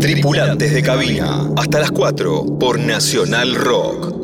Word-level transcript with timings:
Tripulantes 0.00 0.72
de 0.72 0.82
cabina, 0.82 1.40
hasta 1.56 1.80
las 1.80 1.90
4 1.90 2.44
por 2.58 2.78
Nacional 2.78 3.54
Rock. 3.56 4.14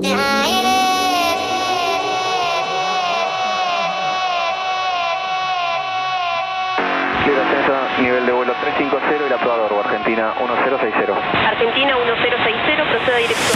nivel 8.00 8.26
de 8.26 8.32
vuelo 8.32 8.52
350 8.60 9.26
y 9.26 9.30
la 9.30 9.38
probador, 9.38 9.72
Argentina 9.84 10.34
1060. 10.38 11.48
Argentina 11.48 11.96
1060, 11.96 12.84
proceda 12.90 13.16
dirección. 13.16 13.53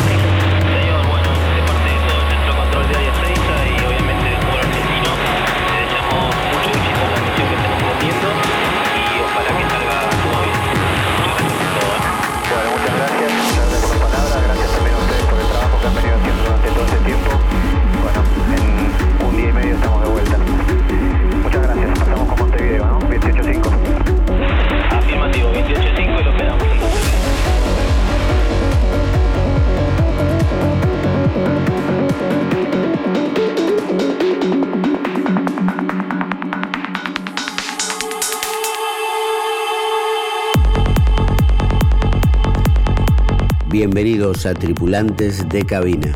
Bienvenidos 43.78 44.44
a 44.44 44.54
Tripulantes 44.54 45.48
de 45.48 45.64
Cabina. 45.64 46.12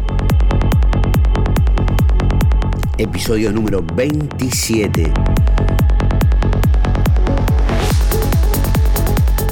Episodio 2.98 3.52
número 3.52 3.84
27. 3.94 5.12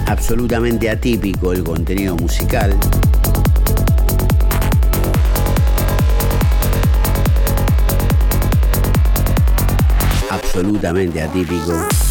Absolutamente 0.06 0.90
atípico 0.90 1.52
el 1.52 1.62
contenido 1.62 2.16
musical. 2.16 2.76
Absolutamente 10.28 11.22
atípico. 11.22 12.09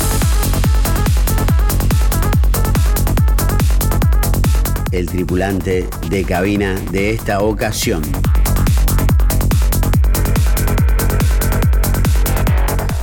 El 4.92 5.06
tripulante 5.06 5.88
de 6.10 6.24
cabina 6.24 6.76
de 6.92 7.12
esta 7.12 7.42
ocasión. 7.42 8.02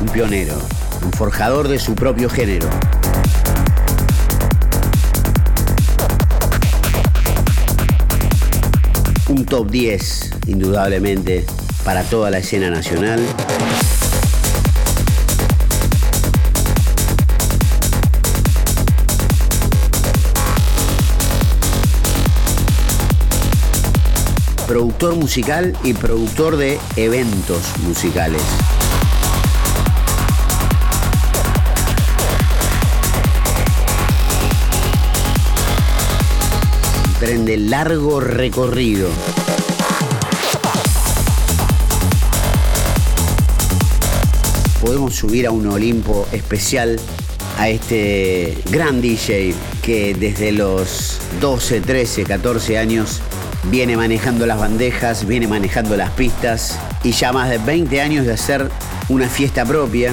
Un 0.01 0.09
pionero, 0.09 0.61
un 1.05 1.13
forjador 1.13 1.69
de 1.69 1.79
su 1.79 1.95
propio 1.95 2.29
género. 2.29 2.69
Un 9.29 9.45
top 9.45 9.71
10, 9.71 10.31
indudablemente, 10.47 11.47
para 11.85 12.03
toda 12.03 12.31
la 12.31 12.39
escena 12.39 12.71
nacional. 12.71 13.21
Productor 24.67 25.15
musical 25.15 25.77
y 25.85 25.95
productor 25.95 26.57
de 26.57 26.79
eventos 26.97 27.63
musicales. 27.79 28.43
tren 37.21 37.47
de 37.47 37.57
largo 37.57 38.21
recorrido. 38.21 39.09
Podemos 44.83 45.15
subir 45.15 45.47
a 45.47 45.51
un 45.51 45.67
Olimpo 45.67 46.27
especial 46.33 47.01
a 47.57 47.71
este 47.71 48.59
gran 48.71 49.01
DJ 49.01 49.55
que 49.83 50.15
desde 50.15 50.53
los 50.53 51.19
12, 51.41 51.81
13, 51.81 52.25
14 52.25 52.79
años 52.79 53.23
viene 53.71 53.97
manejando 53.97 54.47
las 54.47 54.59
bandejas, 54.59 55.27
viene 55.27 55.49
manejando 55.49 55.97
las 55.97 56.11
pistas 56.11 56.79
y 57.03 57.13
ya 57.13 57.33
más 57.33 57.49
de 57.51 57.59
20 57.59 58.01
años 58.01 58.27
de 58.27 58.33
hacer 58.33 58.71
una 59.09 59.29
fiesta 59.29 59.65
propia, 59.65 60.13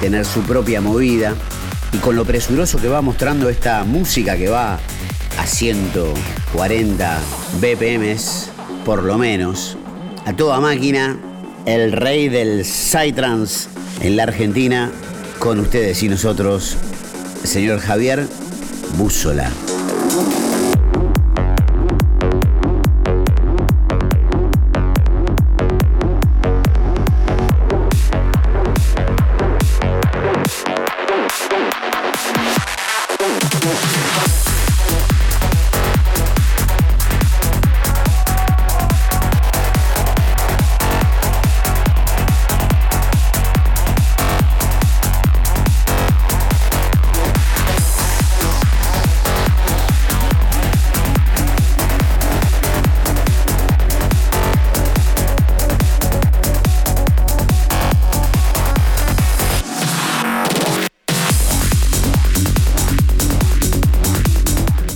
tener 0.00 0.24
su 0.24 0.42
propia 0.42 0.80
movida 0.80 1.34
y 1.92 1.98
con 1.98 2.16
lo 2.16 2.24
presuroso 2.24 2.78
que 2.78 2.88
va 2.88 3.00
mostrando 3.00 3.48
esta 3.48 3.84
música 3.84 4.36
que 4.36 4.48
va 4.48 4.78
a 5.38 5.46
140 5.46 7.18
BPMs 7.60 8.50
por 8.84 9.02
lo 9.02 9.18
menos, 9.18 9.76
a 10.24 10.32
toda 10.34 10.60
máquina, 10.60 11.18
el 11.66 11.92
rey 11.92 12.28
del 12.28 12.64
Psytrance 12.64 13.68
en 14.00 14.16
la 14.16 14.22
Argentina, 14.22 14.90
con 15.38 15.60
ustedes 15.60 16.02
y 16.02 16.08
nosotros, 16.08 16.76
señor 17.44 17.80
Javier 17.80 18.26
Búzola. 18.96 19.50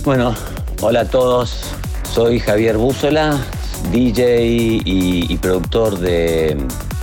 Bueno, 0.05 0.35
hola 0.81 1.01
a 1.01 1.05
todos. 1.05 1.61
Soy 2.13 2.37
Javier 2.37 2.75
Búzola, 2.75 3.39
DJ 3.93 4.43
y, 4.43 5.37
productor 5.37 5.97
de, 5.97 6.57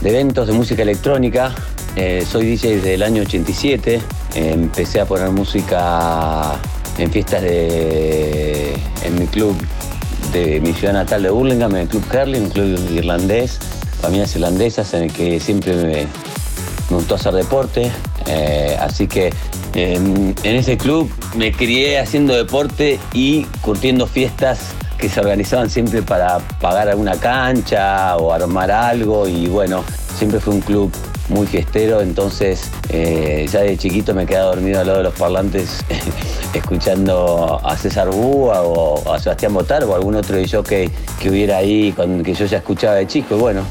eventos 0.04 0.46
de 0.46 0.52
música 0.52 0.82
electrónica. 0.82 1.54
Eh, 1.96 2.26
soy 2.30 2.44
DJ 2.44 2.76
desde 2.76 2.94
el 2.94 3.02
año 3.02 3.22
87. 3.22 4.02
empecé 4.34 5.00
a 5.00 5.06
poner 5.06 5.30
música 5.30 6.60
en 6.98 7.10
fiestas 7.10 7.40
de. 7.40 8.74
en 9.02 9.18
mi 9.18 9.26
club 9.28 9.56
de 10.34 10.60
mi 10.60 10.74
ciudad 10.74 10.92
natal 10.92 11.22
de 11.22 11.30
Burlingame, 11.30 11.76
en 11.76 11.82
el 11.84 11.88
Club 11.88 12.04
Curling, 12.06 12.42
un 12.42 12.50
club 12.50 12.90
irlandés, 12.90 13.58
familias 14.02 14.34
irlandesas 14.36 14.92
en 14.92 15.04
el 15.04 15.12
que 15.12 15.40
siempre 15.40 15.74
me, 15.74 16.06
gustó 16.90 17.14
hacer 17.14 17.32
deporte. 17.32 17.90
Eh, 18.26 18.76
así 18.78 19.08
que 19.08 19.32
en, 19.74 20.34
ese 20.42 20.76
club 20.76 21.10
me 21.36 21.52
crié 21.52 21.98
haciendo 21.98 22.34
deporte 22.34 22.98
y 23.12 23.44
curtiendo 23.62 24.06
fiestas 24.06 24.72
que 24.98 25.08
se 25.08 25.20
organizaban 25.20 25.70
siempre 25.70 26.02
para 26.02 26.38
pagar 26.60 26.88
alguna 26.88 27.16
cancha 27.16 28.16
o 28.16 28.32
armar 28.32 28.70
algo 28.70 29.26
y 29.26 29.46
bueno, 29.46 29.82
siempre 30.16 30.40
fue 30.40 30.54
un 30.54 30.60
club 30.60 30.92
muy 31.30 31.46
fiestero, 31.46 32.00
entonces 32.02 32.70
eh, 32.90 33.46
ya 33.50 33.60
de 33.60 33.78
chiquito 33.78 34.14
me 34.14 34.26
quedaba 34.26 34.54
dormido 34.54 34.80
al 34.80 34.86
lado 34.86 34.98
de 34.98 35.04
los 35.04 35.14
parlantes 35.14 35.84
escuchando 36.54 37.60
a 37.64 37.76
César 37.76 38.10
Búa 38.10 38.62
o 38.62 39.12
a 39.12 39.18
Sebastián 39.18 39.54
Botar 39.54 39.84
o 39.84 39.94
algún 39.94 40.16
otro 40.16 40.36
DJ 40.36 40.62
que, 40.64 40.90
que 41.20 41.30
hubiera 41.30 41.58
ahí 41.58 41.92
con, 41.92 42.22
que 42.22 42.34
yo 42.34 42.46
ya 42.46 42.58
escuchaba 42.58 42.96
de 42.96 43.06
chico 43.06 43.36
y 43.36 43.38
bueno, 43.38 43.62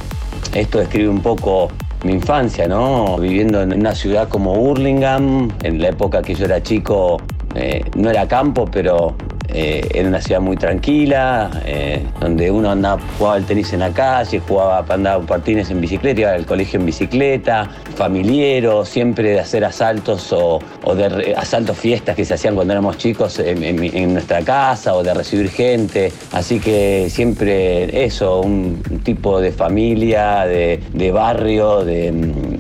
esto 0.54 0.80
describe 0.80 1.10
un 1.10 1.22
poco 1.22 1.70
mi 2.04 2.14
infancia, 2.14 2.68
¿no? 2.68 3.18
Viviendo 3.18 3.62
en 3.62 3.74
una 3.74 3.94
ciudad 3.94 4.30
como 4.30 4.54
Hurlingham, 4.54 5.52
en 5.64 5.82
la 5.82 5.90
época 5.90 6.22
que 6.22 6.34
yo 6.34 6.46
era 6.46 6.62
chico, 6.64 7.22
eh, 7.56 7.84
no 7.96 8.10
era 8.10 8.28
campo, 8.28 8.66
pero 8.72 9.16
eh, 9.52 9.88
era 9.96 10.08
una 10.08 10.22
ciudad 10.22 10.42
muy 10.42 10.58
tranquila, 10.58 11.50
eh, 11.66 12.06
donde 12.20 12.52
uno 12.52 12.70
andaba, 12.70 13.02
jugaba 13.18 13.38
el 13.38 13.46
tenis 13.46 13.74
en 13.74 13.80
la 13.80 13.90
calle, 13.90 14.40
jugaba, 14.40 14.86
andaba 14.88 15.26
patines 15.26 15.72
en 15.72 15.82
bicicleta, 15.82 16.22
iba 16.22 16.32
al 16.32 16.46
colegio 16.46 16.80
en 16.80 16.86
bicicleta, 16.86 17.68
familiero, 17.96 18.86
siempre 18.86 19.32
de 19.32 19.40
hacer 19.40 19.66
asaltos 19.66 20.32
o, 20.34 20.60
de 20.94 21.34
asaltos 21.36 21.78
fiestas 21.78 22.16
que 22.16 22.26
se 22.26 22.36
hacían 22.36 22.54
cuando 22.54 22.74
éramos 22.74 22.98
chicos 22.98 23.40
en, 23.40 24.14
nuestra 24.14 24.42
casa 24.44 24.94
o 24.96 25.02
de 25.02 25.14
recibir 25.16 25.50
gente. 25.50 26.12
Así 26.32 26.60
que 26.60 27.08
siempre 27.10 28.06
eso, 28.06 28.42
un, 28.42 28.84
tipo 29.04 29.42
de 29.42 29.52
familia, 29.52 30.46
de, 30.46 31.12
barrio, 31.12 31.84
de, 31.84 32.60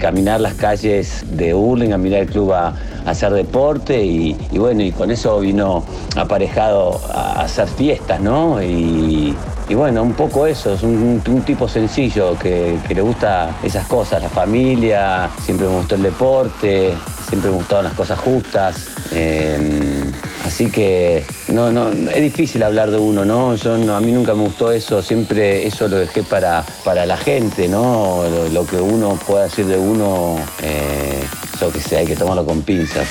caminar 0.00 0.40
las 0.40 0.54
calles 0.54 1.24
de 1.30 1.54
Hurlingham, 1.54 2.00
mirar 2.00 2.22
el 2.22 2.28
club 2.28 2.52
a 2.52 2.74
hacer 3.06 3.32
deporte 3.32 4.04
y, 4.04 4.36
bueno, 4.52 4.82
y 4.82 4.92
con 4.92 5.10
eso 5.10 5.38
vino 5.40 5.84
aparejado 6.16 7.00
a 7.12 7.42
hacer 7.42 7.68
fiestas, 7.68 8.20
¿no? 8.20 8.62
Y, 8.62 9.34
bueno, 9.74 10.02
un 10.02 10.12
poco 10.12 10.46
eso, 10.46 10.74
es 10.74 10.82
un, 10.82 11.20
tipo 11.44 11.68
sencillo 11.68 12.36
que, 12.38 12.78
le 12.88 13.00
gusta 13.00 13.56
esas 13.62 13.86
cosas, 13.86 14.22
la 14.22 14.28
familia, 14.28 15.30
siempre 15.42 15.66
me 15.66 15.76
gustó 15.76 15.94
el 15.94 16.02
deporte, 16.02 16.94
siempre 17.28 17.50
me 17.50 17.56
gustaban 17.56 17.84
las 17.86 17.94
cosas 17.94 18.18
justas. 18.18 18.88
Em, 19.12 20.12
así 20.46 20.70
que 20.70 21.24
no, 21.48 21.72
no, 21.72 21.90
es 21.90 22.22
difícil 22.22 22.62
hablar 22.62 22.90
de 22.90 22.98
uno, 22.98 23.24
¿no? 23.24 23.54
Yo 23.56 23.74
a 23.74 24.00
mí 24.00 24.12
nunca 24.12 24.34
me 24.34 24.44
gustó 24.44 24.72
eso, 24.72 25.02
siempre 25.02 25.66
eso 25.66 25.88
lo 25.88 25.96
dejé 25.96 26.22
para, 26.22 26.64
para 26.84 27.04
la 27.04 27.16
gente, 27.16 27.68
¿no? 27.68 28.22
Lo, 28.52 28.66
que 28.66 28.76
uno 28.76 29.18
pueda 29.26 29.44
decir 29.44 29.66
de 29.66 29.78
uno. 29.78 30.36
Eh, 30.62 31.22
eso 31.54 31.72
que 31.72 31.80
sé, 31.80 31.96
hay 31.96 32.06
que 32.06 32.16
tomarlo 32.16 32.44
con 32.44 32.62
pinzas. 32.62 33.08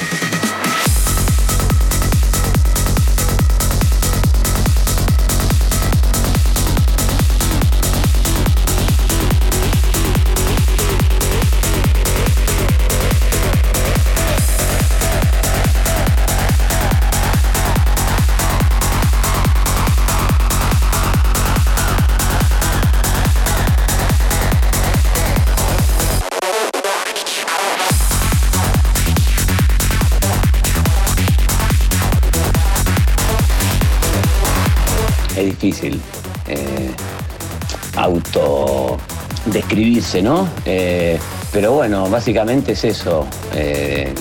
Describirse, 40.05 40.21
¿no? 40.21 40.47
Eh, 40.65 41.19
pero 41.51 41.73
bueno, 41.73 42.09
básicamente 42.09 42.73
es 42.73 42.83
eso. 42.83 43.25
Eh, 43.53 44.13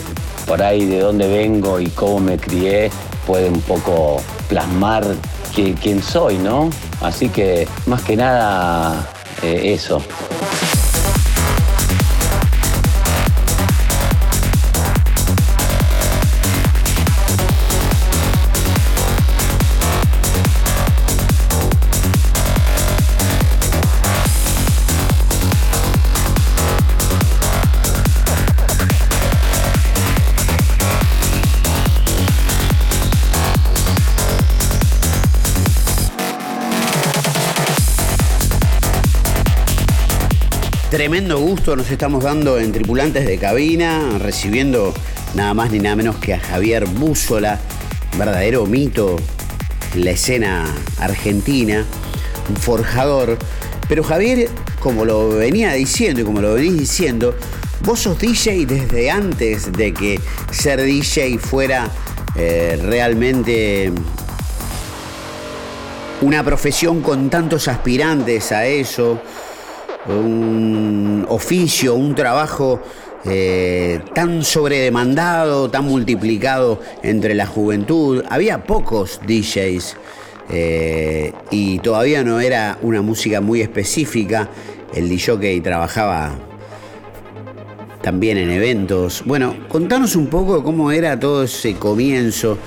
por 0.46 0.62
ahí 0.62 0.84
de 0.84 1.00
dónde 1.00 1.26
vengo 1.28 1.80
y 1.80 1.86
cómo 1.88 2.20
me 2.20 2.38
crié 2.38 2.90
puede 3.26 3.48
un 3.48 3.60
poco 3.62 4.20
plasmar 4.48 5.04
quién 5.54 6.02
soy, 6.02 6.36
¿no? 6.36 6.70
Así 7.00 7.28
que 7.28 7.66
más 7.86 8.02
que 8.02 8.16
nada 8.16 9.08
eso. 9.42 10.02
Tremendo 41.04 41.38
gusto 41.38 41.76
nos 41.76 41.90
estamos 41.90 42.24
dando 42.24 42.58
en 42.58 42.72
Tripulantes 42.72 43.26
de 43.26 43.36
Cabina, 43.36 44.16
recibiendo 44.18 44.94
nada 45.34 45.52
más 45.52 45.70
ni 45.70 45.78
nada 45.78 45.96
menos 45.96 46.16
que 46.16 46.32
a 46.32 46.40
Javier 46.40 46.86
Búzola, 46.86 47.60
verdadero 48.16 48.64
mito 48.64 49.16
en 49.92 50.02
la 50.06 50.12
escena 50.12 50.64
argentina, 50.98 51.84
un 52.48 52.56
forjador. 52.56 53.36
Pero 53.86 54.02
Javier, 54.02 54.48
como 54.80 55.04
lo 55.04 55.28
venía 55.28 55.74
diciendo 55.74 56.22
y 56.22 56.24
como 56.24 56.40
lo 56.40 56.54
venís 56.54 56.78
diciendo, 56.78 57.36
vos 57.82 58.00
sos 58.00 58.18
DJ 58.18 58.64
desde 58.64 59.10
antes 59.10 59.72
de 59.72 59.92
que 59.92 60.18
ser 60.52 60.80
DJ 60.80 61.38
fuera 61.38 61.86
eh, 62.34 62.78
realmente 62.80 63.92
una 66.22 66.42
profesión 66.42 67.02
con 67.02 67.28
tantos 67.28 67.68
aspirantes 67.68 68.52
a 68.52 68.64
eso 68.64 69.20
un 70.06 71.26
oficio, 71.28 71.94
un 71.94 72.14
trabajo 72.14 72.80
eh, 73.24 74.00
tan 74.14 74.44
sobredemandado, 74.44 75.70
tan 75.70 75.84
multiplicado 75.84 76.80
entre 77.02 77.34
la 77.34 77.46
juventud. 77.46 78.22
Había 78.28 78.64
pocos 78.64 79.20
DJs 79.26 79.96
eh, 80.50 81.32
y 81.50 81.78
todavía 81.78 82.22
no 82.22 82.40
era 82.40 82.78
una 82.82 83.00
música 83.00 83.40
muy 83.40 83.62
específica. 83.62 84.50
El 84.94 85.08
DJ 85.08 85.60
trabajaba 85.62 86.34
también 88.02 88.36
en 88.36 88.50
eventos. 88.50 89.22
Bueno, 89.24 89.56
contanos 89.68 90.16
un 90.16 90.26
poco 90.26 90.62
cómo 90.62 90.92
era 90.92 91.18
todo 91.18 91.44
ese 91.44 91.74
comienzo 91.76 92.58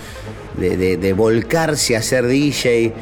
de, 0.58 0.98
de 0.98 1.14
volcarse 1.14 1.96
a 1.96 2.02
ser 2.02 2.26
DJ. 2.26 2.94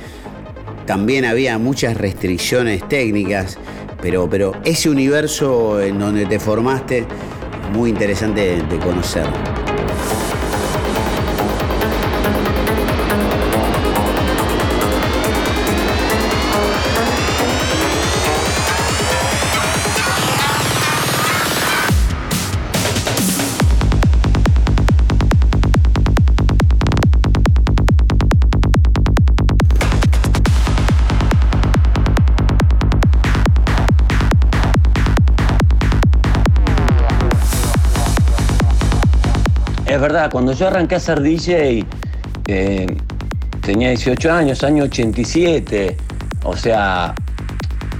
También 0.85 1.23
había 1.23 1.57
muchas 1.57 1.95
restricciones 1.95 2.85
técnicas. 2.89 3.57
Pero, 4.05 4.29
pero 4.29 4.51
ese 4.63 4.87
universo 4.87 5.81
en 5.81 5.97
donde 5.97 6.27
te 6.27 6.37
formaste, 6.37 7.07
muy 7.73 7.89
interesante 7.89 8.61
de 8.61 8.77
conocer. 8.77 9.25
Cuando 40.31 40.53
yo 40.53 40.67
arranqué 40.67 40.95
a 40.95 40.99
ser 40.99 41.21
DJ, 41.21 41.85
eh, 42.47 42.97
tenía 43.61 43.89
18 43.89 44.31
años, 44.31 44.63
año 44.63 44.83
87. 44.83 45.97
O 46.43 46.55
sea, 46.55 47.15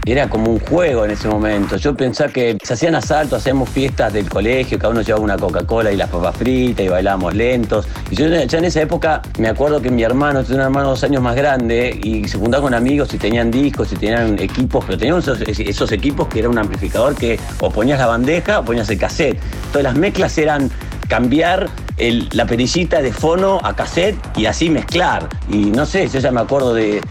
era 0.05 0.29
como 0.29 0.51
un 0.51 0.59
juego 0.59 1.03
en 1.05 1.11
ese 1.11 1.27
momento. 1.27 1.77
Yo 1.77 1.95
pensaba 1.95 2.31
que 2.31 2.57
se 2.63 2.73
hacían 2.73 2.93
asaltos, 2.93 3.39
hacíamos 3.39 3.69
fiestas 3.69 4.13
del 4.13 4.29
colegio, 4.29 4.77
cada 4.77 4.91
uno 4.91 5.01
llevaba 5.01 5.23
una 5.23 5.35
Coca-Cola 5.35 5.91
y 5.91 5.97
las 5.97 6.09
papas 6.09 6.37
fritas 6.37 6.85
y 6.85 6.89
bailábamos 6.89 7.33
lentos. 7.33 7.87
Y 8.11 8.15
yo 8.15 8.27
ya 8.27 8.57
en 8.57 8.65
esa 8.65 8.81
época 8.81 9.23
me 9.39 9.47
acuerdo 9.47 9.81
que 9.81 9.89
mi 9.89 10.03
hermano, 10.03 10.43
tenía 10.43 10.57
un 10.57 10.65
hermano 10.65 10.89
dos 10.89 11.03
años 11.03 11.23
más 11.23 11.35
grande 11.35 11.99
y 12.03 12.27
se 12.27 12.37
juntaba 12.37 12.61
con 12.61 12.75
amigos 12.75 13.11
y 13.15 13.17
tenían 13.17 13.49
discos 13.49 13.91
y 13.93 13.95
tenían 13.95 14.37
equipos, 14.37 14.85
pero 14.85 14.97
tenían 14.97 15.17
esos, 15.17 15.91
equipos 15.91 16.27
que 16.27 16.39
era 16.39 16.49
un 16.49 16.57
amplificador 16.59 17.15
que 17.15 17.39
o 17.59 17.71
ponías 17.71 17.97
la 17.97 18.05
bandeja 18.05 18.59
o 18.59 18.65
ponías 18.65 18.87
el 18.91 18.99
cassette. 18.99 19.39
Entonces 19.57 19.83
las 19.83 19.95
mezclas 19.95 20.37
eran 20.37 20.69
cambiar 21.07 21.67
la 21.97 22.45
perillita 22.45 23.01
de 23.01 23.11
fono 23.13 23.59
a 23.63 23.75
cassette 23.75 24.17
y 24.37 24.45
así 24.45 24.69
mezclar. 24.69 25.29
Y 25.49 25.65
no 25.65 25.85
sé, 25.85 26.07
yo 26.09 26.19
ya 26.19 26.31
me 26.31 26.41
acuerdo 26.41 26.73
de, 26.73 27.01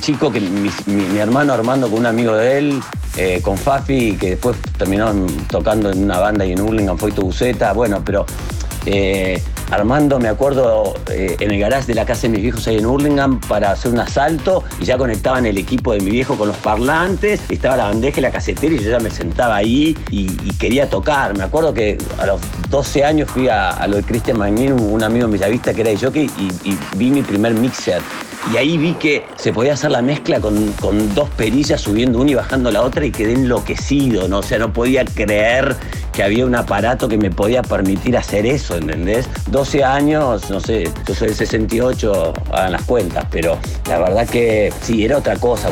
chico 0.00 0.32
que 0.32 0.40
mi, 0.40 1.18
hermano 1.18 1.52
Armando 1.52 1.88
con 1.88 2.00
un 2.00 2.06
amigo 2.06 2.34
de 2.34 2.58
él, 2.58 2.82
eh, 3.16 3.40
con 3.42 3.56
Fafi, 3.56 4.16
que 4.16 4.30
después 4.30 4.56
terminó 4.76 5.12
tocando 5.48 5.90
en 5.90 6.04
una 6.04 6.18
banda 6.18 6.44
y 6.44 6.52
en 6.52 6.60
Hurlingham 6.60 6.98
fue 6.98 7.12
tu 7.12 7.22
buceta, 7.22 7.72
bueno, 7.72 8.02
pero 8.04 8.26
eh, 8.86 9.42
armando, 9.72 10.18
me 10.18 10.28
acuerdo, 10.28 10.94
eh, 11.10 11.36
en 11.40 11.50
el 11.50 11.58
garage 11.58 11.86
de 11.86 11.94
la 11.94 12.04
casa 12.04 12.22
de 12.22 12.28
mis 12.30 12.42
viejos 12.42 12.66
ahí 12.68 12.76
en 12.76 12.86
Hurlingham 12.86 13.40
para 13.40 13.72
hacer 13.72 13.90
un 13.90 13.98
asalto 13.98 14.62
y 14.80 14.84
ya 14.84 14.98
conectaban 14.98 15.46
el 15.46 15.56
equipo 15.58 15.92
de 15.92 16.00
mi 16.00 16.10
viejo 16.10 16.36
con 16.36 16.48
los 16.48 16.56
parlantes, 16.58 17.40
estaba 17.48 17.76
la 17.76 17.84
bandeja 17.84 18.20
y 18.20 18.22
la 18.22 18.30
casetera 18.30 18.74
y 18.74 18.78
yo 18.78 18.90
ya 18.90 19.00
me 19.00 19.10
sentaba 19.10 19.56
ahí 19.56 19.96
y, 20.10 20.26
quería 20.62 20.88
tocar. 20.88 21.36
Me 21.36 21.42
acuerdo 21.42 21.74
que 21.74 21.98
a 22.18 22.26
los 22.26 22.40
12 22.70 23.04
años 23.04 23.30
fui 23.30 23.48
a, 23.48 23.84
lo 23.88 23.96
de 23.96 24.02
Christian 24.04 24.38
Magnin, 24.38 24.72
un 24.72 25.02
amigo 25.02 25.24
en 25.24 25.32
Villavista 25.32 25.74
que 25.74 25.80
era 25.80 25.90
de 25.90 25.96
jockey, 25.96 26.30
y, 26.38 26.70
y 26.70 26.78
vi 26.96 27.10
mi 27.10 27.22
primer 27.22 27.54
mixer 27.54 28.00
y 28.50 28.56
ahí 28.56 28.76
vi 28.76 28.94
que 28.94 29.24
se 29.36 29.52
podía 29.52 29.74
hacer 29.74 29.92
la 29.92 30.02
mezcla 30.02 30.40
con, 30.40 30.74
dos 31.14 31.28
perillas 31.30 31.80
subiendo 31.80 32.18
una 32.18 32.32
y 32.32 32.34
bajando 32.34 32.70
la 32.70 32.82
otra 32.82 33.04
y 33.04 33.12
quedé 33.12 33.34
enloquecido, 33.34 34.28
¿no? 34.28 34.38
O 34.38 34.42
sea, 34.42 34.58
no 34.58 34.72
podía 34.72 35.04
creer 35.04 35.76
que 36.12 36.22
había 36.22 36.46
un 36.46 36.54
aparato 36.54 37.08
que 37.08 37.16
me 37.16 37.30
podía 37.30 37.62
permitir 37.62 38.16
hacer 38.16 38.46
eso, 38.46 38.76
¿entendés? 38.76 39.28
12 39.50 39.84
años, 39.84 40.50
no 40.50 40.60
sé, 40.60 40.90
yo 41.06 41.14
soy 41.14 41.28
de 41.28 41.34
68, 41.34 42.32
hagan 42.52 42.72
las 42.72 42.82
cuentas, 42.82 43.26
pero 43.30 43.58
la 43.88 43.98
verdad 43.98 44.28
que 44.28 44.72
sí, 44.82 45.04
era 45.04 45.18
otra 45.18 45.36
cosa. 45.36 45.70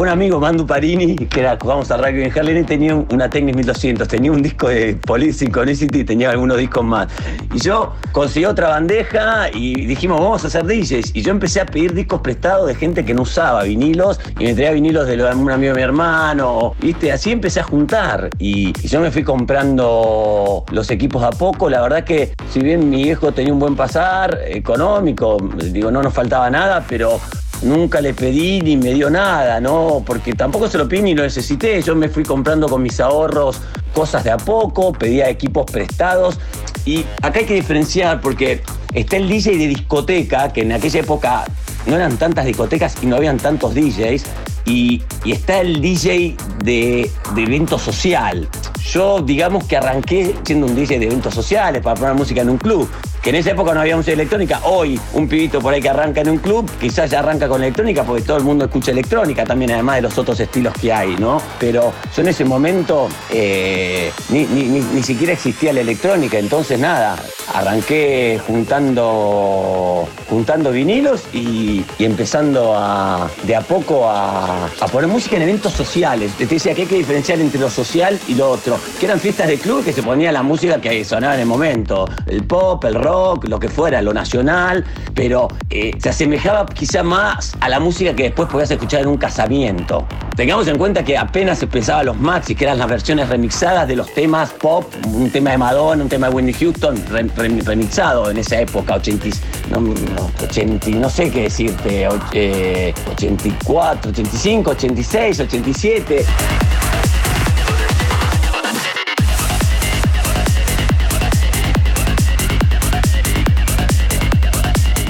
Un 0.00 0.08
amigo, 0.08 0.40
Mandu 0.40 0.66
Parini, 0.66 1.14
que 1.14 1.40
era, 1.40 1.58
jugamos 1.60 1.90
a 1.90 1.98
rugby 1.98 2.22
en 2.22 2.38
Harlem, 2.38 2.64
tenía 2.64 2.94
una 2.94 3.28
Technics 3.28 3.56
1200, 3.56 4.08
tenía 4.08 4.32
un 4.32 4.40
disco 4.40 4.68
de 4.68 4.94
Police 4.94 5.40
Synchronicity 5.40 6.00
y 6.00 6.04
tenía 6.04 6.30
algunos 6.30 6.56
discos 6.56 6.82
más. 6.84 7.08
Y 7.52 7.60
yo 7.60 7.92
conseguí 8.12 8.46
otra 8.46 8.68
bandeja 8.68 9.50
y 9.52 9.84
dijimos, 9.84 10.18
vamos 10.18 10.42
a 10.44 10.46
hacer 10.46 10.64
DJs. 10.64 11.14
Y 11.14 11.20
yo 11.20 11.30
empecé 11.32 11.60
a 11.60 11.66
pedir 11.66 11.92
discos 11.92 12.22
prestados 12.22 12.66
de 12.66 12.74
gente 12.74 13.04
que 13.04 13.12
no 13.12 13.22
usaba 13.22 13.64
vinilos 13.64 14.18
y 14.38 14.44
me 14.44 14.54
traía 14.54 14.70
vinilos 14.70 15.06
de 15.06 15.22
un 15.22 15.50
amigo 15.50 15.74
de 15.74 15.76
mi 15.76 15.82
hermano, 15.82 16.74
¿viste? 16.80 17.12
Así 17.12 17.32
empecé 17.32 17.60
a 17.60 17.64
juntar 17.64 18.30
y, 18.38 18.72
y 18.82 18.88
yo 18.88 19.00
me 19.02 19.10
fui 19.10 19.22
comprando 19.22 20.64
los 20.70 20.90
equipos 20.90 21.22
a 21.22 21.30
poco. 21.30 21.68
La 21.68 21.82
verdad 21.82 22.04
que, 22.04 22.32
si 22.50 22.60
bien 22.60 22.88
mi 22.88 23.04
viejo 23.04 23.32
tenía 23.32 23.52
un 23.52 23.58
buen 23.58 23.76
pasar 23.76 24.38
económico, 24.46 25.36
digo, 25.62 25.90
no 25.90 26.02
nos 26.02 26.14
faltaba 26.14 26.48
nada, 26.48 26.86
pero 26.88 27.20
nunca 27.62 28.00
le 28.00 28.14
pedí 28.14 28.60
ni 28.60 28.76
me 28.76 28.94
dio 28.94 29.10
nada, 29.10 29.60
¿no? 29.60 30.02
Porque 30.04 30.32
tampoco 30.32 30.68
se 30.68 30.78
lo 30.78 30.88
pedí 30.88 31.02
ni 31.02 31.14
lo 31.14 31.22
necesité. 31.22 31.82
Yo 31.82 31.94
me 31.94 32.08
fui 32.08 32.22
comprando 32.22 32.68
con 32.68 32.82
mis 32.82 33.00
ahorros 33.00 33.60
cosas 33.92 34.24
de 34.24 34.30
a 34.30 34.36
poco, 34.36 34.92
pedía 34.92 35.28
equipos 35.28 35.70
prestados. 35.70 36.38
Y 36.84 37.04
acá 37.22 37.40
hay 37.40 37.44
que 37.44 37.54
diferenciar 37.54 38.20
porque 38.20 38.62
está 38.94 39.16
el 39.16 39.28
DJ 39.28 39.58
de 39.58 39.68
discoteca, 39.68 40.52
que 40.52 40.62
en 40.62 40.72
aquella 40.72 41.00
época 41.00 41.44
no 41.86 41.96
eran 41.96 42.16
tantas 42.16 42.46
discotecas 42.46 42.96
y 43.02 43.06
no 43.06 43.16
habían 43.16 43.38
tantos 43.38 43.74
DJs. 43.74 44.24
Y, 44.70 45.02
está 45.26 45.60
el 45.60 45.80
DJ 45.80 46.36
de, 46.64 47.10
de 47.34 47.42
evento 47.42 47.78
social. 47.78 48.48
Yo, 48.92 49.20
digamos 49.20 49.64
que 49.64 49.76
arranqué 49.76 50.34
siendo 50.44 50.66
un 50.66 50.74
DJ 50.74 50.98
de 50.98 51.06
eventos 51.06 51.34
sociales 51.34 51.82
para 51.82 51.96
poner 51.96 52.14
música 52.14 52.40
en 52.40 52.50
un 52.50 52.58
club 52.58 52.88
que 53.22 53.30
en 53.30 53.36
esa 53.36 53.50
época 53.50 53.74
no 53.74 53.80
había 53.80 53.96
música 53.96 54.14
electrónica. 54.14 54.60
Hoy, 54.64 54.98
un 55.12 55.28
pibito 55.28 55.60
por 55.60 55.74
ahí 55.74 55.80
que 55.80 55.88
arranca 55.88 56.20
en 56.22 56.30
un 56.30 56.38
club, 56.38 56.70
quizás 56.80 57.10
ya 57.10 57.18
arranca 57.18 57.48
con 57.48 57.62
electrónica 57.62 58.02
porque 58.04 58.22
todo 58.22 58.38
el 58.38 58.44
mundo 58.44 58.64
escucha 58.64 58.92
electrónica 58.92 59.44
también, 59.44 59.72
además 59.72 59.96
de 59.96 60.02
los 60.02 60.16
otros 60.16 60.40
estilos 60.40 60.72
que 60.74 60.92
hay, 60.92 61.16
¿no? 61.16 61.40
Pero 61.58 61.92
yo 62.14 62.22
en 62.22 62.28
ese 62.28 62.44
momento 62.44 63.08
eh, 63.30 64.10
ni, 64.30 65.02
siquiera 65.02 65.32
existía 65.32 65.72
la 65.72 65.80
electrónica, 65.80 66.38
entonces 66.38 66.78
nada, 66.78 67.16
arranqué 67.54 68.40
juntando, 68.46 70.08
juntando 70.28 70.70
vinilos 70.70 71.24
y, 71.32 71.84
empezando 71.98 72.74
a, 72.74 73.30
de 73.42 73.56
a 73.56 73.60
poco 73.60 74.08
a, 74.08 74.59
poner 74.90 75.08
música 75.08 75.36
en 75.36 75.42
eventos 75.42 75.72
sociales. 75.72 76.32
Te 76.36 76.46
decía 76.46 76.74
que 76.74 76.82
hay 76.82 76.88
que 76.88 76.96
diferenciar 76.96 77.40
entre 77.40 77.60
lo 77.60 77.70
social 77.70 78.18
y 78.28 78.34
lo 78.34 78.50
otro, 78.50 78.78
que 78.98 79.06
eran 79.06 79.20
fiestas 79.20 79.48
de 79.48 79.58
club 79.58 79.84
que 79.84 79.92
se 79.92 80.02
ponía 80.02 80.32
la 80.32 80.42
música 80.42 80.80
que 80.80 81.04
sonaba 81.04 81.34
en 81.34 81.40
el 81.40 81.46
momento, 81.46 82.08
el 82.26 82.44
pop, 82.44 82.84
el 82.84 82.94
rock 82.94 83.48
lo 83.48 83.58
que 83.58 83.68
fuera, 83.68 84.02
lo 84.02 84.12
nacional, 84.12 84.84
pero 85.14 85.48
eh, 85.70 85.92
se 85.98 86.08
asemejaba 86.08 86.66
quizá 86.66 87.02
más 87.02 87.56
a 87.60 87.68
la 87.68 87.80
música 87.80 88.14
que 88.14 88.24
después 88.24 88.48
podías 88.48 88.70
escuchar 88.70 89.02
en 89.02 89.08
un 89.08 89.16
casamiento. 89.16 90.06
Tengamos 90.36 90.68
en 90.68 90.78
cuenta 90.78 91.04
que 91.04 91.18
apenas 91.18 91.62
empezaba 91.62 92.02
los 92.02 92.18
maxis, 92.18 92.56
que 92.56 92.64
eran 92.64 92.78
las 92.78 92.88
versiones 92.88 93.28
remixadas 93.28 93.86
de 93.86 93.96
los 93.96 94.12
temas 94.14 94.50
pop, 94.52 94.86
un 95.06 95.30
tema 95.30 95.50
de 95.50 95.58
Madonna, 95.58 96.02
un 96.02 96.08
tema 96.08 96.28
de 96.28 96.34
Whitney 96.34 96.54
Houston, 96.54 97.02
remixado 97.36 98.30
en 98.30 98.38
esa 98.38 98.60
época, 98.60 98.94
80, 98.94 99.28
no, 99.70 99.94
80, 100.42 100.90
no 100.90 101.10
sé 101.10 101.30
qué 101.30 101.42
decirte, 101.42 102.08
84, 102.08 104.10
85, 104.10 104.39
86, 104.42 105.40
87. 105.40 106.24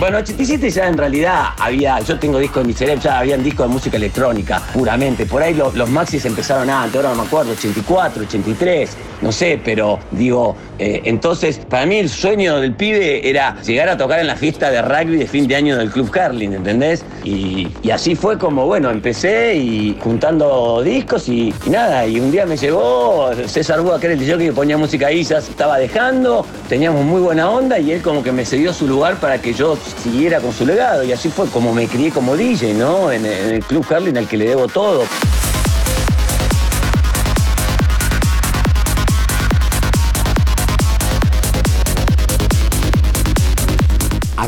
Bueno, 0.00 0.18
87 0.18 0.70
ya 0.70 0.88
en 0.88 0.98
realidad 0.98 1.50
había, 1.58 2.00
yo 2.00 2.18
tengo 2.18 2.38
discos 2.40 2.64
de 2.64 2.66
mi 2.66 2.72
cerebro, 2.72 3.02
ya 3.02 3.20
habían 3.20 3.44
discos 3.44 3.68
de 3.68 3.72
música 3.72 3.96
electrónica, 3.98 4.60
puramente. 4.74 5.26
Por 5.26 5.42
ahí 5.42 5.54
los 5.54 5.88
maxis 5.88 6.24
empezaron 6.24 6.68
antes, 6.68 6.96
ahora 6.96 7.10
no 7.10 7.22
me 7.22 7.28
acuerdo, 7.28 7.52
84, 7.52 8.24
83, 8.24 8.96
no 9.22 9.32
sé, 9.32 9.60
pero 9.64 9.98
digo, 10.10 10.56
eh, 10.78 11.02
entonces 11.04 11.60
para 11.68 11.86
mí 11.86 11.96
el 11.96 12.08
sueño 12.08 12.60
del 12.60 12.74
pibe 12.74 13.28
era 13.28 13.60
llegar 13.62 13.88
a 13.88 13.96
tocar 13.96 14.20
en 14.20 14.26
la 14.26 14.36
fiesta 14.36 14.70
de 14.70 14.82
rugby 14.82 15.16
de 15.16 15.26
fin 15.26 15.46
de 15.46 15.56
año 15.56 15.76
del 15.76 15.90
Club 15.90 16.10
Carlin, 16.10 16.54
¿entendés? 16.54 17.04
Y, 17.24 17.68
así 17.90 18.14
fue 18.14 18.38
como, 18.38 18.66
bueno, 18.66 18.90
empecé 18.90 19.56
y 19.56 19.98
juntando 20.00 20.80
discos 20.82 21.28
y, 21.28 21.52
nada, 21.66 22.06
y 22.06 22.20
un 22.20 22.30
día 22.30 22.46
me 22.46 22.56
llegó 22.56 23.30
César 23.46 23.80
Búa, 23.80 23.98
que 23.98 24.06
era 24.06 24.14
el 24.14 24.20
DJ 24.20 24.38
que 24.38 24.52
ponía 24.52 24.78
música 24.78 25.10
ya 25.10 25.40
se 25.40 25.50
estaba 25.50 25.78
dejando, 25.78 26.46
teníamos 26.68 27.04
muy 27.04 27.20
buena 27.20 27.50
onda 27.50 27.78
y 27.78 27.92
él 27.92 28.02
como 28.02 28.22
que 28.22 28.32
me 28.32 28.44
cedió 28.44 28.72
su 28.72 28.86
lugar 28.86 29.16
para 29.16 29.40
que 29.40 29.52
yo 29.52 29.76
siguiera 30.02 30.40
con 30.40 30.52
su 30.52 30.64
legado. 30.64 31.04
Y 31.04 31.12
así 31.12 31.28
fue 31.28 31.46
como 31.48 31.72
me 31.72 31.86
crié 31.86 32.10
como 32.10 32.36
DJ, 32.36 32.74
¿no? 32.74 33.10
En, 33.10 33.26
el 33.26 33.62
Club 33.64 33.86
Carlin 33.86 34.16
al 34.16 34.28
que 34.28 34.36
le 34.36 34.48
debo 34.48 34.66
todo. 34.68 35.02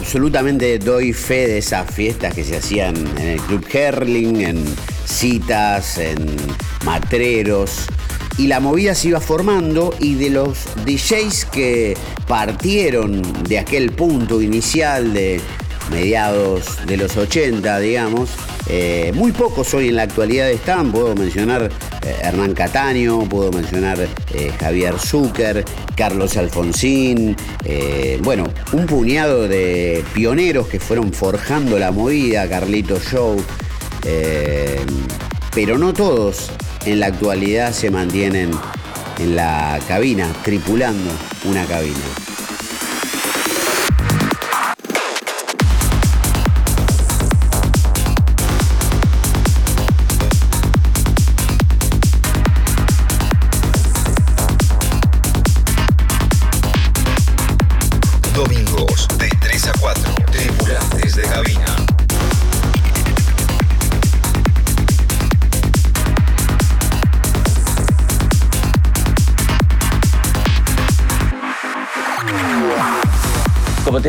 Absolutamente 0.02 0.80
doy 0.80 1.12
fe 1.12 1.46
de 1.46 1.58
esas 1.58 1.88
fiestas 1.88 2.34
que 2.34 2.42
se 2.42 2.56
hacían 2.56 2.96
en 3.18 3.28
el 3.28 3.40
Club 3.42 3.64
Herling, 3.72 4.40
en 4.40 4.64
citas, 5.06 5.96
en 5.96 6.36
matreros. 6.84 7.86
Y 8.36 8.48
la 8.48 8.58
movida 8.58 8.96
se 8.96 9.08
iba 9.08 9.20
formando 9.20 9.94
y 10.00 10.16
de 10.16 10.30
los 10.30 10.58
DJs 10.84 11.44
que 11.44 11.96
partieron 12.26 13.22
de 13.44 13.60
aquel 13.60 13.92
punto 13.92 14.42
inicial 14.42 15.12
de 15.12 15.40
mediados 15.90 16.84
de 16.84 16.96
los 16.96 17.16
80, 17.16 17.78
digamos, 17.78 18.30
eh, 18.68 19.12
muy 19.14 19.30
pocos 19.30 19.72
hoy 19.72 19.88
en 19.88 19.96
la 19.96 20.02
actualidad 20.02 20.50
están, 20.50 20.90
puedo 20.90 21.14
mencionar 21.14 21.70
eh, 22.02 22.16
Hernán 22.22 22.54
Cataño, 22.54 23.28
puedo 23.28 23.50
mencionar 23.50 23.98
eh, 24.00 24.52
Javier 24.58 24.98
Zucker, 24.98 25.64
Carlos 25.96 26.36
Alfonsín, 26.36 27.36
bueno, 28.22 28.44
un 28.72 28.86
puñado 28.86 29.48
de 29.48 30.04
pioneros 30.14 30.68
que 30.68 30.80
fueron 30.80 31.12
forjando 31.12 31.78
la 31.78 31.90
movida, 31.90 32.48
Carlito 32.48 32.98
Show, 32.98 33.42
pero 35.54 35.78
no 35.78 35.92
todos 35.92 36.50
en 36.86 37.00
la 37.00 37.06
actualidad 37.06 37.72
se 37.72 37.90
mantienen 37.90 38.50
en 39.18 39.36
la 39.36 39.78
cabina, 39.86 40.28
tripulando 40.42 41.10
una 41.44 41.64
cabina. 41.66 42.21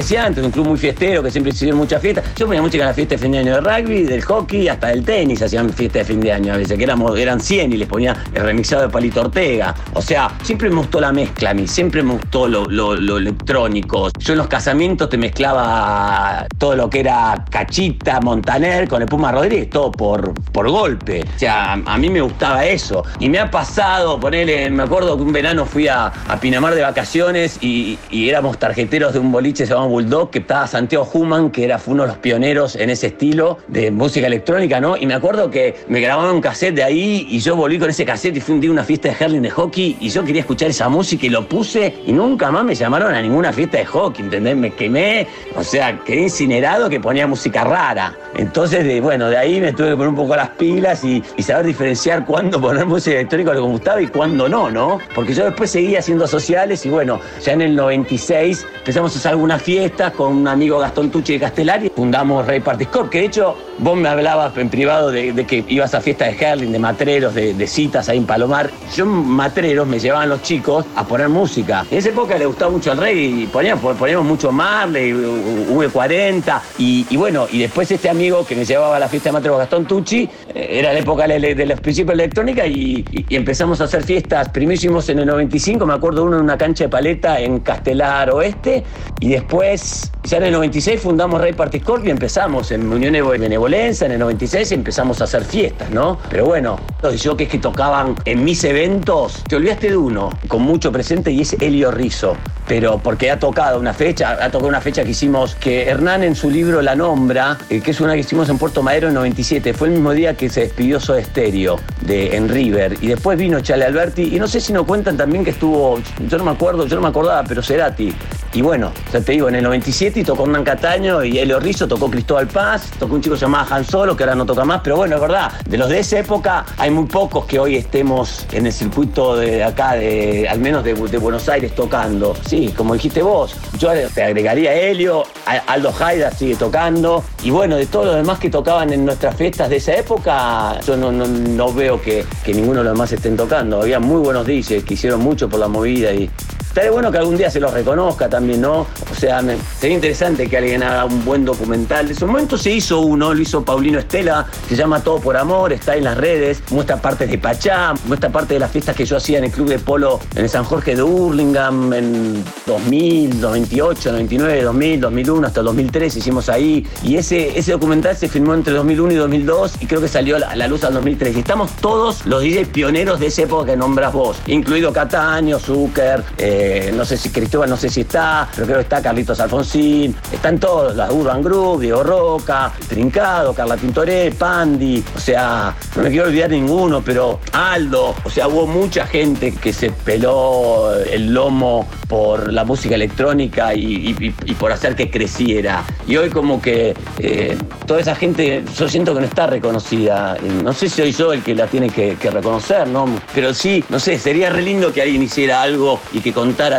Te 0.04 0.16
decía 0.16 0.26
antes, 0.26 0.44
un 0.44 0.52
club 0.52 0.68
muy 0.68 0.78
fiestero 0.78 1.24
que 1.24 1.32
siempre 1.32 1.54
hicieron 1.54 1.78
muchas 1.78 2.02
fiestas. 2.02 2.26
Yo 2.36 2.46
ponía 2.46 2.62
música 2.62 2.84
en 2.84 2.88
la 2.90 2.94
fiesta 2.94 3.16
de 3.16 3.20
fin 3.20 3.32
de 3.32 3.38
año 3.40 3.56
de 3.56 3.62
rugby, 3.62 4.04
del 4.04 4.22
hockey, 4.22 4.68
hasta 4.68 4.88
del 4.88 5.04
tenis, 5.04 5.42
hacían 5.42 5.70
fiesta 5.72 6.00
de 6.00 6.06
fin 6.06 6.20
de 6.20 6.32
año 6.34 6.54
a 6.54 6.58
veces, 6.58 6.78
que 6.78 6.84
éramos, 6.84 7.18
eran 7.18 7.40
100 7.40 7.72
y 7.72 7.78
les 7.78 7.88
ponía 7.88 8.16
el 8.34 8.44
remixado 8.44 8.82
de 8.82 8.90
Palito 8.90 9.22
Ortega. 9.22 9.74
O 9.94 10.02
sea, 10.02 10.30
siempre 10.44 10.70
me 10.70 10.76
gustó 10.78 11.00
la 11.00 11.14
mezcla 11.14 11.52
a 11.52 11.54
mí, 11.54 11.68
siempre 11.68 12.04
me 12.04 12.14
gustó 12.14 12.48
lo, 12.48 12.66
lo- 12.66 12.96
lo 12.96 13.18
electrónico. 13.18 14.10
Yo 14.20 14.34
en 14.34 14.40
los 14.40 14.48
casamientos 14.48 15.10
te 15.10 15.18
mezclaba 15.18 16.46
todo 16.58 16.76
lo 16.76 16.90
que 16.90 17.00
era 17.00 17.46
Cachita, 17.50 18.20
Montaner 18.22 18.88
con 18.90 19.02
el 19.02 19.08
Puma 19.08 19.32
Rodríguez, 19.32 19.70
todo 19.70 19.92
por, 19.92 20.34
por 20.52 20.70
golpe. 20.70 21.24
O 21.36 21.40
sea, 21.40 21.74
a, 21.74 21.98
mí 21.98 22.10
me 22.10 22.22
gustaba 22.22 22.66
eso. 22.66 23.04
Y 23.20 23.30
me 23.30 23.40
ha 23.40 23.50
pasado, 23.50 24.20
ponele, 24.20 24.70
me 24.70 24.84
acuerdo 24.84 25.16
que 25.16 25.24
un 25.24 25.32
verano 25.32 25.66
fui 25.66 25.88
a, 25.88 26.08
a 26.08 26.40
Pinamar 26.40 26.76
de 26.76 26.82
vacaciones 26.82 27.58
y, 27.62 27.98
y 28.10 28.30
éramos 28.30 28.58
tarjeteros 28.60 29.14
de 29.14 29.20
un 29.20 29.32
boliche 29.32 29.66
Bulldog 29.94 30.32
que 30.32 30.40
estaba 30.40 30.66
Santiago 30.66 31.08
Human, 31.14 31.52
que 31.52 31.64
era 31.64 31.78
fue 31.78 31.94
uno 31.94 32.04
de 32.04 32.08
los 32.08 32.18
pioneros 32.18 32.76
en 32.76 32.90
ese 32.90 33.08
estilo 33.08 33.60
de 33.68 33.92
música 33.92 34.26
electrónica, 34.26 34.82
¿no? 34.82 34.98
Y 34.98 35.06
me 35.06 35.14
acuerdo 35.14 35.52
que 35.52 35.76
me 35.88 36.02
grababan 36.02 36.34
un 36.34 36.42
cassette 36.42 36.74
de 36.74 36.84
ahí 36.84 37.28
y 37.30 37.40
yo 37.40 37.56
volví 37.56 37.78
con 37.78 37.92
ese 37.92 38.04
cassette 38.04 38.38
y 38.38 38.42
fui 38.42 38.56
un 38.56 38.62
día 38.62 38.72
a 38.72 38.74
una 38.74 38.84
fiesta 38.84 39.10
de 39.10 39.16
Herling 39.20 39.44
de 39.44 39.52
hockey 39.52 39.98
y 40.00 40.10
yo 40.10 40.24
quería 40.24 40.42
escuchar 40.42 40.72
esa 40.72 40.90
música 40.90 41.28
y 41.28 41.30
lo 41.30 41.48
puse 41.48 41.94
y 42.08 42.12
nunca 42.12 42.50
más 42.50 42.64
me 42.64 42.74
llamaron 42.74 43.14
a 43.14 43.22
ninguna 43.22 43.54
fiesta 43.54 43.78
de 43.78 43.86
hockey, 43.86 44.26
¿entendés? 44.26 44.56
Me 44.56 44.72
quemé, 44.72 45.28
o 45.56 45.64
sea, 45.64 46.00
quedé 46.04 46.24
incinerado 46.24 46.90
que 46.90 47.00
ponía 47.00 47.28
música 47.28 47.64
rara. 47.64 48.18
Entonces, 48.36 49.00
bueno, 49.00 49.30
de 49.30 49.38
ahí 49.38 49.62
me 49.62 49.74
tuve 49.74 49.90
que 49.90 49.96
poner 49.96 50.10
un 50.10 50.16
poco 50.16 50.36
las 50.36 50.50
pilas 50.50 51.04
y, 51.04 51.22
y 51.38 51.44
saber 51.44 51.68
diferenciar 51.68 52.26
cuándo 52.26 52.60
poner 52.60 52.88
música 52.88 53.18
electrónica 53.18 53.54
lo 53.54 53.62
que 53.62 53.68
me 53.68 53.74
gustaba 53.74 54.02
y 54.02 54.08
cuándo 54.08 54.50
no, 54.50 54.72
¿no? 54.72 54.98
Porque 55.14 55.36
yo 55.36 55.46
después 55.46 55.70
seguía 55.70 56.00
haciendo 56.00 56.26
sociales 56.26 56.84
y 56.84 56.90
bueno, 56.90 57.20
ya 57.44 57.54
en 57.54 57.62
el 57.62 57.76
96 57.76 58.66
empezamos 58.80 59.16
a 59.16 59.20
hacer 59.20 59.32
algunas 59.34 59.62
fiestas 59.62 59.83
con 59.92 60.38
un 60.38 60.48
amigo 60.48 60.80
Gastón 60.80 61.10
Tucci 61.12 61.34
de 61.34 61.40
Castellari, 61.42 61.92
fundamos 61.94 62.48
Rey 62.48 62.62
Party 62.62 62.86
Corp, 62.86 63.10
que 63.10 63.20
de 63.20 63.26
hecho 63.26 63.56
vos 63.80 63.98
me 63.98 64.08
hablabas 64.08 64.56
en 64.58 64.70
privado 64.70 65.12
de, 65.12 65.34
que 65.46 65.66
ibas 65.68 65.94
a 65.94 66.00
fiestas 66.00 66.30
de 66.38 66.46
Herling, 66.46 66.72
de 66.72 66.80
matreros, 66.80 67.34
de, 67.36 67.68
citas 67.68 68.08
ahí 68.08 68.18
en 68.18 68.26
Palomar. 68.26 68.70
Yo 68.96 69.06
matreros 69.06 69.86
me 69.88 70.00
llevaban 70.00 70.30
los 70.30 70.42
chicos 70.42 70.86
a 70.96 71.06
poner 71.06 71.28
música. 71.28 71.86
En 71.92 71.98
esa 71.98 72.10
época 72.10 72.38
le 72.38 72.46
gustaba 72.46 72.72
mucho 72.72 72.92
el 72.94 72.98
reggae 72.98 73.22
y 73.24 73.46
poníamos, 73.48 73.98
poníamos 73.98 74.26
mucho 74.26 74.52
Marley, 74.52 75.12
V40 75.12 76.62
y, 76.78 77.18
bueno, 77.18 77.48
y 77.52 77.60
después 77.60 77.90
este 77.92 78.10
amigo 78.10 78.46
que 78.46 78.56
me 78.56 78.66
llevaba 78.66 78.96
a 78.96 79.00
la 79.00 79.08
fiesta 79.10 79.30
de 79.30 79.34
matreros 79.34 79.60
Gastón 79.60 79.86
Tucci, 79.86 80.30
eh, 80.54 80.68
era 80.80 80.94
la 80.94 81.00
época 81.00 81.28
de, 81.28 81.66
los 81.66 81.80
principios 81.82 82.16
de 82.18 82.24
electrónica 82.24 82.66
y, 82.66 83.04
y- 83.12 83.26
y 83.30 83.36
empezamos 83.36 83.82
a 83.82 83.86
hacer 83.86 84.04
fiestas. 84.04 84.50
Primero 84.50 84.76
hicimos 84.76 85.10
en 85.10 85.20
el 85.20 85.26
95, 85.26 85.86
me 85.86 85.94
acuerdo 85.94 86.24
uno 86.24 86.38
en 86.38 86.44
una 86.44 86.58
cancha 86.58 86.86
de 86.86 86.90
paleta 86.90 87.40
en 87.40 87.60
Castelar 87.60 88.30
Oeste 88.32 88.84
y 89.20 89.30
después, 89.30 89.73
ya 89.76 90.38
en 90.38 90.44
el 90.44 90.52
96 90.54 91.02
fundamos 91.02 91.42
Rey 91.42 91.54
Party 91.54 91.80
Corp 91.80 92.06
y 92.06 92.10
empezamos 92.10 92.72
en 92.72 92.92
Unión 92.92 93.14
Benevolencia, 93.14 94.06
en 94.06 94.14
el 94.14 94.20
96 94.20 94.72
empezamos 94.72 95.20
a 95.22 95.24
hacer 95.24 95.44
fiestas, 95.44 95.90
¿no? 95.90 96.20
Pero 96.30 96.46
bueno, 96.46 96.80
los 97.02 97.22
jockeys 97.24 97.50
que 97.50 97.60
tocaban 97.60 98.16
en 98.26 98.44
mis 98.44 98.64
eventos, 98.64 99.44
te 99.48 99.56
olvidaste 99.56 99.90
de 99.90 99.98
uno 99.98 100.30
con 100.48 100.62
mucho 100.62 100.92
presente 100.92 101.32
y 101.32 101.42
es 101.42 101.54
Helio 101.54 101.92
Rizzo. 101.92 102.38
Pero 102.68 102.98
porque 102.98 103.30
ha 103.30 103.38
tocado 103.38 103.78
una 103.78 103.94
fecha, 103.94 104.38
ha 104.42 104.50
tocado 104.50 104.70
una 104.70 104.80
fecha 104.80 105.04
que 105.04 105.12
hicimos, 105.12 105.56
que 105.56 105.84
Hernán 105.84 106.24
en 106.24 106.34
su 106.34 106.50
libro 106.50 106.82
la 106.82 106.96
nombra, 106.96 107.58
eh, 107.70 107.82
que 107.82 107.92
es 107.92 108.00
una 108.00 108.14
que 108.14 108.20
hicimos 108.20 108.48
en 108.50 108.58
Puerto 108.58 108.82
Madero 108.82 109.10
en 109.10 109.16
97. 109.16 109.74
Fue 109.74 109.90
el 109.90 109.96
mismo 109.96 110.14
día 110.14 110.36
que 110.36 110.50
se 110.50 110.62
despidió 110.62 111.00
Soda 111.00 111.22
Stereo 111.22 111.78
de, 112.02 112.38
en 112.38 112.48
River. 112.48 112.98
Y 113.02 113.08
después 113.08 113.38
vino 113.38 113.60
Chale 113.60 113.84
Alberti. 113.86 114.34
Y 114.34 114.40
no 114.40 114.48
sé 114.48 114.62
si 114.62 114.72
nos 114.72 114.86
cuentan 114.86 115.18
también 115.18 115.44
que 115.44 115.50
estuvo, 115.50 116.00
yo 116.30 116.38
no 116.38 116.46
me 116.46 116.52
acuerdo, 116.52 116.88
yo 116.88 116.96
no 116.96 117.02
me 117.02 117.10
acordaba, 117.10 117.44
pero 117.44 117.62
Cerati. 117.62 118.14
Y 118.54 118.62
bueno, 118.62 118.92
ya 119.12 119.20
te 119.20 119.32
digo, 119.34 119.50
en 119.50 119.56
el 119.56 119.63
97 119.64 120.20
y 120.20 120.24
tocó 120.24 120.44
Hernán 120.44 120.64
Cataño 120.64 121.24
y 121.24 121.40
Helio 121.40 121.60
Rizzo, 121.60 121.88
tocó 121.88 122.10
Cristóbal 122.10 122.48
Paz, 122.48 122.90
tocó 123.00 123.16
un 123.16 123.22
chico 123.22 123.36
llamado 123.36 123.74
Han 123.74 123.86
Solo, 123.86 124.16
que 124.16 124.24
ahora 124.24 124.36
no 124.36 124.46
toca 124.46 124.64
más, 124.66 124.82
pero 124.84 124.98
bueno, 124.98 125.16
es 125.16 125.22
verdad, 125.22 125.52
de 125.68 125.78
los 125.78 125.90
de 125.90 126.00
esa 126.00 126.20
época 126.20 126.66
hay 126.78 126.92
muy 126.92 127.06
pocos 127.06 127.46
que 127.46 127.60
hoy 127.60 127.76
estemos 127.78 128.46
en 128.52 128.66
el 128.68 128.74
circuito 128.74 129.36
de 129.36 129.64
acá, 129.64 129.94
de, 129.94 130.48
al 130.48 130.60
menos 130.60 130.84
de, 130.84 130.94
Buenos 130.94 131.48
Aires, 131.50 131.74
tocando. 131.76 132.36
Sí, 132.48 132.74
como 132.76 132.94
dijiste 132.94 133.22
vos, 133.22 133.56
yo 133.80 133.92
te 134.14 134.24
agregaría 134.24 134.72
a 134.72 134.74
Helio, 134.74 135.24
a- 135.46 135.72
Aldo 135.74 135.94
Haida 136.00 136.32
sigue 136.32 136.56
tocando, 136.56 137.24
y 137.44 137.50
bueno, 137.50 137.76
de 137.78 137.86
todos 137.86 138.06
los 138.08 138.16
demás 138.16 138.40
que 138.40 138.50
tocaban 138.50 138.92
en 138.92 139.06
nuestras 139.06 139.36
fiestas 139.36 139.70
de 139.70 139.78
esa 139.78 139.94
época, 139.96 140.80
yo 140.86 140.98
no, 140.98 141.74
veo 141.74 142.02
que, 142.02 142.26
que 142.44 142.54
ninguno 142.54 142.80
de 142.80 142.84
los 142.86 142.94
demás 142.94 143.12
estén 143.12 143.38
tocando. 143.38 143.82
Había 143.82 144.00
muy 144.00 144.20
buenos 144.20 144.46
DJs 144.46 144.84
que 144.84 144.94
hicieron 144.96 145.22
mucho 145.22 145.48
por 145.50 145.60
la 145.60 145.68
movida 145.68 146.12
y 146.14 146.30
Estaría 146.74 146.90
bueno 146.90 147.12
que 147.12 147.20
algún 147.20 147.38
día 147.38 147.52
se 147.52 147.60
los 147.60 147.72
reconozca 147.72 148.28
también, 148.28 148.62
¿no? 148.62 148.88
O 149.12 149.16
sea, 149.16 149.44
sería 149.80 149.94
interesante 149.94 150.50
que 150.50 150.58
alguien 150.58 150.82
haga 150.82 151.06
un 151.06 151.24
buen 151.24 151.46
documental. 151.46 152.10
En 152.10 152.16
su 152.16 152.26
momento 152.26 152.58
se 152.58 152.72
hizo 152.72 153.02
uno, 153.02 153.32
lo 153.32 153.40
hizo 153.40 153.64
Paulino 153.64 154.00
Estela, 154.00 154.48
se 154.68 154.76
llama 154.76 155.00
Todo 155.04 155.20
por 155.20 155.38
Amor, 155.38 155.72
está 155.72 155.96
en 155.96 156.06
las 156.06 156.18
redes, 156.18 156.64
muestra 156.72 157.00
partes 157.00 157.30
de 157.30 157.38
Pachá, 157.38 157.94
muestra 158.08 158.32
parte 158.32 158.56
de 158.56 158.60
las 158.60 158.72
fiestas 158.72 158.96
que 158.96 159.06
yo 159.06 159.18
hacía 159.18 159.38
en 159.38 159.44
el 159.44 159.52
Club 159.52 159.70
de 159.70 159.78
Polo 159.78 160.20
en 160.34 160.50
San 160.50 160.64
Jorge 160.64 160.96
de 160.96 161.04
Hurlingham 161.04 161.94
en 161.94 162.44
2000, 162.66 163.40
98, 163.40 164.12
99, 164.12 164.64
2000, 164.64 165.02
2001, 165.02 165.48
hasta 165.48 165.60
el 165.60 165.66
2003 165.68 166.16
hicimos 166.16 166.50
ahí. 166.50 166.88
Y 167.04 167.18
ese, 167.18 167.56
ese 167.56 167.74
documental 167.74 168.18
se 168.18 168.28
filmó 168.28 168.56
entre 168.56 168.74
2001 168.74 169.14
y 169.14 169.16
2002 169.18 169.74
y 169.80 169.86
creo 169.86 170.02
que 170.02 170.08
salió 170.08 170.38
a 170.38 170.56
la 170.56 170.68
luz 170.68 170.84
al 170.86 170.96
2003. 170.96 171.36
Y 171.36 171.40
estamos 171.42 171.72
todos 171.74 172.26
los 172.26 172.42
DJs 172.42 172.70
pioneros 172.70 173.20
de 173.20 173.28
esa 173.28 173.44
época 173.44 173.74
que 173.74 173.78
nombras 173.78 174.12
vos, 174.12 174.38
incluido 174.48 174.92
Cataño, 174.92 175.60
Zucker, 175.60 176.24
eh, 176.40 176.63
no 176.94 177.06
sé 177.06 177.18
si 177.18 177.30
Cristóbal, 177.30 177.70
no 177.70 177.78
sé 177.78 177.90
si 177.90 178.02
está, 178.02 178.48
pero 178.54 178.66
creo 178.66 178.78
que 178.78 178.84
está 178.84 179.02
Carlitos 179.02 179.40
Alfonsín, 179.40 180.16
están 180.32 180.60
todos, 180.60 180.96
la 180.96 181.12
Urban 181.12 181.42
Group, 181.42 181.82
Diego 181.82 182.04
Roca, 182.04 182.72
Trincado, 182.88 183.54
Carla 183.54 183.78
Tintoré, 183.78 184.32
Pandi, 184.32 185.04
o 185.16 185.20
sea, 185.20 185.76
no 185.96 186.04
me 186.04 186.10
quiero 186.10 186.28
olvidar 186.28 186.50
ninguno, 186.50 187.02
pero 187.04 187.40
Aldo, 187.52 188.16
o 188.24 188.30
sea, 188.30 188.48
hubo 188.48 188.68
mucha 188.68 189.06
gente 189.06 189.52
que 189.52 189.74
se 189.74 189.92
peló 189.92 190.94
el 190.94 191.34
lomo 191.34 191.88
por 192.08 192.54
la 192.54 192.64
música 192.64 192.96
electrónica 192.96 193.74
y, 193.74 194.14
por 194.60 194.72
hacer 194.72 194.96
que 194.96 195.10
creciera. 195.10 195.84
Y 196.08 196.16
hoy 196.16 196.30
como 196.30 196.62
que 196.62 196.94
eh, 197.18 197.58
toda 197.88 198.02
esa 198.02 198.16
gente, 198.16 198.64
yo 198.78 198.88
siento 198.88 199.14
que 199.14 199.22
no 199.22 199.26
está 199.26 199.48
reconocida. 199.48 200.38
No 200.64 200.74
sé 200.74 200.90
si 200.90 201.02
soy 201.02 201.12
yo 201.12 201.34
el 201.34 201.42
que 201.42 201.56
la 201.56 201.68
tiene 201.68 201.90
que, 201.90 202.16
reconocer, 202.24 202.88
¿no? 202.88 203.06
Pero 203.34 203.54
sí, 203.54 203.84
no 203.90 204.00
sé, 204.00 204.18
sería 204.18 204.50
re 204.50 204.62
lindo 204.62 204.94
que 204.94 205.02
alguien 205.02 205.24
hiciera 205.24 205.62
algo 205.62 206.00
y 206.14 206.20
que 206.20 206.32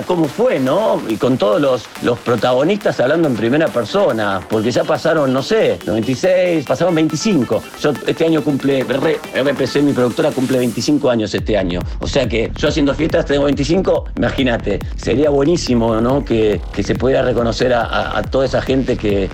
cómo 0.06 0.26
fue, 0.26 0.60
¿no? 0.60 1.00
Y 1.08 1.16
con 1.16 1.37
todos 1.37 1.60
los, 1.60 2.18
protagonistas 2.18 3.00
hablando 3.00 3.28
en 3.28 3.34
primera 3.34 3.68
persona, 3.68 4.40
porque 4.48 4.70
ya 4.70 4.84
pasaron, 4.84 5.32
no 5.32 5.42
sé, 5.42 5.78
96, 5.87 6.64
pasaron 6.64 6.94
25. 6.94 7.62
Yo 7.80 7.92
este 8.06 8.24
año 8.24 8.42
cumple, 8.42 8.80
R- 8.80 9.18
RPC, 9.42 9.82
mi 9.82 9.92
productora, 9.92 10.30
cumple 10.30 10.58
25 10.58 11.10
años 11.10 11.34
este 11.34 11.58
año. 11.58 11.80
O 12.00 12.06
sea 12.06 12.28
que 12.28 12.50
yo 12.56 12.68
haciendo 12.68 12.94
fiestas 12.94 13.26
tengo 13.26 13.44
25, 13.44 14.04
imagínate, 14.16 14.78
sería 14.96 15.30
buenísimo, 15.30 16.00
¿no? 16.00 16.24
Que, 16.24 16.60
se 16.84 16.94
pudiera 16.94 17.22
reconocer 17.22 17.72
a, 17.72 18.22
toda 18.30 18.44
esa 18.44 18.60
gente 18.60 18.96
que 18.96 19.28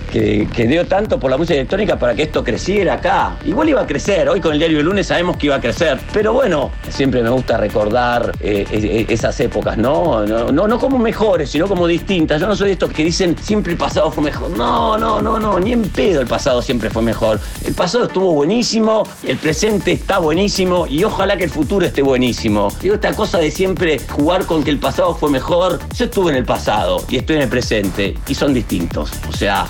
dio 0.67 0.85
tanto 0.87 1.19
por 1.19 1.29
la 1.29 1.37
música 1.37 1.55
electrónica 1.55 1.99
para 1.99 2.15
que 2.15 2.23
esto 2.23 2.43
creciera 2.43 2.95
acá. 2.95 3.35
Igual 3.45 3.69
iba 3.69 3.81
a 3.81 3.87
crecer, 3.87 4.29
hoy 4.29 4.39
con 4.39 4.53
el 4.53 4.59
diario 4.59 4.77
del 4.77 4.85
lunes 4.85 5.07
sabemos 5.07 5.37
que 5.37 5.47
iba 5.47 5.55
a 5.55 5.61
crecer, 5.61 5.99
pero 6.13 6.33
bueno, 6.33 6.71
siempre 6.89 7.21
me 7.21 7.29
gusta 7.29 7.57
recordar 7.57 8.31
eh, 8.39 8.65
eh, 8.71 9.05
esas 9.09 9.39
épocas, 9.39 9.77
¿no? 9.77 10.25
No, 10.31 10.67
no, 10.67 10.79
como 10.79 10.97
mejores, 10.97 11.49
sino 11.49 11.67
como 11.67 11.87
distintas. 11.87 12.39
Yo 12.39 12.47
no 12.47 12.55
soy 12.55 12.67
de 12.67 12.73
estos 12.73 12.91
que 12.91 13.03
dicen 13.03 13.35
siempre 13.41 13.73
el 13.73 13.77
pasado 13.77 14.11
fue 14.11 14.23
mejor. 14.23 14.51
No, 14.51 14.97
no, 14.97 15.21
no, 15.21 15.39
no, 15.39 15.59
ni 15.59 15.73
en 15.73 15.83
pedo 15.83 16.21
el 16.21 16.27
pasado 16.27 16.61
siempre 16.61 16.89
fue 16.89 17.01
mejor. 17.01 17.39
El 17.65 17.73
pasado 17.73 18.05
estuvo 18.05 18.33
buenísimo, 18.33 19.03
el 19.23 19.37
presente 19.37 19.91
está 19.91 20.19
buenísimo 20.19 20.87
y 20.87 21.03
ojalá 21.03 21.37
que 21.37 21.43
el 21.43 21.49
futuro 21.49 21.85
esté 21.85 22.01
buenísimo. 22.01 22.69
Digo, 22.81 22.95
esta 22.95 23.13
cosa 23.13 23.39
de 23.39 23.51
siempre 23.51 23.99
jugar 24.09 24.45
con 24.45 24.63
que 24.63 24.71
el 24.71 24.79
pasado 24.79 25.15
fue 25.15 25.29
mejor. 25.29 25.79
Yo 25.95 26.05
estuve 26.05 26.31
en 26.31 26.37
el 26.37 26.45
pasado 26.45 27.03
y 27.09 27.17
estoy 27.17 27.37
en 27.37 27.41
el 27.43 27.49
presente 27.49 28.17
y 28.27 28.33
son 28.33 28.53
distintos. 28.53 29.11
O 29.27 29.33
sea, 29.33 29.67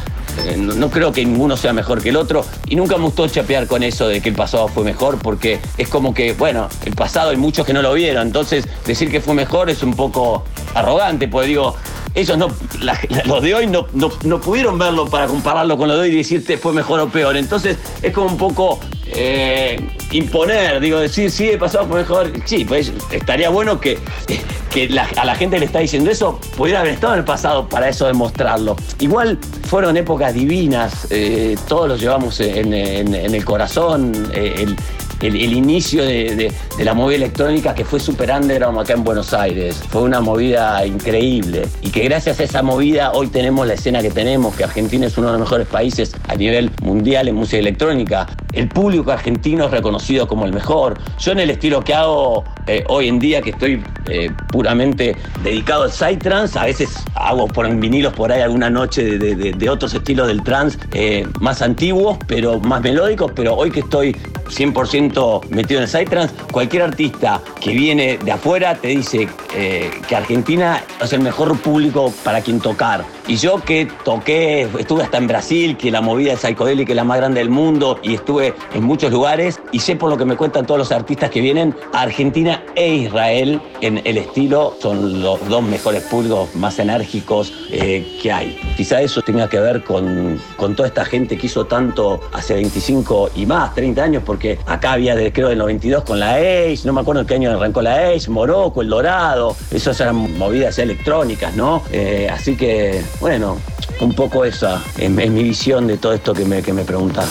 no, 0.58 0.74
no 0.74 0.90
creo 0.90 1.12
que 1.12 1.24
ninguno 1.26 1.58
sea 1.58 1.74
mejor 1.74 2.02
que 2.02 2.10
el 2.10 2.18
otro 2.18 2.46
y 2.68 2.76
nunca 2.76 2.98
me 2.98 3.06
gustó 3.06 3.28
chapear 3.28 3.68
con 3.68 3.84
eso 3.84 4.08
de 4.08 4.22
que 4.22 4.30
el 4.30 4.36
pasado 4.36 4.68
fue 4.68 4.84
mejor 4.84 5.18
porque 5.20 5.60
es 5.78 5.88
como 5.88 6.14
que, 6.14 6.34
bueno, 6.34 6.70
el 6.86 6.94
pasado 6.94 7.32
hay 7.32 7.38
muchos 7.38 7.66
que 7.66 7.74
no 7.74 7.82
lo 7.82 7.94
vieron, 7.94 8.28
entonces 8.28 8.68
decir 8.86 9.12
que 9.12 9.22
fue 9.22 9.34
mejor 9.34 9.70
es 9.70 9.84
un 9.84 9.94
poco 9.94 10.44
arrogante, 10.74 11.28
porque 11.28 11.48
digo, 11.48 11.76
ellos 12.14 12.38
no, 12.38 12.48
los 13.26 13.42
de 13.42 13.56
hoy 13.56 13.68
no, 13.68 13.88
no, 13.94 14.12
no 14.24 14.42
pudieron 14.42 14.78
verlo 14.78 15.08
para 15.08 15.28
compararlo 15.28 15.78
con 15.78 15.88
lo 15.88 15.96
de 15.96 16.02
hoy 16.02 16.10
y 16.10 16.18
decirte 16.18 16.58
fue 16.58 16.74
mejor 16.74 17.00
o 17.00 17.10
peor, 17.10 17.38
entonces 17.38 17.78
es 18.02 18.14
como 18.14 18.28
un 18.28 18.38
poco 18.38 18.80
eh, 19.14 19.80
imponer, 20.12 20.80
digo, 20.80 21.00
decir, 21.00 21.32
sí, 21.32 21.50
el 21.50 21.58
pasado 21.60 21.88
fue 21.88 22.00
mejor, 22.02 22.32
sí, 22.46 22.66
pues 22.66 22.92
estaría 23.12 23.50
bueno 23.50 23.80
que, 23.80 23.98
que 24.72 24.90
a 25.18 25.26
la 25.26 25.36
gente 25.36 25.60
le 25.60 25.66
está 25.66 25.80
diciendo 25.80 26.10
eso, 26.12 26.40
pudiera 26.58 26.80
haber 26.82 26.94
estado 26.94 27.14
en 27.14 27.20
el 27.20 27.26
pasado 27.26 27.68
para 27.68 27.90
eso 27.90 28.06
demostrarlo. 28.08 28.76
Igual 29.00 29.38
fueron 29.68 29.98
épocas 29.98 30.34
divinas, 30.34 31.08
eh, 31.10 31.56
todos 31.68 31.88
los 31.88 32.00
llevamos 32.00 32.40
en, 32.40 32.74
el 32.74 33.46
corazón, 33.46 34.30
eh, 34.34 34.66
el- 34.66 34.76
inicio 35.24 36.04
de- 36.04 36.52
de 36.78 36.84
la 36.84 36.96
movida 36.96 37.18
electrónica 37.18 37.76
que 37.76 37.86
fue 37.86 38.00
super 38.00 38.32
underground 38.32 38.80
acá 38.80 38.94
en 38.94 39.04
Buenos 39.04 39.36
Aires. 39.36 39.76
Fue 39.92 40.02
una 40.02 40.20
movida 40.20 40.84
increíble 40.84 41.68
y 41.84 41.92
que 41.92 42.02
gracias 42.06 42.40
a 42.40 42.44
esa 42.44 42.64
movida 42.64 43.12
hoy 43.12 43.28
tenemos 43.28 43.68
la 43.68 43.76
escena 43.76 44.02
que 44.02 44.10
tenemos, 44.10 44.56
que 44.56 44.64
Argentina 44.64 45.06
es 45.06 45.16
uno 45.20 45.28
de 45.28 45.34
los 45.34 45.42
mejores 45.42 45.68
países 45.68 46.16
a 46.28 46.34
nivel 46.36 46.72
mundial 46.82 47.28
en 47.28 47.36
música 47.36 47.60
electrónica. 47.60 48.26
El 48.54 48.68
público 48.68 49.12
argentino 49.12 49.66
es 49.66 49.72
reconocido 49.72 50.28
como 50.28 50.46
el 50.46 50.54
mejor. 50.54 51.00
Yo 51.20 51.32
en 51.32 51.40
el 51.40 51.50
estilo 51.50 51.82
que 51.84 51.94
hago 51.94 52.44
eh, 52.68 52.84
hoy 52.88 53.08
en 53.08 53.20
día, 53.20 53.42
que 53.42 53.52
estoy 53.52 53.84
eh, 54.08 54.30
puramente 54.52 55.16
dedicado 55.44 55.84
al 55.84 55.92
psytrance, 55.92 56.58
a 56.60 56.66
veces 56.66 56.90
hago 57.16 57.48
por 57.48 57.74
vinilos 57.76 58.14
por 58.14 58.32
ahí 58.32 58.42
alguna 58.42 58.70
noche 58.70 59.18
de, 59.18 59.70
otros 59.70 59.94
estilos 59.94 60.28
del 60.28 60.44
trance 60.44 60.78
eh, 60.94 61.26
más 61.40 61.62
antiguos, 61.62 62.18
pero 62.28 62.60
más 62.60 62.82
melódicos, 62.82 63.32
pero 63.34 63.56
hoy 63.56 63.72
que 63.72 63.80
estoy 63.80 64.12
100% 64.50 65.50
metido 65.50 65.80
en 65.80 65.84
el 65.84 65.90
psytrance, 65.90 66.36
cualquier 66.52 66.84
artista 66.84 67.40
que 67.62 67.72
viene 67.72 68.18
de 68.18 68.32
afuera 68.32 68.76
te 68.76 68.90
dice 68.90 69.30
que 69.52 70.16
Argentina 70.16 70.82
es 71.02 71.12
el 71.14 71.22
mejor 71.22 71.58
público 71.60 72.14
para 72.24 72.42
quien 72.42 72.60
tocar. 72.60 73.06
Y 73.28 73.36
yo 73.38 73.62
que 73.62 73.88
toqué, 74.04 74.68
estuve 74.78 75.04
hasta 75.04 75.18
en 75.18 75.28
Brasil, 75.28 75.78
que 75.78 75.92
la 75.92 76.02
movida 76.02 76.36
psicodélica 76.36 76.92
es 76.92 76.96
la 76.96 77.04
más 77.04 77.18
grande 77.18 77.40
del 77.40 77.50
mundo, 77.50 78.00
y 78.04 78.16
estuve 78.16 78.41
en 78.42 78.84
muchos 78.84 79.12
lugares, 79.12 79.60
y 79.72 79.80
sé 79.80 79.96
por 79.96 80.10
lo 80.10 80.18
que 80.18 80.26
me 80.26 80.36
cuentan 80.36 80.66
todos 80.66 80.78
los 80.78 80.92
artistas 80.92 81.30
que 81.30 81.42
vienen, 81.42 81.76
Argentina 81.94 82.64
e 82.76 82.96
Israel 82.96 83.62
en 83.82 84.02
el 84.06 84.18
estilo 84.18 84.76
son 84.82 85.22
los 85.22 85.48
dos 85.48 85.64
mejores 85.64 86.04
públicos 86.04 86.56
más 86.56 86.80
enérgicos 86.80 87.54
eh, 87.72 88.20
que 88.22 88.32
hay. 88.32 88.60
Quizá 88.78 89.02
eso 89.02 89.22
tenga 89.22 89.50
que 89.50 89.60
ver 89.60 89.84
con, 89.84 90.40
con 90.58 90.76
toda 90.76 90.88
esta 90.88 91.06
gente 91.06 91.38
que 91.38 91.48
hizo 91.48 91.66
tanto 91.66 92.20
hace 92.34 92.54
25 92.56 93.32
y 93.36 93.46
más, 93.46 93.74
30 93.76 94.04
años, 94.04 94.24
porque 94.26 94.60
acá 94.66 94.94
había, 94.94 95.16
desde, 95.16 95.34
creo, 95.34 95.50
del 95.50 95.58
92 95.60 96.04
con 96.04 96.20
la 96.20 96.36
Age, 96.36 96.80
no 96.86 96.94
me 96.94 97.02
acuerdo 97.02 97.22
en 97.22 97.28
qué 97.28 97.36
año 97.36 97.52
arrancó 97.52 97.82
la 97.82 98.10
Age, 98.10 98.30
Morocco, 98.30 98.82
El 98.82 98.90
Dorado, 98.90 99.56
esas 99.72 100.00
eran 100.00 100.38
movidas 100.38 100.78
electrónicas, 100.80 101.56
¿no? 101.56 101.82
Eh, 101.92 102.30
así 102.32 102.56
que, 102.56 103.02
bueno, 103.20 103.58
un 104.00 104.14
poco 104.14 104.46
esa 104.46 104.82
es, 104.98 105.10
es 105.18 105.32
mi 105.32 105.44
visión 105.44 105.88
de 105.88 105.98
todo 105.98 106.14
esto 106.14 106.34
que 106.34 106.46
me, 106.46 106.62
que 106.62 106.74
me 106.74 106.84
preguntas. 106.84 107.30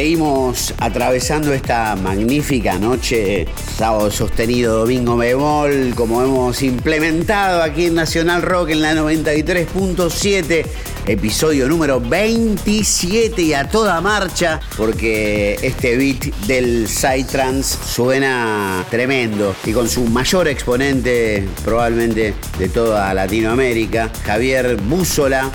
Seguimos 0.00 0.72
atravesando 0.78 1.52
esta 1.52 1.94
magnífica 1.94 2.78
noche, 2.78 3.46
sábado 3.76 4.10
sostenido, 4.10 4.78
domingo 4.78 5.14
bemol, 5.14 5.92
como 5.94 6.22
hemos 6.22 6.62
implementado 6.62 7.62
aquí 7.62 7.84
en 7.84 7.96
Nacional 7.96 8.40
Rock 8.40 8.70
en 8.70 8.80
la 8.80 8.94
93.7, 8.94 10.64
episodio 11.06 11.68
número 11.68 12.00
27 12.00 13.42
y 13.42 13.54
a 13.54 13.68
toda 13.68 14.00
marcha, 14.00 14.60
porque 14.76 15.58
este 15.62 15.96
beat 15.96 16.34
del 16.46 16.86
Psytrance 16.88 17.78
suena 17.84 18.84
tremendo 18.90 19.54
y 19.64 19.72
con 19.72 19.88
su 19.88 20.04
mayor 20.06 20.48
exponente 20.48 21.48
probablemente 21.64 22.34
de 22.58 22.68
toda 22.68 23.12
Latinoamérica, 23.14 24.10
Javier 24.24 24.76
Búzola. 24.76 25.50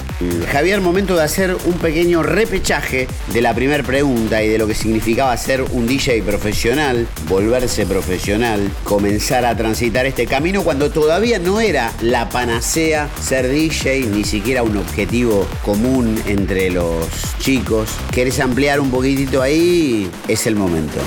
Javier, 0.51 0.81
momento 0.81 1.15
de 1.15 1.23
hacer 1.23 1.55
un 1.65 1.73
pequeño 1.73 2.23
repechaje 2.23 3.07
de 3.33 3.41
la 3.41 3.53
primera 3.53 3.83
pregunta 3.83 4.41
y 4.43 4.47
de 4.47 4.57
lo 4.57 4.67
que 4.67 4.75
significaba 4.75 5.35
ser 5.37 5.61
un 5.61 5.87
DJ 5.87 6.21
profesional, 6.23 7.07
volverse 7.27 7.85
profesional, 7.85 8.71
comenzar 8.83 9.45
a 9.45 9.55
transitar 9.55 10.05
este 10.05 10.25
camino 10.25 10.63
cuando 10.63 10.89
todavía 10.89 11.39
no 11.39 11.59
era 11.59 11.91
la 12.01 12.29
panacea 12.29 13.09
ser 13.21 13.49
DJ, 13.49 14.07
ni 14.07 14.23
siquiera 14.23 14.63
un 14.63 14.77
objetivo 14.77 15.34
común 15.63 16.21
entre 16.27 16.69
los 16.69 17.07
chicos. 17.39 17.89
¿Querés 18.11 18.39
ampliar 18.39 18.79
un 18.79 18.91
poquitito 18.91 19.41
ahí? 19.41 20.09
Es 20.27 20.47
el 20.47 20.55
momento. 20.55 20.99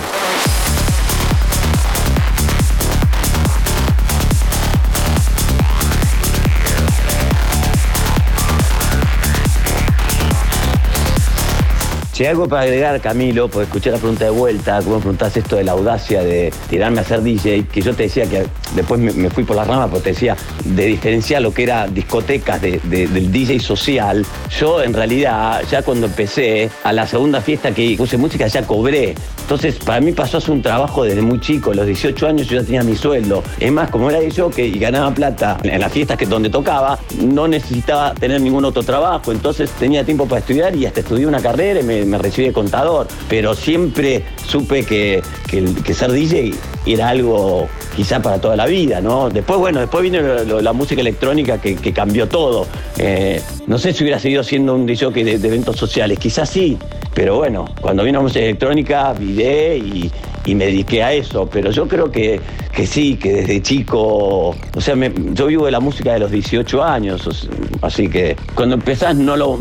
Si 12.19 12.25
hay 12.25 12.31
algo 12.31 12.49
para 12.49 12.63
agregar, 12.63 13.01
Camilo, 13.01 13.47
porque 13.47 13.67
escuché 13.67 13.93
la 13.93 13.99
pregunta 13.99 14.25
de 14.25 14.33
vuelta, 14.33 14.81
como 14.83 14.99
preguntás 14.99 15.37
esto 15.37 15.55
de 15.55 15.63
la 15.63 15.71
audacia 15.71 16.21
de 16.25 16.53
tirarme 16.69 17.01
a 17.01 17.05
ser 17.05 17.23
DJ, 17.23 17.67
que 17.73 17.81
yo 17.81 17.95
te 17.95 18.03
decía 18.03 18.27
que 18.27 18.45
después 18.75 18.99
me, 18.99 19.31
fui 19.31 19.45
por 19.45 19.55
las 19.55 19.69
ramas, 19.69 19.89
porque 19.89 20.03
te 20.03 20.11
decía 20.15 20.37
de 20.65 20.87
diferenciar 20.87 21.43
lo 21.43 21.55
que 21.55 21.63
era 21.63 21.87
discotecas 21.87 22.61
de- 22.61 22.81
de- 22.83 23.07
del 23.07 23.31
DJ 23.31 23.61
social. 23.61 24.27
Yo 24.59 24.83
en 24.83 24.95
realidad, 24.95 25.63
ya 25.71 25.83
cuando 25.83 26.07
empecé, 26.07 26.69
a 26.83 26.93
la 26.93 27.07
segunda 27.07 27.41
fiesta 27.41 27.71
que 27.71 27.95
puse 27.97 28.17
música 28.17 28.49
ya 28.49 28.63
cobré. 28.67 29.15
Entonces, 29.43 29.77
para 29.77 30.01
mí 30.01 30.11
pasó 30.11 30.39
a 30.39 30.41
ser 30.41 30.51
un 30.51 30.61
trabajo 30.61 31.05
desde 31.05 31.23
muy 31.23 31.39
chico. 31.41 31.71
A 31.71 31.75
los 31.77 31.87
18 31.87 32.27
años 32.27 32.49
yo 32.49 32.57
ya 32.61 32.65
tenía 32.67 32.83
mi 32.83 32.97
sueldo. 32.97 33.45
Es 33.61 33.71
más, 33.71 33.91
como 33.91 34.11
era 34.11 34.21
yo 34.29 34.51
que 34.51 34.69
ganaba 34.73 35.15
plata 35.15 35.57
en 35.63 35.81
las 35.81 35.91
fiestas 35.93 36.19
que 36.19 36.27
donde 36.27 36.51
tocaba, 36.51 36.99
no 37.25 37.47
necesitaba 37.49 38.13
tener 38.13 38.41
ningún 38.43 38.65
otro 38.65 38.83
trabajo. 38.83 39.31
Entonces 39.33 39.71
tenía 39.79 40.05
tiempo 40.05 40.27
para 40.27 40.41
estudiar 40.41 40.75
y 40.75 40.85
hasta 40.85 41.01
estudié 41.01 41.25
una 41.27 41.41
carrera 41.41 41.81
y 41.81 41.85
me, 41.85 42.08
me 42.09 42.19
recibí 42.19 42.49
de 42.49 42.53
contador. 42.53 43.07
Pero 43.29 43.55
siempre 43.55 44.25
supe 44.47 44.85
que, 44.85 45.23
que 45.49 45.95
ser 45.95 46.13
DJ 46.13 46.53
era 46.87 47.09
algo 47.09 47.69
quizá 47.97 48.21
para 48.23 48.41
toda 48.41 48.57
la 48.57 48.67
vida, 48.67 49.01
¿no? 49.01 49.29
Después, 49.29 49.59
bueno, 49.59 49.81
después 49.81 50.03
vino 50.03 50.21
la 50.21 50.73
música 50.73 51.01
electrónica 51.01 51.61
que, 51.61 51.77
cambió 51.93 52.29
todo. 52.29 52.67
Eh, 52.97 53.43
no 53.67 53.79
sé 53.79 53.93
si 53.93 54.05
hubiera 54.05 54.19
seguido 54.19 54.43
siendo 54.45 54.75
un 54.75 54.87
DJ 54.87 55.11
de, 55.11 55.39
de 55.39 55.49
eventos 55.49 55.77
sociales, 55.77 56.19
quizás 56.19 56.49
sí, 56.49 56.79
pero 57.19 57.37
bueno, 57.37 57.65
cuando 57.81 58.05
vino 58.05 58.21
la 58.21 58.23
música 58.23 58.45
electrónica, 58.45 59.13
viré 59.13 59.79
y, 59.79 60.11
y 60.45 60.55
me 60.55 60.67
dediqué 60.67 61.03
a 61.03 61.13
eso. 61.13 61.49
Pero 61.51 61.71
yo 61.71 61.87
creo 61.89 62.11
que, 62.11 62.41
que 62.73 62.87
sí, 62.87 63.17
que 63.17 63.33
desde 63.33 63.63
chico, 63.63 64.49
o 64.51 64.81
sea, 64.81 64.95
me- 64.97 65.13
yo 65.33 65.47
vivo 65.47 65.67
de 65.67 65.73
la 65.73 65.81
música 65.81 66.13
de 66.13 66.19
los 66.21 66.31
18 66.31 66.83
años, 66.83 67.49
así 67.83 68.09
que 68.09 68.37
cuando 68.55 68.75
empezás 68.77 69.17
no 69.17 69.37
lo, 69.37 69.59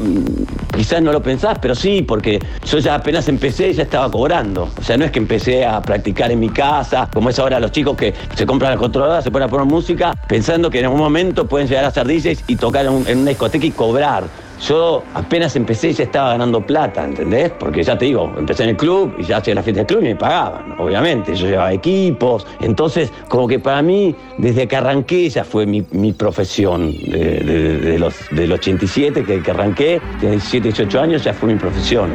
quizás 0.75 1.01
no 1.01 1.11
lo 1.11 1.21
pensás, 1.21 1.57
pero 1.61 1.75
sí, 1.75 2.01
porque 2.01 2.39
yo 2.65 2.79
ya 2.79 2.95
apenas 2.95 3.27
empecé 3.29 3.73
ya 3.73 3.83
estaba 3.83 4.09
cobrando. 4.11 4.69
O 4.79 4.83
sea, 4.83 4.97
no 4.97 5.05
es 5.05 5.11
que 5.11 5.19
empecé 5.19 5.65
a 5.65 5.81
practicar 5.81 6.31
en 6.31 6.39
mi 6.39 6.49
casa, 6.49 7.09
como 7.13 7.29
es 7.29 7.39
ahora 7.39 7.59
los 7.59 7.71
chicos 7.71 7.95
que 7.97 8.13
se 8.35 8.45
compran 8.45 8.71
la 8.71 8.77
controladora, 8.77 9.21
se 9.21 9.31
ponen 9.31 9.47
a 9.47 9.51
poner 9.51 9.65
música, 9.65 10.13
pensando 10.27 10.69
que 10.69 10.79
en 10.79 10.85
algún 10.85 10.99
momento 10.99 11.47
pueden 11.47 11.67
llegar 11.67 11.85
a 11.85 11.91
ser 11.91 12.07
y 12.47 12.55
tocar 12.55 12.85
en, 12.85 13.05
en 13.07 13.19
una 13.19 13.29
discoteca 13.29 13.65
y 13.65 13.71
cobrar. 13.71 14.46
Yo 14.61 15.03
apenas 15.13 15.55
empecé 15.55 15.93
ya 15.93 16.03
estaba 16.05 16.29
ganando 16.31 16.61
plata, 16.61 17.03
¿entendés? 17.05 17.51
Porque 17.59 17.83
ya 17.83 17.97
te 17.97 18.05
digo, 18.05 18.33
empecé 18.37 18.63
en 18.63 18.69
el 18.69 18.77
club 18.77 19.13
y 19.17 19.23
ya 19.23 19.37
hacía 19.37 19.53
la 19.55 19.61
fiesta 19.63 19.79
del 19.81 19.87
club 19.87 19.99
y 20.01 20.05
me 20.05 20.15
pagaban, 20.15 20.75
obviamente. 20.79 21.35
Yo 21.35 21.47
llevaba 21.47 21.71
equipos. 21.73 22.45
Entonces, 22.59 23.11
como 23.27 23.47
que 23.47 23.59
para 23.59 23.81
mí, 23.81 24.15
desde 24.37 24.67
que 24.67 24.75
arranqué, 24.75 25.29
ya 25.29 25.43
fue 25.43 25.65
mi, 25.65 25.83
mi 25.91 26.13
profesión. 26.13 26.91
De, 26.91 27.39
de- 27.41 27.77
de 27.77 27.99
los, 27.99 28.15
del 28.31 28.51
87 28.51 29.23
que, 29.23 29.41
que 29.41 29.51
arranqué, 29.51 30.01
de 30.21 30.31
17, 30.31 30.69
18 30.69 30.99
años, 30.99 31.23
ya 31.23 31.33
fue 31.33 31.49
mi 31.53 31.59
profesión. 31.59 32.11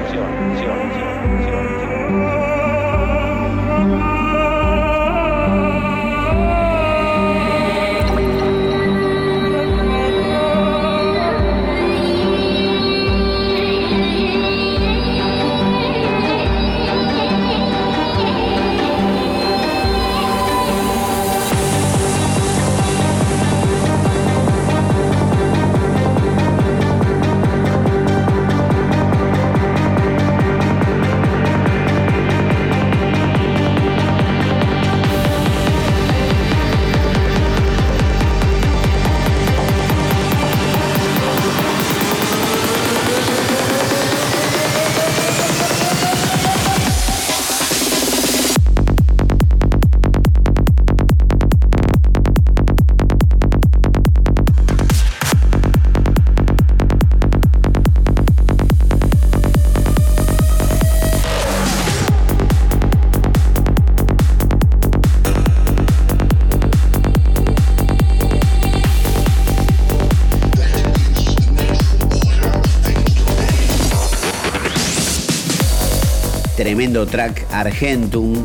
Track 76.93 77.47
Argentum, 77.53 78.43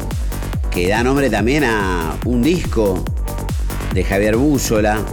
que 0.72 0.88
da 0.88 1.04
nombre 1.04 1.30
también 1.30 1.64
a 1.64 2.16
un 2.26 2.42
disco 2.42 3.04
de 3.94 4.04
Javier 4.04 4.38
Búzola 4.38 5.04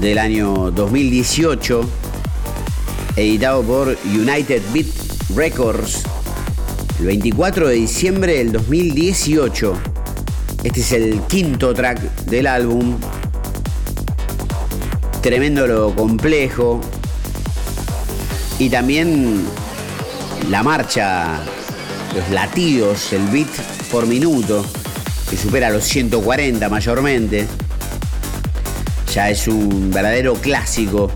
del 0.00 0.18
año 0.18 0.70
2018, 0.72 1.88
editado 3.16 3.62
por 3.62 3.96
United 4.04 4.62
Beat 4.72 4.86
Records 5.34 6.02
el 6.98 7.06
24 7.06 7.68
de 7.68 7.74
diciembre 7.74 8.38
del 8.38 8.52
2018. 8.52 9.74
Este 10.64 10.80
es 10.80 10.92
el 10.92 11.20
quinto 11.28 11.72
track 11.72 12.00
del 12.24 12.48
álbum. 12.48 12.98
Tremendo 15.22 15.66
lo 15.66 15.94
complejo. 15.94 16.80
Y 18.58 18.68
también 18.68 19.44
la 20.50 20.62
marcha, 20.64 21.40
los 22.18 22.30
latidos, 22.30 23.12
el 23.12 23.26
beat 23.28 23.48
por 23.92 24.06
minuto, 24.06 24.64
que 25.30 25.36
supera 25.36 25.70
los 25.70 25.84
140 25.84 26.68
mayormente. 26.68 27.46
Ya 29.14 29.30
es 29.30 29.46
un 29.46 29.90
verdadero 29.90 30.34
clásico 30.34 31.10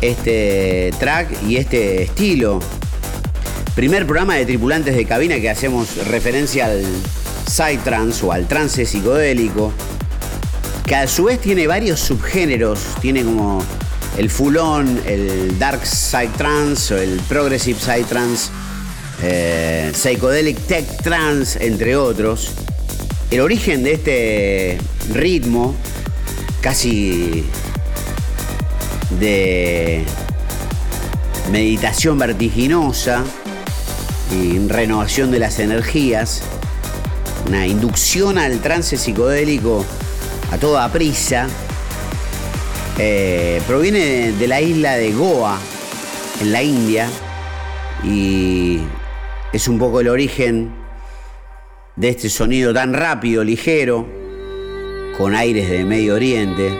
este 0.00 0.92
track 0.98 1.42
y 1.46 1.56
este 1.56 2.02
estilo. 2.02 2.60
Primer 3.74 4.06
programa 4.06 4.34
de 4.34 4.46
tripulantes 4.46 4.94
de 4.94 5.04
cabina 5.06 5.40
que 5.40 5.50
hacemos 5.50 6.06
referencia 6.08 6.66
al 6.66 6.84
psytrance 7.46 8.24
o 8.24 8.32
al 8.32 8.46
trance 8.46 8.86
psicodélico, 8.86 9.72
que 10.86 10.94
a 10.94 11.08
su 11.08 11.24
vez 11.24 11.40
tiene 11.40 11.66
varios 11.66 11.98
subgéneros, 11.98 12.80
tiene 13.00 13.24
como 13.24 13.64
el 14.18 14.30
full 14.30 14.56
on, 14.56 15.00
el 15.06 15.58
dark 15.58 15.84
psytrance 15.84 16.94
o 16.94 16.98
el 16.98 17.20
progressive 17.28 17.78
psytrance, 17.80 18.50
eh, 19.22 19.90
psychedelic 19.94 20.58
tech 20.66 21.02
trance, 21.02 21.64
entre 21.64 21.96
otros. 21.96 22.52
El 23.30 23.40
origen 23.40 23.82
de 23.82 23.92
este 23.92 24.78
ritmo, 25.12 25.74
casi 26.60 27.44
de 29.18 30.04
meditación 31.50 32.18
vertiginosa 32.18 33.24
y 34.30 34.58
renovación 34.68 35.30
de 35.30 35.38
las 35.38 35.58
energías, 35.58 36.42
una 37.46 37.66
inducción 37.66 38.38
al 38.38 38.60
trance 38.60 38.96
psicodélico 38.96 39.84
a 40.50 40.58
toda 40.58 40.90
prisa, 40.92 41.48
eh, 42.98 43.62
proviene 43.66 44.32
de 44.32 44.48
la 44.48 44.60
isla 44.60 44.96
de 44.96 45.12
Goa, 45.12 45.58
en 46.40 46.52
la 46.52 46.62
India, 46.62 47.08
y 48.04 48.80
es 49.52 49.68
un 49.68 49.78
poco 49.78 50.00
el 50.00 50.08
origen 50.08 50.72
de 51.96 52.08
este 52.08 52.30
sonido 52.30 52.72
tan 52.72 52.94
rápido, 52.94 53.44
ligero, 53.44 54.06
con 55.18 55.34
aires 55.34 55.68
de 55.68 55.84
Medio 55.84 56.14
Oriente. 56.14 56.72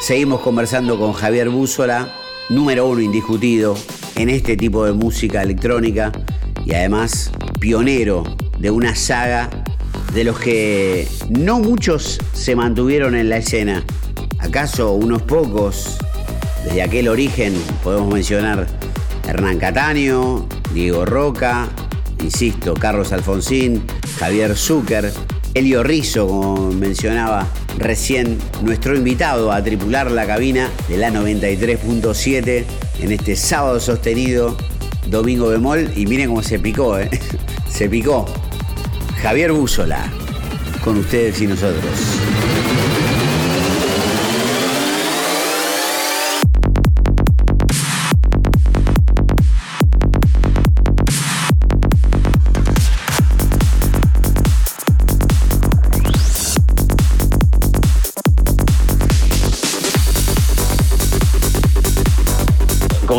Seguimos 0.00 0.40
conversando 0.40 0.98
con 0.98 1.12
Javier 1.12 1.48
Búzola, 1.48 2.12
número 2.48 2.86
uno 2.86 3.00
indiscutido 3.00 3.76
en 4.14 4.30
este 4.30 4.56
tipo 4.56 4.84
de 4.84 4.92
música 4.92 5.42
electrónica 5.42 6.12
y 6.64 6.74
además 6.74 7.32
pionero 7.58 8.22
de 8.58 8.70
una 8.70 8.94
saga 8.94 9.50
de 10.14 10.24
los 10.24 10.38
que 10.38 11.08
no 11.30 11.58
muchos 11.58 12.20
se 12.32 12.54
mantuvieron 12.54 13.16
en 13.16 13.28
la 13.28 13.38
escena. 13.38 13.84
¿Acaso 14.38 14.92
unos 14.92 15.22
pocos? 15.22 15.98
Desde 16.64 16.82
aquel 16.82 17.08
origen 17.08 17.54
podemos 17.82 18.12
mencionar 18.12 18.66
Hernán 19.26 19.58
Cataño, 19.58 20.46
Diego 20.72 21.04
Roca, 21.04 21.68
insisto, 22.22 22.74
Carlos 22.74 23.12
Alfonsín, 23.12 23.82
Javier 24.18 24.56
Zucker, 24.56 25.12
Elio 25.54 25.82
Rizzo, 25.82 26.26
como 26.26 26.72
mencionaba 26.72 27.46
recién 27.78 28.38
nuestro 28.62 28.96
invitado 28.96 29.52
a 29.52 29.62
tripular 29.62 30.10
la 30.10 30.26
cabina 30.26 30.70
de 30.88 30.96
la 30.96 31.10
93.7 31.10 32.64
en 33.00 33.12
este 33.12 33.36
sábado 33.36 33.80
sostenido, 33.80 34.56
domingo 35.08 35.48
bemol, 35.48 35.90
y 35.96 36.06
miren 36.06 36.28
cómo 36.28 36.42
se 36.42 36.58
picó, 36.58 36.98
¿eh? 36.98 37.10
se 37.68 37.88
picó. 37.88 38.26
Javier 39.20 39.52
Búzola, 39.52 40.10
con 40.82 40.96
ustedes 40.98 41.40
y 41.40 41.46
nosotros. 41.46 41.82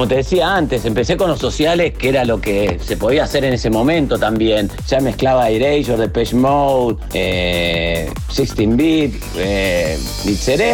Como 0.03 0.09
te 0.09 0.15
decía 0.15 0.53
antes, 0.53 0.83
empecé 0.83 1.15
con 1.15 1.29
los 1.29 1.39
sociales, 1.39 1.93
que 1.97 2.09
era 2.09 2.25
lo 2.25 2.41
que 2.41 2.77
se 2.83 2.97
podía 2.97 3.23
hacer 3.23 3.45
en 3.45 3.53
ese 3.53 3.69
momento 3.69 4.19
también. 4.19 4.69
Ya 4.85 4.99
mezclaba 4.99 5.49
Erasure, 5.49 5.95
Depeche 5.95 6.35
Mode, 6.35 6.97
eh, 7.13 8.11
16-bit, 8.27 9.15
eh, 9.37 9.97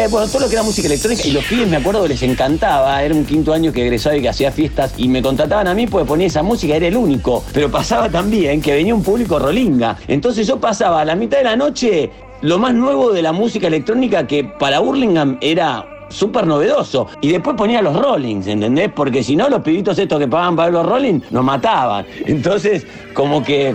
bueno, 0.09 0.27
todo 0.27 0.39
lo 0.39 0.47
que 0.47 0.55
era 0.55 0.63
música 0.63 0.87
electrónica. 0.87 1.27
Y 1.27 1.31
los 1.31 1.43
pibes 1.43 1.67
me 1.67 1.77
acuerdo 1.77 2.07
les 2.07 2.23
encantaba. 2.23 3.03
Era 3.03 3.13
un 3.13 3.23
quinto 3.23 3.53
año 3.53 3.71
que 3.71 3.83
egresaba 3.83 4.17
y 4.17 4.21
que 4.21 4.29
hacía 4.29 4.51
fiestas 4.51 4.95
y 4.97 5.07
me 5.07 5.21
contrataban 5.21 5.67
a 5.67 5.75
mí 5.75 5.85
porque 5.85 6.07
ponía 6.07 6.25
esa 6.25 6.41
música, 6.41 6.75
era 6.75 6.87
el 6.87 6.97
único. 6.97 7.43
Pero 7.53 7.69
pasaba 7.69 8.09
también 8.09 8.63
que 8.63 8.73
venía 8.73 8.95
un 8.95 9.03
público 9.03 9.37
rolinga. 9.37 9.95
Entonces 10.07 10.47
yo 10.47 10.59
pasaba 10.59 11.01
a 11.01 11.05
la 11.05 11.15
mitad 11.15 11.37
de 11.37 11.43
la 11.43 11.55
noche 11.55 12.09
lo 12.41 12.57
más 12.57 12.73
nuevo 12.73 13.13
de 13.13 13.21
la 13.21 13.31
música 13.31 13.67
electrónica 13.67 14.25
que 14.25 14.43
para 14.43 14.79
Burlingame 14.79 15.37
era 15.41 15.85
súper 16.09 16.45
novedoso. 16.45 17.07
Y 17.21 17.29
después 17.29 17.55
ponía 17.55 17.81
los 17.81 17.95
Rollings, 17.95 18.47
¿entendés? 18.47 18.91
Porque 18.93 19.23
si 19.23 19.35
no, 19.35 19.49
los 19.49 19.61
pibitos 19.61 19.97
estos 19.97 20.19
que 20.19 20.27
pagaban 20.27 20.55
para 20.55 20.71
los 20.71 20.85
Rollings 20.85 21.31
nos 21.31 21.43
mataban. 21.43 22.05
Entonces, 22.25 22.85
como 23.13 23.43
que 23.43 23.73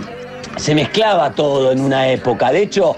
se 0.57 0.75
mezclaba 0.75 1.31
todo 1.31 1.71
en 1.71 1.81
una 1.81 2.09
época. 2.09 2.51
De 2.51 2.63
hecho, 2.63 2.95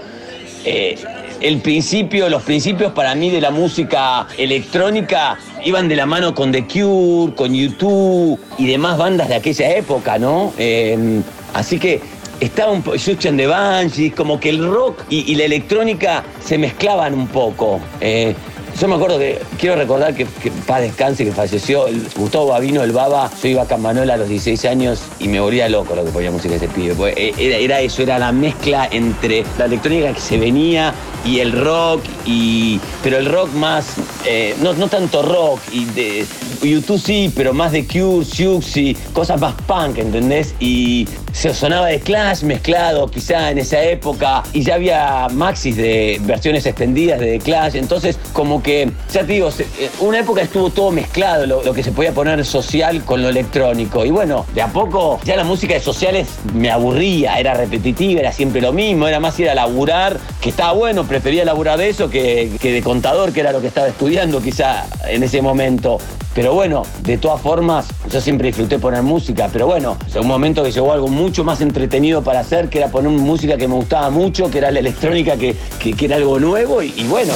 eh, 0.64 0.98
el 1.40 1.60
principio, 1.60 2.28
los 2.28 2.42
principios 2.42 2.92
para 2.92 3.14
mí 3.14 3.30
de 3.30 3.40
la 3.40 3.50
música 3.50 4.26
electrónica 4.36 5.38
iban 5.64 5.88
de 5.88 5.96
la 5.96 6.06
mano 6.06 6.34
con 6.34 6.50
The 6.50 6.66
Cure, 6.66 7.34
con 7.34 7.54
YouTube 7.54 8.38
y 8.58 8.66
demás 8.66 8.98
bandas 8.98 9.28
de 9.28 9.36
aquella 9.36 9.76
época, 9.76 10.18
¿no? 10.18 10.52
Eh, 10.58 11.20
así 11.54 11.78
que 11.78 12.00
estaba 12.40 12.72
un 12.72 12.82
poco, 12.82 12.96
de 12.96 13.46
Banshees, 13.46 14.14
como 14.14 14.38
que 14.38 14.50
el 14.50 14.64
rock 14.68 15.04
y, 15.08 15.34
la 15.34 15.44
electrónica 15.44 16.24
se 16.44 16.58
mezclaban 16.58 17.14
un 17.14 17.28
poco. 17.28 17.80
Eh, 18.00 18.34
yo 18.80 18.86
me 18.86 18.94
acuerdo 18.94 19.18
que, 19.18 19.40
quiero 19.58 19.76
recordar 19.76 20.14
que, 20.14 20.24
que 20.24 20.50
paz 20.50 20.80
descanse, 20.82 21.24
que 21.24 21.32
falleció 21.32 21.86
Gustavo 22.16 22.46
Babino, 22.46 22.82
el 22.82 22.92
Baba. 22.92 23.30
Yo 23.42 23.48
iba 23.48 23.62
a 23.62 23.66
Campanola 23.66 24.14
a 24.14 24.16
los 24.16 24.28
16 24.28 24.64
años 24.66 25.02
y 25.18 25.28
me 25.28 25.40
volvía 25.40 25.68
loco 25.68 25.96
lo 25.96 26.04
que 26.04 26.10
ponía 26.10 26.30
música 26.30 26.54
ese 26.54 26.68
pibe. 26.68 26.94
Eh, 27.16 27.34
era, 27.38 27.56
era, 27.56 27.80
eso, 27.80 28.02
era 28.02 28.18
la 28.18 28.30
mezcla 28.30 28.88
entre 28.90 29.44
la 29.58 29.64
electrónica 29.64 30.12
que 30.12 30.20
se 30.20 30.38
venía 30.38 30.94
y 31.24 31.40
el 31.40 31.52
rock, 31.52 32.02
y, 32.24 32.80
pero 33.02 33.18
el 33.18 33.26
rock 33.26 33.52
más, 33.54 33.94
eh, 34.24 34.54
no, 34.60 34.72
no 34.74 34.88
tanto 34.88 35.22
rock, 35.22 35.60
y 35.72 35.84
de 35.86 36.26
YouTube 36.62 37.00
sí, 37.00 37.32
pero 37.34 37.52
más 37.52 37.72
de 37.72 37.86
Cure, 37.86 38.24
Siouxsie, 38.24 38.96
cosas 39.12 39.40
más 39.40 39.54
punk, 39.66 39.98
¿entendés? 39.98 40.54
Y 40.60 41.08
se 41.32 41.52
sonaba 41.52 41.86
de 41.86 42.00
Clash 42.00 42.42
mezclado 42.42 43.08
quizá 43.08 43.50
en 43.50 43.58
esa 43.58 43.82
época, 43.82 44.42
y 44.52 44.62
ya 44.62 44.74
había 44.74 45.28
maxis 45.32 45.76
de 45.76 46.20
versiones 46.22 46.66
extendidas 46.66 47.20
de 47.20 47.38
The 47.38 47.44
Clash, 47.44 47.76
entonces 47.76 48.18
como 48.32 48.62
que 48.62 48.67
ya 48.68 49.20
te 49.20 49.32
digo, 49.32 49.48
eh, 49.58 49.90
una 50.00 50.20
época 50.20 50.42
estuvo 50.42 50.68
todo 50.70 50.90
mezclado, 50.90 51.46
lo, 51.46 51.72
que 51.72 51.82
se 51.82 51.90
podía 51.90 52.12
poner 52.12 52.44
social 52.44 53.02
con 53.04 53.22
lo 53.22 53.28
electrónico. 53.28 54.04
Y 54.04 54.10
bueno, 54.10 54.44
de 54.54 54.62
a 54.62 54.68
poco 54.68 55.18
ya 55.24 55.36
la 55.36 55.44
música 55.44 55.74
de 55.74 55.80
sociales 55.80 56.28
me 56.52 56.70
aburría, 56.70 57.38
era 57.38 57.54
repetitiva, 57.54 58.20
era 58.20 58.32
siempre 58.32 58.60
lo 58.60 58.72
mismo, 58.72 59.08
era 59.08 59.20
más 59.20 59.38
ir 59.40 59.48
a 59.48 59.54
laburar, 59.54 60.18
que 60.40 60.50
estaba 60.50 60.72
bueno, 60.72 61.04
prefería 61.04 61.44
laburar 61.44 61.78
de 61.78 61.88
eso 61.88 62.10
que, 62.10 62.50
de 62.60 62.82
contador, 62.82 63.32
que 63.32 63.40
era 63.40 63.52
lo 63.52 63.60
que 63.60 63.68
estaba 63.68 63.88
estudiando 63.88 64.42
quizá 64.42 64.86
en 65.08 65.22
ese 65.22 65.40
momento. 65.40 65.98
Pero 66.34 66.52
bueno, 66.52 66.82
de 67.02 67.16
todas 67.16 67.40
formas, 67.40 67.86
yo 68.12 68.20
siempre 68.20 68.48
disfruté 68.48 68.78
poner 68.78 69.02
música, 69.02 69.48
pero 69.50 69.66
bueno, 69.66 69.96
en 70.14 70.20
un 70.20 70.28
momento 70.28 70.62
que 70.62 70.70
llegó 70.70 70.92
algo 70.92 71.08
mucho 71.08 71.42
más 71.42 71.62
entretenido 71.62 72.22
para 72.22 72.40
hacer, 72.40 72.68
que 72.68 72.78
era 72.78 72.88
poner 72.88 73.10
música 73.10 73.56
que 73.56 73.66
me 73.66 73.74
gustaba 73.74 74.10
mucho, 74.10 74.50
que 74.50 74.58
era 74.58 74.70
la 74.70 74.78
electrónica, 74.78 75.36
que, 75.36 75.56
que, 75.78 76.04
era 76.04 76.16
algo 76.16 76.38
nuevo, 76.38 76.82
y 76.82 77.04
bueno. 77.08 77.32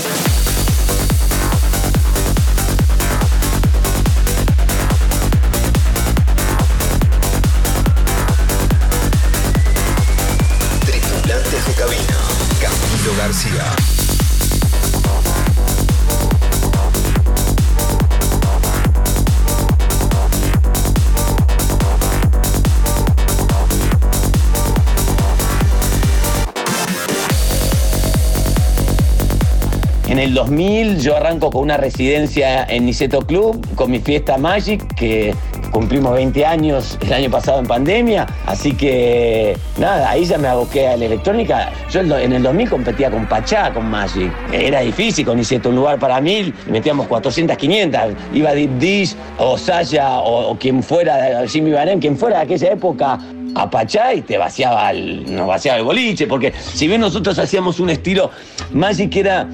El 30.23 30.35
2000 30.35 31.01
yo 31.01 31.17
arranco 31.17 31.51
con 31.51 31.63
una 31.63 31.77
residencia 31.77 32.65
en 32.65 32.87
Niceto 32.87 33.23
Club, 33.23 33.61
con 33.75 33.91
mi 33.91 33.99
fiesta 33.99 34.39
Magic, 34.39 34.95
que 34.95 35.35
cumplimos 35.73 36.13
20 36.13 36.47
años 36.47 36.97
el 37.01 37.13
año 37.13 37.29
pasado 37.29 37.59
en 37.59 37.67
pandemia, 37.67 38.29
así 38.47 38.73
que 38.73 39.57
nada, 39.79 40.09
ahí 40.09 40.25
ya 40.25 40.39
me 40.39 40.47
aboqué 40.47 40.87
a 40.87 40.97
la 40.97 41.07
electrónica. 41.07 41.73
Yo 41.91 42.03
en 42.03 42.33
el 42.33 42.41
2000 42.41 42.71
competía 42.71 43.11
con 43.11 43.27
Pachá, 43.27 43.75
con 43.75 43.91
Magic. 43.91 44.31
Era 44.53 44.81
difícil 44.81 45.27
con 45.27 45.39
Niceto, 45.39 45.71
un 45.71 45.75
lugar 45.75 45.99
para 45.99 46.21
mil, 46.21 46.55
metíamos 46.69 47.09
400, 47.09 47.57
500. 47.57 48.01
Iba 48.33 48.55
Deep 48.55 48.79
Dish 48.79 49.17
o 49.39 49.59
Saya 49.59 50.21
o, 50.21 50.57
quien 50.57 50.85
fuera, 50.85 51.45
Jimmy 51.49 51.73
Banem, 51.73 51.99
quien 51.99 52.17
fuera 52.17 52.37
de 52.37 52.43
aquella 52.45 52.71
época 52.71 53.19
a 53.55 53.71
Pachá 53.71 54.15
y 54.15 54.23
te 54.23 54.39
vaciaba 54.39 54.91
el, 54.91 55.35
nos 55.35 55.47
vaciaba 55.47 55.79
el 55.79 55.85
boliche, 55.85 56.27
porque 56.27 56.53
si 56.53 56.87
bien 56.87 57.01
nosotros 57.01 57.39
hacíamos 57.39 57.81
un 57.81 57.91
estilo, 57.91 58.31
Magic 58.73 59.17
era, 59.17 59.47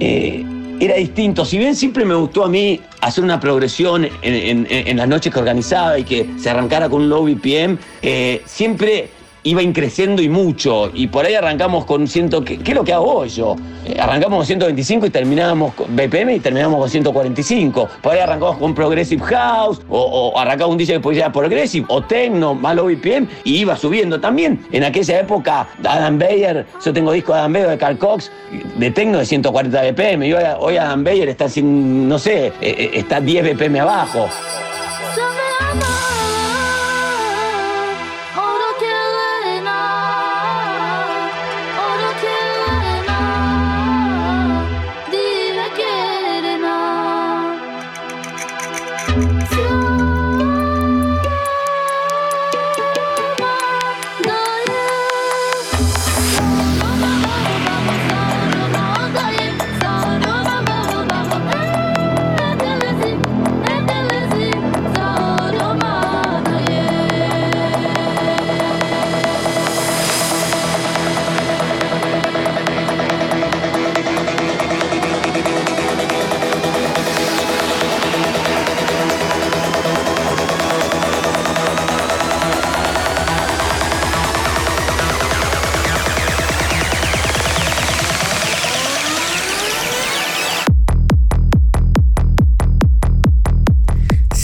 eh, 0.00 0.44
era 0.80 0.96
distinto. 0.96 1.44
Si 1.44 1.58
bien 1.58 1.74
siempre 1.74 2.04
me 2.04 2.14
gustó 2.14 2.44
a 2.44 2.48
mí 2.48 2.80
hacer 3.00 3.24
una 3.24 3.40
progresión 3.40 4.08
en, 4.22 4.96
las 4.96 5.08
noches 5.08 5.32
que 5.32 5.38
organizaba 5.38 5.98
y 5.98 6.04
que 6.04 6.28
se 6.38 6.50
arrancara 6.50 6.88
con 6.88 7.02
un 7.02 7.08
low 7.08 7.24
BPM, 7.24 7.78
eh, 8.02 8.42
siempre 8.44 9.08
iba 9.46 9.62
increciendo 9.62 10.20
y 10.20 10.28
mucho. 10.28 10.90
Y 10.92 11.06
por 11.06 11.24
ahí 11.24 11.34
arrancamos 11.34 11.84
con 11.84 12.06
ciento. 12.08 12.44
¿Qué, 12.44 12.58
qué 12.58 12.72
es 12.72 12.76
lo 12.76 12.84
que 12.84 12.92
hago 12.92 13.18
hoy 13.18 13.28
yo? 13.28 13.56
Eh, 13.86 13.96
arrancamos 13.98 14.38
con 14.38 14.46
125 14.46 15.06
y 15.06 15.10
terminábamos 15.10 15.74
con 15.74 15.94
BPM 15.94 16.30
y 16.34 16.40
terminamos 16.40 16.80
con 16.80 16.90
145. 16.90 17.88
Por 18.02 18.12
ahí 18.12 18.18
arrancamos 18.18 18.56
con 18.58 18.74
Progressive 18.74 19.22
House, 19.22 19.80
o, 19.88 20.32
o 20.34 20.66
un 20.66 20.76
DJ 20.76 20.94
que 20.94 21.00
podía 21.00 21.30
Progressive, 21.30 21.86
o 21.88 22.02
Techno, 22.02 22.54
malo 22.54 22.86
BPM, 22.86 23.28
y 23.44 23.58
iba 23.58 23.76
subiendo 23.76 24.20
también. 24.20 24.66
En 24.72 24.82
aquella 24.82 25.20
época, 25.20 25.68
Adam 25.84 26.18
Bayer, 26.18 26.66
yo 26.84 26.92
tengo 26.92 27.12
disco 27.12 27.32
de 27.32 27.38
Adam 27.38 27.52
Bayer 27.52 27.68
de 27.68 27.78
Carl 27.78 27.98
Cox, 27.98 28.32
de 28.78 28.90
Techno 28.90 29.18
de 29.18 29.26
140 29.26 29.80
BPM. 29.92 30.24
Y 30.24 30.32
hoy, 30.32 30.76
Adam 30.76 31.04
Bayer 31.04 31.28
está 31.28 31.48
sin, 31.48 32.08
no 32.08 32.18
sé, 32.18 32.46
eh, 32.46 32.52
eh, 32.60 32.90
está 32.94 33.20
10 33.20 33.54
BPM 33.54 33.78
abajo. 33.80 34.28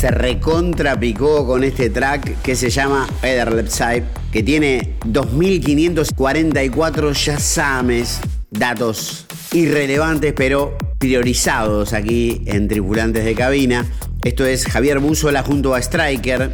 Se 0.03 0.11
recontrapicó 0.11 1.47
con 1.47 1.63
este 1.63 1.89
track 1.89 2.43
que 2.43 2.57
se 2.57 2.71
llama 2.71 3.09
Left 3.23 3.71
Side, 3.71 4.03
que 4.33 4.43
tiene 4.43 4.95
2544 5.05 7.13
yasames, 7.13 8.19
datos 8.51 9.27
irrelevantes 9.53 10.33
pero 10.33 10.77
priorizados 10.99 11.93
aquí 11.93 12.43
en 12.47 12.67
Tripulantes 12.67 13.25
de 13.25 13.33
Cabina. 13.37 13.87
Esto 14.25 14.45
es 14.45 14.67
Javier 14.67 14.99
Búzola 14.99 15.45
junto 15.45 15.73
a 15.73 15.79
Striker. 15.79 16.51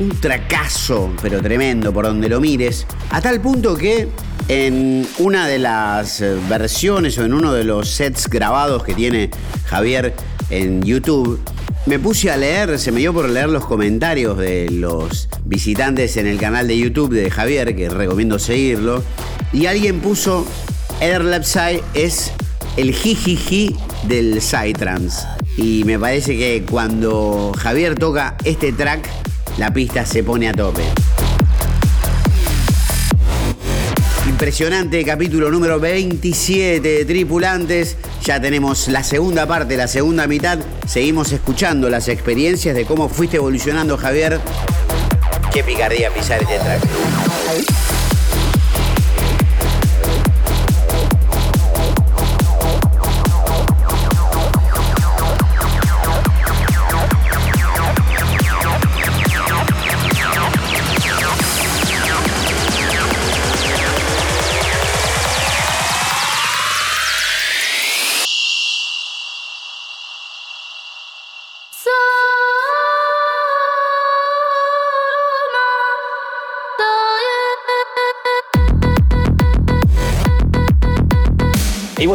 Un 0.00 0.20
tracazo, 0.20 1.12
pero 1.22 1.40
tremendo 1.40 1.92
por 1.92 2.06
donde 2.06 2.28
lo 2.28 2.40
mires. 2.40 2.88
A 3.10 3.20
tal 3.20 3.40
punto 3.40 3.76
que 3.76 4.08
en 4.48 5.06
una 5.20 5.46
de 5.46 5.60
las 5.60 6.24
versiones 6.48 7.16
o 7.18 7.24
en 7.24 7.34
uno 7.34 7.52
de 7.52 7.62
los 7.62 7.88
sets 7.88 8.28
grabados 8.28 8.82
que 8.82 8.94
tiene 8.94 9.30
Javier 9.66 10.12
en 10.50 10.82
YouTube, 10.82 11.40
me 11.86 11.98
puse 11.98 12.30
a 12.30 12.36
leer, 12.36 12.78
se 12.78 12.92
me 12.92 13.00
dio 13.00 13.12
por 13.12 13.28
leer 13.28 13.48
los 13.48 13.64
comentarios 13.64 14.38
de 14.38 14.68
los 14.70 15.28
visitantes 15.44 16.16
en 16.16 16.26
el 16.26 16.38
canal 16.38 16.68
de 16.68 16.78
YouTube 16.78 17.12
de 17.14 17.30
Javier, 17.30 17.74
que 17.74 17.88
recomiendo 17.88 18.38
seguirlo, 18.38 19.02
y 19.52 19.66
alguien 19.66 20.00
puso, 20.00 20.46
Eder 21.00 21.24
Lepsai 21.24 21.82
es 21.94 22.32
el 22.76 22.94
jijiji 22.94 23.76
del 24.04 24.40
Psytrance. 24.40 25.26
Y 25.56 25.84
me 25.84 25.98
parece 25.98 26.36
que 26.36 26.64
cuando 26.68 27.52
Javier 27.56 27.96
toca 27.96 28.36
este 28.44 28.72
track, 28.72 29.08
la 29.58 29.72
pista 29.72 30.06
se 30.06 30.22
pone 30.22 30.48
a 30.48 30.52
tope. 30.52 30.84
Impresionante 34.40 35.04
capítulo 35.04 35.50
número 35.50 35.78
27 35.78 36.80
de 36.80 37.04
Tripulantes. 37.04 37.98
Ya 38.24 38.40
tenemos 38.40 38.88
la 38.88 39.04
segunda 39.04 39.46
parte, 39.46 39.76
la 39.76 39.86
segunda 39.86 40.26
mitad. 40.26 40.58
Seguimos 40.86 41.30
escuchando 41.30 41.90
las 41.90 42.08
experiencias 42.08 42.74
de 42.74 42.86
cómo 42.86 43.10
fuiste 43.10 43.36
evolucionando, 43.36 43.98
Javier. 43.98 44.40
Qué 45.52 45.62
picardía 45.62 46.08
pisar 46.08 46.40
este 46.40 46.58
track. 46.58 47.79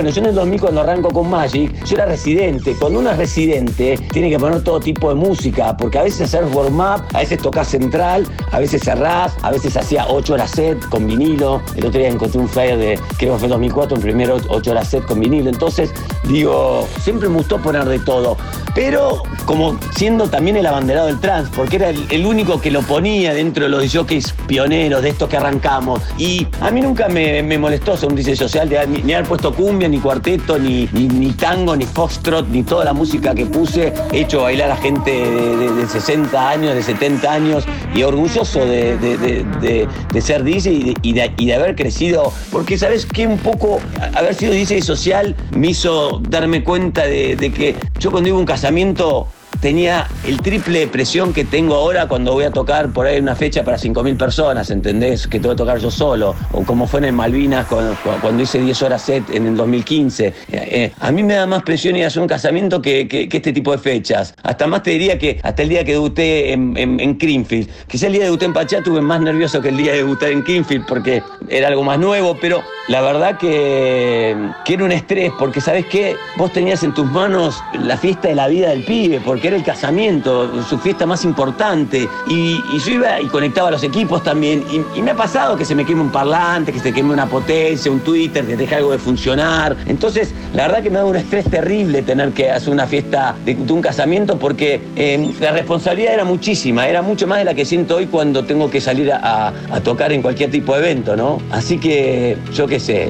Yo 0.10 0.22
en 0.22 0.28
el 0.28 0.36
2000 0.36 0.62
cuando 0.62 0.82
arranco 0.82 1.10
con 1.10 1.30
Magic, 1.30 1.84
yo 1.86 1.96
era 1.96 2.06
residente. 2.06 2.76
Cuando 2.80 3.00
uno 3.00 3.12
es 3.12 3.18
residente, 3.18 3.98
tiene 4.12 4.30
que 4.30 4.40
poner 4.40 4.64
todo 4.64 4.80
tipo 4.80 5.10
de 5.10 5.16
música, 5.16 5.76
porque 5.78 6.00
a 6.00 6.04
veces 6.04 6.22
hacer 6.22 6.46
warm-up, 6.46 7.04
a 7.14 7.20
veces 7.20 7.40
tocas 7.40 7.68
central, 7.68 8.26
a 8.52 8.60
veces 8.60 8.84
cerrás, 8.84 9.36
a 9.42 9.52
veces 9.52 9.76
hacía 9.78 10.06
8 10.08 10.34
horas 10.34 10.52
set 10.52 10.90
con 10.90 11.08
vinilo. 11.08 11.62
El 11.76 11.86
otro 11.86 12.00
día 12.00 12.10
encontré 12.10 12.40
un 12.40 12.50
flyer 12.50 12.78
de, 12.78 13.00
creo 13.18 13.34
que 13.34 13.40
fue 13.40 13.48
2004, 13.48 13.96
un 13.96 14.02
primero 14.02 14.38
8 14.48 14.72
horas 14.72 14.88
set 14.88 15.06
con 15.06 15.20
vinilo. 15.20 15.50
Entonces, 15.50 15.92
digo, 16.28 16.88
siempre 17.02 17.30
me 17.30 17.38
gustó 17.38 17.60
poner 17.60 17.86
de 17.86 18.00
todo. 18.00 18.38
Pero 18.76 19.24
como 19.46 19.80
siendo 19.96 20.28
también 20.28 20.58
el 20.58 20.66
abanderado 20.66 21.08
del 21.08 21.20
trans, 21.22 21.50
porque 21.56 21.78
era 21.78 21.90
el, 21.90 22.26
único 22.26 22.60
que 22.60 22.72
lo 22.72 22.82
ponía 22.82 23.34
dentro 23.34 23.64
de 23.64 23.70
los 23.70 23.96
jockeys 23.96 24.34
pioneros 24.48 25.02
de 25.02 25.10
estos 25.10 25.30
que 25.30 25.38
arrancamos. 25.38 26.02
Y 26.18 26.46
a 26.60 26.72
mí 26.72 26.82
nunca 26.82 27.08
me, 27.08 27.58
molestó 27.58 27.96
ser 27.96 28.10
un 28.10 28.16
DJ 28.16 28.36
social 28.36 28.68
de 28.68 28.86
ni 28.86 29.14
haber 29.14 29.28
puesto 29.28 29.54
cumbia 29.54 29.88
ni 29.88 30.00
cuarteto, 30.00 30.60
ni, 30.60 30.90
ni, 30.92 31.32
tango, 31.32 31.76
ni 31.76 31.86
foxtrot, 31.86 32.50
ni 32.50 32.64
toda 32.64 32.84
la 32.84 32.92
música 32.92 33.34
que 33.34 33.46
puse. 33.46 33.94
He 34.12 34.22
hecho 34.22 34.42
bailar 34.42 34.72
a 34.72 34.76
gente 34.76 35.12
de, 35.12 35.88
60 35.88 36.50
años, 36.50 36.76
de 36.76 36.84
70 36.84 37.32
años, 37.32 37.64
y 37.94 38.04
orgulloso 38.04 38.66
de, 38.66 39.88
ser 40.20 40.44
DJ 40.44 40.96
y 41.02 41.14
de, 41.14 41.54
haber 41.54 41.76
crecido. 41.76 42.34
Porque, 42.52 42.78
¿sabes 42.78 43.06
qué? 43.06 43.26
Un 43.26 43.38
poco 43.38 43.80
haber 44.16 44.36
sido 44.36 44.52
DJ 44.52 44.82
social 44.82 45.34
me 45.56 45.68
hizo 45.68 46.20
darme 46.28 46.62
cuenta 46.64 47.06
de, 47.06 47.38
que 47.56 47.76
yo 48.00 48.12
cuando 48.12 48.28
iba 48.28 48.38
a 48.38 48.42
un 48.42 48.46
casamiento 48.46 48.65
pensamiento 48.66 49.28
tenía 49.66 50.08
el 50.28 50.44
triple 50.44 50.78
de 50.78 50.88
presión 50.88 51.34
que 51.34 51.44
tengo 51.44 51.74
ahora 51.74 52.08
cuando 52.08 52.34
voy 52.34 52.44
a 52.44 52.52
tocar 52.52 52.90
por 52.90 53.08
ahí 53.08 53.20
una 53.20 53.36
fecha 53.36 53.64
para 53.64 53.78
5.000 53.78 54.16
personas, 54.16 54.70
¿entendés? 54.70 55.26
Que 55.26 55.40
tengo 55.40 55.56
que 55.56 55.58
tocar 55.58 55.80
yo 55.80 55.90
solo. 55.90 56.36
O 56.52 56.62
como 56.62 56.86
fue 56.86 57.00
en 57.00 57.06
el 57.06 57.14
Malvinas 57.14 57.66
cuando, 57.66 58.44
hice 58.44 58.60
10 58.60 58.84
horas 58.84 59.02
set 59.02 59.28
en 59.32 59.48
el 59.48 59.58
2015. 59.58 60.28
Eh, 60.28 60.34
eh, 60.52 60.92
a 61.00 61.12
mí 61.12 61.24
me 61.24 61.34
da 61.34 61.48
más 61.48 61.64
presión 61.64 61.96
ir 61.96 62.04
a 62.04 62.08
hacer 62.10 62.22
un 62.22 62.28
casamiento 62.28 62.80
que, 62.80 63.08
este 63.10 63.54
tipo 63.54 63.72
de 63.72 63.80
fechas. 63.80 64.36
Hasta 64.44 64.68
más 64.68 64.84
te 64.84 64.92
diría 64.92 65.18
que 65.18 65.40
hasta 65.42 65.64
el 65.64 65.70
día 65.70 65.84
que 65.84 65.94
debuté 65.94 66.54
en, 66.54 66.78
en, 66.78 67.00
en 67.00 67.18
Greenfield. 67.18 67.68
Quizá 67.88 68.06
el 68.06 68.12
día 68.14 68.22
que 68.22 68.26
debuté 68.26 68.46
en 68.46 68.54
Pachá 68.54 68.84
tuve 68.84 69.02
más 69.02 69.20
nervioso 69.20 69.62
que 69.62 69.70
el 69.70 69.78
día 69.78 69.94
de 69.94 69.98
debutar 69.98 70.30
en 70.30 70.44
Greenfield 70.44 70.86
porque 70.86 71.24
era 71.50 71.70
algo 71.70 71.84
más 71.84 71.98
nuevo, 71.98 72.38
pero 72.40 72.62
la 72.88 73.02
verdad 73.02 73.40
que, 73.40 74.38
que 74.64 74.74
era 74.76 74.84
un 74.84 74.92
estrés 74.92 75.32
porque, 75.40 75.60
¿sabes 75.60 75.88
qué? 75.88 76.16
Vos 76.38 76.54
tenías 76.54 76.84
en 76.84 76.94
tus 76.94 77.10
manos 77.10 77.64
la 77.82 77.98
fiesta 77.98 78.28
de 78.28 78.36
la 78.36 78.48
vida 78.48 78.70
del 78.70 78.84
pibe, 78.84 79.20
porque 79.26 79.48
era 79.48 79.55
el 79.56 79.64
casamiento, 79.64 80.64
su 80.64 80.78
fiesta 80.78 81.06
más 81.06 81.24
importante. 81.24 82.08
Y, 82.28 82.60
yo 82.80 82.92
iba 82.92 83.22
y 83.22 83.28
conectaba 83.28 83.70
a 83.70 83.72
los 83.72 83.84
equipos 83.84 84.24
también. 84.24 84.64
Y, 84.96 85.02
me 85.02 85.12
ha 85.12 85.16
pasado 85.16 85.56
que 85.56 85.66
se 85.66 85.76
me 85.76 85.86
queme 85.86 86.02
un 86.02 86.12
parlante, 86.12 86.72
que 86.72 86.80
se 86.80 86.92
queme 86.92 87.14
una 87.14 87.28
potencia, 87.28 87.92
un 87.92 88.00
Twitter, 88.00 88.46
que 88.46 88.56
deje 88.56 88.76
algo 88.76 88.92
de 88.92 88.98
funcionar. 88.98 89.76
Entonces, 89.86 90.34
la 90.54 90.68
verdad 90.68 90.84
que 90.84 90.90
me 90.90 90.98
da 90.98 91.06
un 91.06 91.16
estrés 91.16 91.46
terrible 91.46 92.02
tener 92.02 92.32
que 92.32 92.50
hacer 92.50 92.74
una 92.74 92.88
fiesta 92.88 93.36
de, 93.46 93.56
un 93.56 93.82
casamiento 93.82 94.38
porque 94.40 94.82
eh, 94.96 95.34
la 95.40 95.52
responsabilidad 95.52 96.14
era 96.14 96.24
muchísima, 96.24 96.88
era 96.88 97.02
mucho 97.02 97.28
más 97.28 97.40
de 97.40 97.46
la 97.46 97.54
que 97.54 97.66
siento 97.66 97.98
hoy 97.98 98.08
cuando 98.08 98.46
tengo 98.46 98.70
que 98.70 98.82
salir 98.82 99.12
a, 99.12 99.48
a 99.48 99.82
tocar 99.82 100.12
en 100.12 100.22
cualquier 100.22 100.50
tipo 100.52 100.74
de 100.74 100.80
evento, 100.80 101.16
¿no? 101.16 101.42
Así 101.52 101.78
que, 101.78 102.38
yo 102.54 102.68
qué 102.68 102.80
sé, 102.80 103.10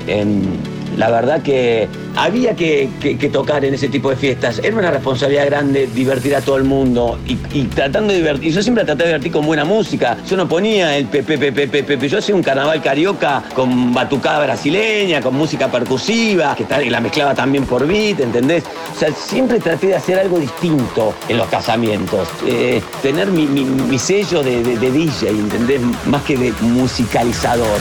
la 0.97 1.09
verdad 1.09 1.41
que 1.41 1.87
había 2.15 2.55
que, 2.55 2.89
tocar 3.31 3.65
en 3.65 3.73
ese 3.73 3.89
tipo 3.89 4.09
de 4.09 4.15
fiestas. 4.15 4.59
Era 4.63 4.77
una 4.77 4.91
responsabilidad 4.91 5.45
grande 5.45 5.87
divertir 5.87 6.35
a 6.35 6.41
todo 6.41 6.57
el 6.57 6.63
mundo 6.63 7.19
y, 7.27 7.63
tratando 7.63 8.13
de 8.13 8.19
divertir. 8.19 8.53
Yo 8.53 8.61
siempre 8.61 8.85
traté 8.85 9.03
de 9.03 9.09
divertir 9.09 9.31
con 9.31 9.45
buena 9.45 9.65
música. 9.65 10.17
Yo 10.27 10.37
no 10.37 10.47
ponía 10.47 10.97
el 10.97 11.05
pepe, 11.05 11.37
pepe, 11.37 11.67
pepe, 11.67 12.07
Yo 12.07 12.19
hacía 12.19 12.35
un 12.35 12.43
carnaval 12.43 12.81
carioca 12.81 13.43
con 13.53 13.93
batucada 13.93 14.43
brasileña, 14.43 15.21
con 15.21 15.35
música 15.35 15.69
percusiva, 15.69 16.55
que 16.55 16.65
la 16.89 16.99
mezclaba 16.99 17.33
también 17.33 17.65
por 17.65 17.85
beat, 17.87 18.19
¿entendés? 18.19 18.63
O 18.95 18.99
sea, 18.99 19.11
siempre 19.13 19.59
traté 19.59 19.87
de 19.87 19.95
hacer 19.95 20.19
algo 20.19 20.39
distinto 20.39 21.13
en 21.27 21.37
los 21.37 21.47
casamientos. 21.47 22.27
Eh, 22.47 22.81
tener 23.01 23.27
mi, 23.27 23.99
sello 23.99 24.43
de, 24.43 24.61
de 24.63 24.91
DJ, 24.91 25.29
¿entendés? 25.29 25.81
Más 26.05 26.21
que 26.23 26.37
de 26.37 26.53
musicalizador. 26.61 27.79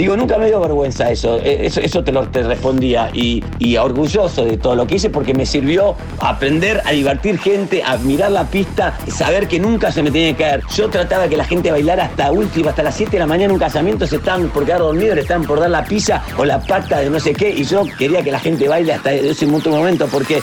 Digo, 0.00 0.16
nunca 0.16 0.38
me 0.38 0.46
dio 0.46 0.58
vergüenza 0.60 1.10
eso, 1.10 1.38
eh, 1.40 1.66
eso, 1.66 1.78
eso 1.78 2.02
te 2.02 2.10
lo 2.10 2.26
te 2.26 2.42
respondía 2.42 3.10
y, 3.12 3.44
y, 3.58 3.76
orgulloso 3.76 4.46
de 4.46 4.56
todo 4.56 4.74
lo 4.74 4.86
que 4.86 4.94
hice 4.94 5.10
porque 5.10 5.34
me 5.34 5.44
sirvió 5.44 5.94
aprender 6.20 6.80
a 6.86 6.92
divertir 6.92 7.38
gente, 7.38 7.82
a 7.82 7.98
mirar 7.98 8.32
la 8.32 8.44
pista, 8.44 8.98
saber 9.14 9.46
que 9.46 9.60
nunca 9.60 9.92
se 9.92 10.02
me 10.02 10.10
tenía 10.10 10.34
que 10.34 10.42
caer. 10.42 10.62
Yo 10.74 10.88
trataba 10.88 11.28
que 11.28 11.36
la 11.36 11.44
gente 11.44 11.70
bailara 11.70 12.06
hasta 12.06 12.32
última, 12.32 12.70
hasta 12.70 12.82
las 12.82 12.94
7 12.94 13.10
de 13.10 13.18
la 13.18 13.26
mañana 13.26 13.44
en 13.44 13.50
un 13.50 13.58
casamiento, 13.58 14.06
se 14.06 14.16
estaban 14.16 14.48
por 14.48 14.64
quedar 14.64 14.78
dormidos, 14.78 15.16
le 15.16 15.20
estaban 15.20 15.44
por 15.44 15.60
dar 15.60 15.68
la 15.68 15.84
pizza 15.84 16.24
o 16.38 16.46
la 16.46 16.58
pata 16.62 17.00
de 17.00 17.10
no 17.10 17.20
sé 17.20 17.34
qué 17.34 17.50
y 17.50 17.64
yo 17.64 17.84
quería 17.98 18.22
que 18.22 18.32
la 18.32 18.40
gente 18.40 18.68
baile 18.68 18.94
hasta 18.94 19.12
ese 19.12 19.46
momento 19.46 20.06
porque 20.06 20.40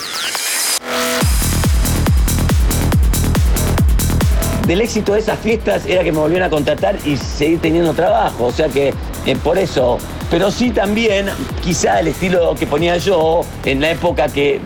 del 4.67 4.81
éxito 4.81 5.13
de 5.13 5.19
esas 5.19 5.39
fiestas 5.39 5.85
era 5.87 6.03
que 6.03 6.11
me 6.11 6.19
volvieran 6.19 6.47
a 6.47 6.49
contratar 6.51 6.97
y 7.05 7.17
seguir 7.17 7.59
teniendo 7.59 7.93
trabajo. 7.93 8.45
O 8.45 8.51
sea 8.51 8.67
que 8.67 8.93
eh, 9.27 9.35
por 9.35 9.57
eso 9.57 9.97
pero 10.29 10.51
sí 10.51 10.71
también 10.71 11.27
quizá 11.63 11.99
el 11.99 12.09
estilo 12.09 12.53
que 12.55 12.67
ponía 12.67 12.97
yo 12.97 13.41
en 13.63 13.79
la 13.79 13.91
época 13.91 14.27
que, 14.27 14.59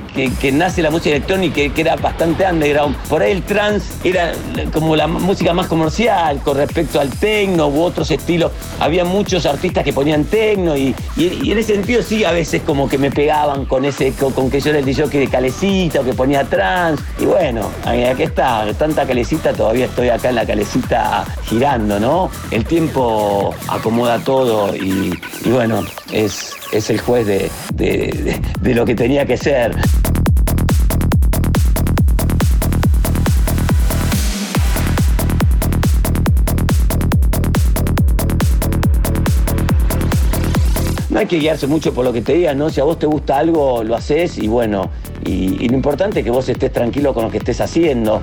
nace 0.52 0.82
la 0.82 0.90
música 0.90 1.16
electrónica, 1.16 1.56
que, 1.56 1.82
era 1.82 1.96
bastante 1.96 2.46
underground. 2.46 2.96
Por 3.08 3.22
ahí 3.22 3.32
el 3.32 3.44
trance 3.44 3.88
era 4.04 4.34
como 4.74 4.96
la 4.96 5.08
música 5.08 5.54
más 5.54 5.68
comercial 5.68 6.40
con 6.44 6.58
respecto 6.58 7.00
al 7.00 7.10
techno 7.10 7.68
u 7.68 7.82
otros 7.82 8.10
estilos. 8.12 8.52
Había 8.80 9.06
muchos 9.06 9.46
artistas 9.46 9.84
que 9.84 9.94
ponían 9.94 10.26
techno 10.26 10.76
y, 10.76 10.96
en 11.18 11.58
ese 11.58 11.76
sentido 11.76 12.02
sí 12.02 12.24
a 12.24 12.32
veces 12.32 12.62
como 12.66 12.90
que 12.90 12.98
me 12.98 13.12
pegaban 13.12 13.66
con 13.66 13.86
ese 13.86 14.14
con, 14.14 14.50
que 14.50 14.60
yo 14.60 14.70
era 14.72 14.80
el 14.80 14.86
DJ 14.86 15.08
de 15.08 15.28
calecita 15.28 16.02
o 16.02 16.04
que 16.04 16.14
ponía 16.14 16.44
trance. 16.44 17.04
Y 17.20 17.26
bueno, 17.26 17.70
aquí 17.86 18.24
está, 18.24 18.66
tanta 18.78 19.06
calecita, 19.06 19.54
todavía 19.54 19.86
estoy 19.86 20.10
acá 20.10 20.30
en 20.30 20.36
la 20.36 20.46
calecita 20.46 21.26
girando, 21.44 22.00
¿no? 22.00 22.32
El 22.50 22.66
tiempo 22.66 23.54
acomoda 23.68 24.20
todo 24.20 24.76
y 24.76 25.12
bueno, 25.52 25.84
es, 26.12 26.54
es 26.72 26.90
el 26.90 27.00
juez 27.00 27.28
de, 27.28 27.52
de 27.74 28.76
lo 28.76 28.86
que 28.86 28.96
tenía 28.96 29.26
que 29.26 29.38
ser. 29.38 29.76
no 41.12 41.20
hay 41.20 41.26
que 41.26 41.38
guiarse 41.38 41.68
mucho 41.68 41.94
por 41.94 42.06
lo 42.06 42.14
que 42.14 42.22
te 42.22 42.34
digan, 42.34 42.58
¿no? 42.58 42.70
Si 42.70 42.80
a 42.80 42.86
vos 42.86 42.98
te 42.98 43.06
gusta 43.06 43.38
algo, 43.38 43.84
lo 43.84 43.96
haces 43.96 44.38
y 44.38 44.48
bueno, 44.48 44.90
y, 45.26 45.64
y, 45.64 45.68
lo 45.68 45.76
importante 45.76 46.20
es 46.20 46.26
que 46.26 46.32
vos 46.32 46.48
estés 46.48 46.72
tranquilo 46.72 47.14
con 47.14 47.26
lo 47.26 47.30
que 47.30 47.38
estés 47.38 47.60
haciendo. 47.60 48.22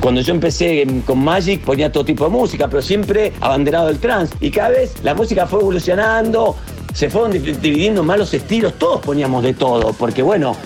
Cuando 0.00 0.20
yo 0.20 0.32
empecé 0.32 0.86
con 1.04 1.18
Magic 1.18 1.62
ponía 1.62 1.90
todo 1.90 2.04
tipo 2.04 2.24
de 2.24 2.30
música, 2.30 2.68
pero 2.68 2.80
siempre 2.80 3.32
abanderado 3.40 3.88
del 3.88 3.98
trance. 3.98 4.34
Y 4.40 4.50
cada 4.50 4.70
vez 4.70 4.94
la 5.02 5.14
música 5.14 5.46
fue 5.46 5.60
evolucionando, 5.60 6.56
se 6.94 7.10
fueron 7.10 7.32
dividiendo 7.32 8.04
más 8.04 8.18
los 8.18 8.32
estilos, 8.32 8.74
todos 8.78 9.00
poníamos 9.00 9.42
de 9.42 9.54
todo, 9.54 9.92
porque 9.92 10.22
bueno, 10.22 10.56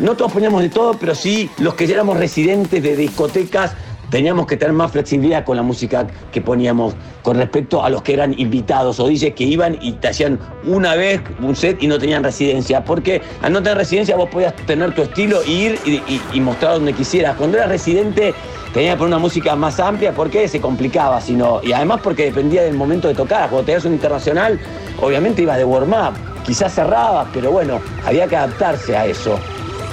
no 0.00 0.16
todos 0.16 0.32
poníamos 0.32 0.62
de 0.62 0.70
todo, 0.70 0.94
pero 0.98 1.14
sí 1.14 1.50
los 1.58 1.74
que 1.74 1.86
ya 1.86 1.94
éramos 1.94 2.16
residentes 2.16 2.82
de 2.82 2.96
discotecas 2.96 3.72
teníamos 4.10 4.46
que 4.46 4.56
tener 4.56 4.72
más 4.72 4.92
flexibilidad 4.92 5.44
con 5.44 5.56
la 5.56 5.62
música 5.62 6.06
que 6.32 6.40
poníamos 6.40 6.94
con 7.22 7.36
respecto 7.36 7.82
a 7.82 7.90
los 7.90 8.02
que 8.02 8.14
eran 8.14 8.38
invitados 8.38 9.00
o 9.00 9.08
DJs 9.08 9.34
que 9.34 9.44
iban 9.44 9.78
y 9.80 9.92
te 9.92 10.08
hacían 10.08 10.38
una 10.64 10.94
vez 10.94 11.20
un 11.40 11.54
set 11.54 11.82
y 11.82 11.86
no 11.86 11.98
tenían 11.98 12.24
residencia. 12.24 12.84
Porque 12.84 13.20
al 13.42 13.52
no 13.52 13.62
tener 13.62 13.78
residencia 13.78 14.16
vos 14.16 14.28
podías 14.30 14.54
tener 14.66 14.94
tu 14.94 15.02
estilo, 15.02 15.44
ir 15.44 15.78
y, 15.86 16.40
mostrar 16.40 16.74
donde 16.74 16.92
quisieras. 16.92 17.36
Cuando 17.36 17.58
eras 17.58 17.68
residente 17.68 18.34
tenía 18.72 18.92
que 18.92 18.98
poner 18.98 19.14
una 19.14 19.18
música 19.18 19.54
más 19.56 19.78
amplia 19.80 20.14
porque 20.14 20.48
se 20.48 20.60
complicaba, 20.60 21.20
sino, 21.20 21.60
y 21.62 21.72
además 21.72 22.00
porque 22.02 22.24
dependía 22.24 22.62
del 22.62 22.74
momento 22.74 23.08
de 23.08 23.14
tocar. 23.14 23.50
Cuando 23.50 23.66
tenías 23.66 23.84
un 23.84 23.92
internacional, 23.92 24.58
obviamente 25.00 25.42
ibas 25.42 25.58
de 25.58 25.64
warm-up, 25.64 26.14
quizás 26.46 26.74
cerrabas, 26.74 27.28
pero 27.34 27.50
bueno, 27.50 27.80
había 28.06 28.26
que 28.26 28.36
adaptarse 28.36 28.96
a 28.96 29.06
eso. 29.06 29.38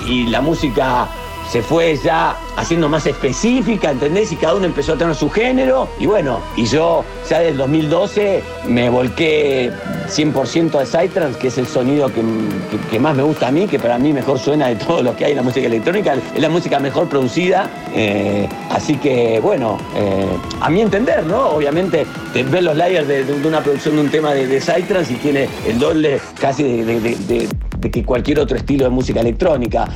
Y 0.08 0.28
la 0.28 0.40
música 0.40 1.10
se 1.52 1.62
fue 1.62 1.98
ya 1.98 2.36
haciendo 2.58 2.90
más 2.90 3.06
específica, 3.06 3.92
¿entendés? 3.92 4.32
Y 4.32 4.36
cada 4.36 4.56
uno 4.56 4.66
empezó 4.66 4.94
a 4.94 4.98
tener 4.98 5.16
su 5.16 5.30
género. 5.30 5.88
Y 6.00 6.06
bueno, 6.06 6.40
y 6.56 6.66
yo 6.66 7.04
ya 7.30 7.40
desde 7.40 7.52
el 7.52 7.58
2012 7.58 8.44
me 8.68 8.90
volqué 8.90 9.72
100% 10.08 10.76
al 10.76 10.88
Psytrance, 10.88 11.40
que 11.40 11.48
es 11.48 11.58
el 11.58 11.68
sonido 11.68 12.12
que, 12.12 13.00
más 13.00 13.16
me 13.16 13.24
gusta 13.24 13.48
a 13.48 13.52
mí, 13.52 13.68
que 13.68 13.80
para 13.80 13.98
mí 13.98 14.14
mejor 14.14 14.40
suena 14.40 14.68
de 14.68 14.76
todo 14.76 15.04
lo 15.04 15.16
que 15.16 15.26
hay 15.26 15.32
en 15.32 15.38
la 15.38 15.44
música 15.44 15.68
electrónica. 15.68 16.16
Es 16.34 16.42
la 16.42 16.50
música 16.50 16.80
mejor 16.80 17.08
producida. 17.08 17.70
Eh, 17.94 18.48
así 18.72 18.98
que, 18.98 19.40
bueno, 19.40 19.78
eh, 19.96 20.26
a 20.62 20.70
mi 20.70 20.82
entender, 20.82 21.26
¿no? 21.26 21.50
Obviamente, 21.50 22.06
ver 22.34 22.64
los 22.64 22.76
layers 22.76 23.08
de, 23.08 23.24
una 23.46 23.62
producción 23.62 23.96
de 23.96 24.02
un 24.02 24.10
tema 24.10 24.34
de, 24.34 24.48
de 24.48 24.66
y 25.10 25.14
tiene 25.16 25.48
el 25.68 25.80
doble 25.80 26.20
casi 26.40 26.64
de 26.64 27.48
que 27.92 28.04
cualquier 28.04 28.40
otro 28.40 28.58
estilo 28.58 28.86
de 28.86 28.92
música 28.92 29.22
electrónica. 29.22 29.88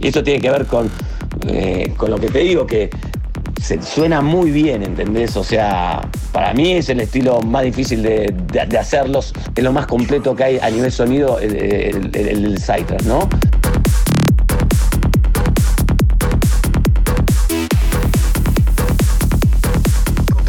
Y 0.00 0.08
eso 0.08 0.22
tiene 0.22 0.40
que 0.40 0.50
ver 0.50 0.66
con, 0.66 0.90
eh, 1.46 1.92
con 1.96 2.10
lo 2.10 2.18
que 2.18 2.28
te 2.28 2.40
digo, 2.40 2.66
que 2.66 2.90
se, 3.62 3.82
suena 3.82 4.20
muy 4.20 4.50
bien, 4.50 4.82
¿entendés? 4.82 5.36
O 5.36 5.44
sea, 5.44 6.00
para 6.32 6.54
mí 6.54 6.72
es 6.72 6.88
el 6.88 7.00
estilo 7.00 7.40
más 7.40 7.64
difícil 7.64 8.02
de, 8.02 8.34
hacerlos, 8.78 9.32
es 9.54 9.64
lo 9.64 9.72
más 9.72 9.86
completo 9.86 10.34
que 10.34 10.44
hay 10.44 10.58
a 10.58 10.70
nivel 10.70 10.92
sonido, 10.92 11.38
el, 11.38 11.56
el, 11.56 12.16
el, 12.16 12.58
¿no? 13.06 13.28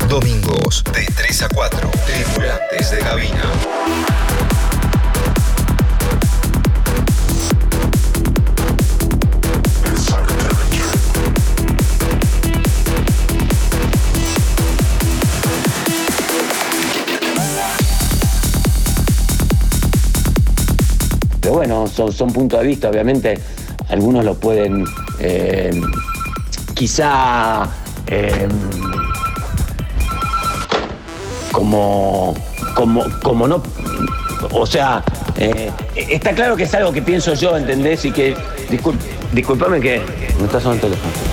Domingos 0.07 0.83
de 0.93 1.05
3 1.05 1.43
a 1.43 1.49
4, 1.49 1.91
tripulantes 2.07 2.91
de 2.91 2.97
cabina. 2.99 3.43
Son, 21.89 22.11
son 22.11 22.31
puntos 22.31 22.59
de 22.61 22.67
vista, 22.67 22.89
obviamente. 22.89 23.39
algunos 23.89 24.23
lo 24.23 24.35
pueden 24.35 24.85
eh, 25.19 25.71
quizá 26.75 27.67
eh, 28.07 28.47
como, 31.51 32.35
como, 32.75 33.05
como 33.23 33.47
no, 33.47 33.61
o 34.51 34.65
sea, 34.65 35.03
eh, 35.37 35.71
está 35.95 36.31
claro 36.33 36.55
que 36.55 36.63
es 36.63 36.73
algo 36.73 36.91
que 36.93 37.01
pienso 37.01 37.33
yo, 37.33 37.57
¿entendés? 37.57 38.05
Y 38.05 38.11
que, 38.11 38.35
discul- 38.69 38.97
disculpame 39.33 39.79
que 39.81 40.01
me 40.39 40.45
está 40.45 40.59
sonando 40.61 40.87
el 40.87 40.93
teléfono. 40.93 41.28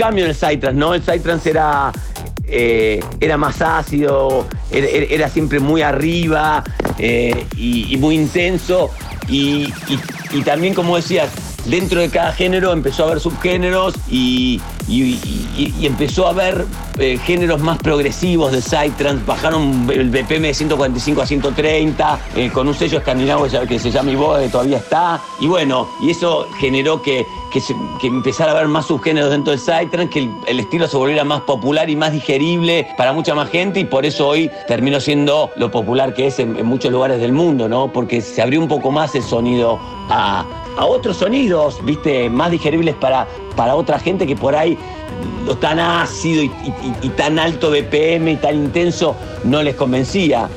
Cambio 0.00 0.24
en 0.24 0.30
el 0.30 0.36
Psytrance, 0.36 0.72
¿no? 0.74 0.94
El 0.94 1.02
Psytrance 1.02 1.50
era, 1.50 1.92
eh, 2.46 3.00
era 3.20 3.36
más 3.36 3.60
ácido, 3.60 4.46
era, 4.72 5.28
siempre 5.28 5.60
muy 5.60 5.82
arriba 5.82 6.64
eh, 6.98 7.46
y, 7.56 7.96
muy 7.98 8.14
intenso. 8.16 8.90
Y- 9.28 9.72
y 10.32 10.42
también, 10.42 10.74
como 10.74 10.96
decías, 10.96 11.30
dentro 11.64 12.00
de 12.00 12.08
cada 12.08 12.32
género 12.32 12.72
empezó 12.72 13.04
a 13.04 13.06
haber 13.08 13.20
subgéneros 13.20 13.94
y, 14.08 14.60
y- 14.90 15.86
empezó 15.86 16.26
a 16.26 16.30
haber 16.30 16.66
eh, 16.98 17.18
géneros 17.24 17.60
más 17.60 17.78
progresivos 17.78 18.52
de 18.52 18.60
Psytrance. 18.60 19.24
Bajaron 19.26 19.88
el 19.92 20.10
BPM 20.10 20.42
de 20.48 20.54
145 20.54 21.22
a 21.22 21.26
130 21.26 22.20
eh, 22.36 22.50
con 22.52 22.66
un 22.68 22.74
sello 22.74 22.98
escandinavo 22.98 23.46
que 23.68 23.78
se- 23.78 23.90
llama 23.90 24.10
Ivoe, 24.10 24.42
que 24.44 24.48
todavía 24.48 24.78
está. 24.78 25.20
Y 25.40 25.46
bueno, 25.46 25.88
y 26.00 26.10
eso 26.10 26.46
generó 26.58 27.02
que, 27.02 27.26
que, 27.52 27.60
empezara 28.06 28.52
a 28.52 28.54
haber 28.54 28.68
más 28.68 28.86
subgéneros 28.86 29.30
dentro 29.30 29.50
del 29.52 29.60
Psytrance, 29.60 30.08
que 30.10 30.20
el, 30.20 30.30
el 30.46 30.60
estilo 30.60 30.86
se 30.88 30.96
volviera 30.96 31.24
más 31.24 31.40
popular 31.42 31.88
y 31.90 31.96
más 31.96 32.12
digerible 32.12 32.88
para 32.96 33.12
mucha 33.12 33.34
más 33.34 33.50
gente 33.50 33.80
y 33.80 33.84
por 33.84 34.04
eso 34.06 34.28
hoy 34.28 34.50
terminó 34.68 35.00
siendo 35.00 35.50
lo 35.56 35.70
popular 35.70 36.14
que 36.14 36.26
es 36.28 36.38
en, 36.38 36.56
en 36.56 36.66
muchos 36.66 36.90
lugares 36.92 37.20
del 37.20 37.32
mundo, 37.32 37.68
¿no? 37.68 37.92
Porque 37.92 38.20
se 38.20 38.40
abrió 38.42 38.60
un 38.60 38.68
poco 38.68 38.90
más 38.90 39.14
el 39.14 39.22
sonido 39.22 39.78
a, 40.08 40.44
a 40.76 40.84
otros 40.86 41.16
sonidos, 41.18 41.78
¿viste? 41.84 42.28
Más 42.30 42.50
digeribles 42.50 42.94
para, 42.96 43.26
para 43.60 43.74
otra 43.74 43.98
gente 43.98 44.26
que 44.26 44.36
por 44.36 44.56
ahí 44.56 44.78
lo 45.44 45.54
tan 45.58 45.78
ácido 45.78 46.42
y, 46.42 47.08
tan 47.10 47.38
alto 47.38 47.70
BPM 47.70 48.26
y 48.28 48.36
tan 48.36 48.54
intenso 48.54 49.14
no 49.44 49.62
les 49.62 49.74
convencía. 49.74 50.48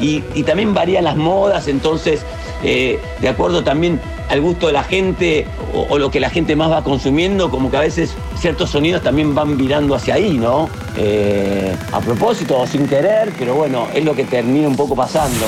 Y, 0.00 0.20
también 0.44 0.72
varían 0.72 1.02
las 1.02 1.16
modas, 1.16 1.66
entonces, 1.66 2.24
eh, 2.62 3.00
de 3.20 3.28
acuerdo 3.28 3.64
también 3.64 4.00
al 4.30 4.40
gusto 4.40 4.68
de 4.68 4.72
la 4.72 4.84
gente 4.84 5.48
o, 5.74 5.94
o 5.94 5.98
lo 5.98 6.12
que 6.12 6.20
la 6.20 6.30
gente 6.30 6.54
más 6.54 6.70
va 6.70 6.84
consumiendo, 6.84 7.50
como 7.50 7.72
que 7.72 7.76
a 7.76 7.80
veces 7.80 8.14
ciertos 8.38 8.70
sonidos 8.70 9.02
también 9.02 9.34
van 9.34 9.56
virando 9.56 9.96
hacia 9.96 10.14
ahí, 10.14 10.38
¿no? 10.38 10.68
Eh, 10.96 11.76
a 11.90 11.98
propósito 11.98 12.60
o 12.60 12.68
sin 12.68 12.86
querer, 12.86 13.32
pero 13.36 13.56
bueno, 13.56 13.88
es 13.92 14.04
lo 14.04 14.14
que 14.14 14.22
termina 14.22 14.68
un 14.68 14.76
poco 14.76 14.94
pasando. 14.94 15.44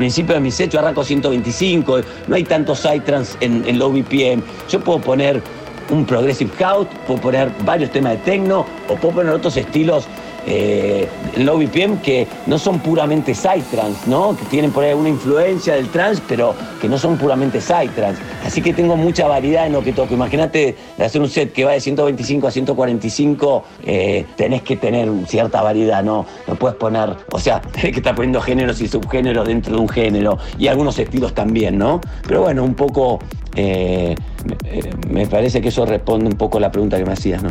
Principios 0.00 0.36
de 0.36 0.40
mi 0.40 0.50
set 0.50 0.70
yo 0.70 0.78
arranco 0.78 1.04
125, 1.04 2.00
no 2.26 2.34
hay 2.34 2.42
tantos 2.42 2.78
psytrance 2.78 3.36
en, 3.40 3.62
en 3.68 3.78
low 3.78 3.92
BPM. 3.92 4.42
Yo 4.66 4.80
puedo 4.80 4.98
poner 4.98 5.42
un 5.90 6.06
progressive 6.06 6.50
house, 6.58 6.86
puedo 7.06 7.20
poner 7.20 7.52
varios 7.66 7.90
temas 7.90 8.12
de 8.12 8.18
techno 8.18 8.64
o 8.88 8.94
puedo 8.96 9.16
poner 9.16 9.34
otros 9.34 9.58
estilos 9.58 10.06
eh, 10.46 11.08
low 11.36 11.58
BPM 11.58 11.98
que 12.00 12.26
no 12.46 12.58
son 12.58 12.78
puramente 12.80 13.34
psytrance, 13.34 14.08
¿no? 14.08 14.36
Que 14.36 14.44
tienen 14.46 14.70
por 14.70 14.84
ahí 14.84 14.90
alguna 14.90 15.10
influencia 15.10 15.74
del 15.74 15.88
trance, 15.88 16.22
pero 16.28 16.54
que 16.80 16.88
no 16.88 16.98
son 16.98 17.16
puramente 17.16 17.60
psytrance. 17.60 18.20
Así 18.44 18.62
que 18.62 18.72
tengo 18.72 18.96
mucha 18.96 19.26
variedad 19.26 19.66
en 19.66 19.72
lo 19.72 19.82
que 19.82 19.92
toco. 19.92 20.14
Imagínate 20.14 20.76
hacer 20.98 21.20
un 21.20 21.28
set 21.28 21.52
que 21.52 21.64
va 21.64 21.72
de 21.72 21.80
125 21.80 22.46
a 22.46 22.50
145, 22.50 23.64
eh, 23.84 24.24
tenés 24.36 24.62
que 24.62 24.76
tener 24.76 25.08
cierta 25.26 25.62
variedad, 25.62 26.02
¿no? 26.02 26.26
No 26.46 26.54
puedes 26.54 26.76
poner, 26.76 27.16
o 27.32 27.38
sea, 27.38 27.60
tenés 27.72 27.92
que 27.92 27.98
estar 27.98 28.14
poniendo 28.14 28.40
géneros 28.40 28.80
y 28.80 28.88
subgéneros 28.88 29.46
dentro 29.46 29.74
de 29.74 29.80
un 29.80 29.88
género 29.88 30.38
y 30.58 30.68
algunos 30.68 30.98
estilos 30.98 31.34
también, 31.34 31.78
¿no? 31.78 32.00
Pero 32.26 32.42
bueno, 32.42 32.64
un 32.64 32.74
poco, 32.74 33.18
eh, 33.54 34.14
eh, 34.64 34.90
me 35.08 35.26
parece 35.26 35.60
que 35.60 35.68
eso 35.68 35.84
responde 35.84 36.26
un 36.26 36.36
poco 36.36 36.58
a 36.58 36.60
la 36.60 36.72
pregunta 36.72 36.96
que 36.96 37.04
me 37.04 37.12
hacías, 37.12 37.42
¿no? 37.42 37.50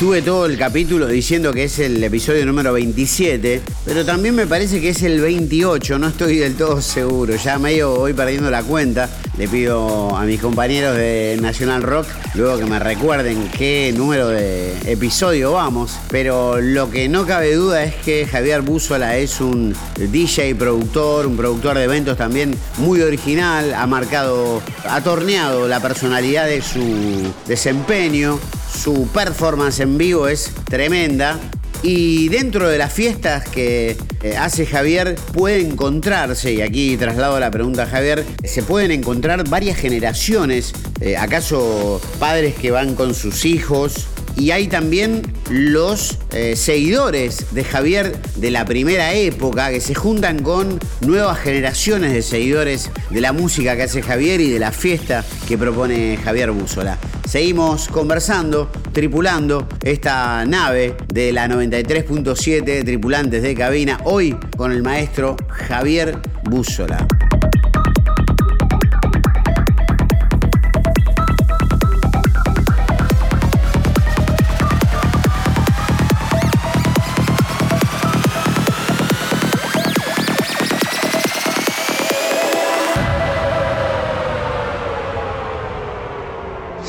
Estuve 0.00 0.22
todo 0.22 0.46
el 0.46 0.56
capítulo 0.56 1.06
diciendo 1.08 1.52
que 1.52 1.64
es 1.64 1.78
el 1.78 2.02
episodio 2.02 2.46
número 2.46 2.72
27, 2.72 3.60
pero 3.84 4.02
también 4.02 4.34
me 4.34 4.46
parece 4.46 4.80
que 4.80 4.88
es 4.88 5.02
el 5.02 5.20
28, 5.20 5.98
no 5.98 6.08
estoy 6.08 6.38
del 6.38 6.54
todo 6.54 6.80
seguro, 6.80 7.36
ya 7.36 7.58
medio 7.58 7.96
voy 7.96 8.14
perdiendo 8.14 8.50
la 8.50 8.62
cuenta. 8.62 9.10
Le 9.36 9.46
pido 9.46 10.16
a 10.16 10.24
mis 10.24 10.40
compañeros 10.40 10.96
de 10.96 11.36
National 11.42 11.82
Rock 11.82 12.06
luego 12.34 12.58
que 12.58 12.64
me 12.64 12.78
recuerden 12.78 13.50
qué 13.58 13.92
número 13.94 14.28
de 14.28 14.72
episodio 14.86 15.52
vamos, 15.52 15.98
pero 16.08 16.62
lo 16.62 16.90
que 16.90 17.10
no 17.10 17.26
cabe 17.26 17.54
duda 17.54 17.84
es 17.84 17.94
que 17.96 18.24
Javier 18.24 18.62
Búzola 18.62 19.18
es 19.18 19.38
un 19.42 19.76
DJ 19.98 20.54
productor, 20.54 21.26
un 21.26 21.36
productor 21.36 21.76
de 21.76 21.84
eventos 21.84 22.16
también 22.16 22.56
muy 22.78 23.02
original, 23.02 23.74
ha 23.74 23.86
marcado, 23.86 24.62
ha 24.88 25.02
torneado 25.02 25.68
la 25.68 25.78
personalidad 25.80 26.46
de 26.46 26.62
su 26.62 27.30
desempeño. 27.46 28.40
Su 28.72 29.08
performance 29.08 29.80
en 29.80 29.98
vivo 29.98 30.28
es 30.28 30.50
tremenda. 30.64 31.38
Y 31.82 32.28
dentro 32.28 32.68
de 32.68 32.76
las 32.76 32.92
fiestas 32.92 33.48
que 33.48 33.96
eh, 34.22 34.36
hace 34.36 34.66
Javier 34.66 35.14
puede 35.32 35.60
encontrarse, 35.62 36.52
y 36.52 36.60
aquí 36.60 36.98
traslado 36.98 37.40
la 37.40 37.50
pregunta 37.50 37.84
a 37.84 37.86
Javier, 37.86 38.22
se 38.44 38.62
pueden 38.62 38.90
encontrar 38.90 39.48
varias 39.48 39.78
generaciones, 39.78 40.74
eh, 41.00 41.16
acaso 41.16 41.98
padres 42.18 42.54
que 42.54 42.70
van 42.70 42.94
con 42.94 43.14
sus 43.14 43.46
hijos 43.46 44.08
y 44.36 44.50
hay 44.50 44.68
también 44.68 45.22
los 45.50 46.18
eh, 46.32 46.56
seguidores 46.56 47.52
de 47.52 47.64
Javier 47.64 48.16
de 48.36 48.50
la 48.50 48.64
primera 48.64 49.14
época 49.14 49.70
que 49.70 49.80
se 49.80 49.94
juntan 49.94 50.42
con 50.42 50.78
nuevas 51.00 51.38
generaciones 51.38 52.12
de 52.12 52.22
seguidores 52.22 52.90
de 53.10 53.20
la 53.20 53.32
música 53.32 53.76
que 53.76 53.82
hace 53.82 54.02
Javier 54.02 54.40
y 54.40 54.50
de 54.50 54.58
la 54.58 54.72
fiesta 54.72 55.24
que 55.48 55.58
propone 55.58 56.18
Javier 56.22 56.50
Búzola. 56.52 56.98
Seguimos 57.28 57.88
conversando, 57.88 58.70
tripulando 58.92 59.68
esta 59.82 60.44
nave 60.44 60.96
de 61.12 61.32
la 61.32 61.46
93.7 61.48 62.84
tripulantes 62.84 63.42
de 63.42 63.54
cabina, 63.54 64.00
hoy 64.04 64.36
con 64.56 64.72
el 64.72 64.82
maestro 64.82 65.36
Javier 65.48 66.18
Búzola. 66.44 67.06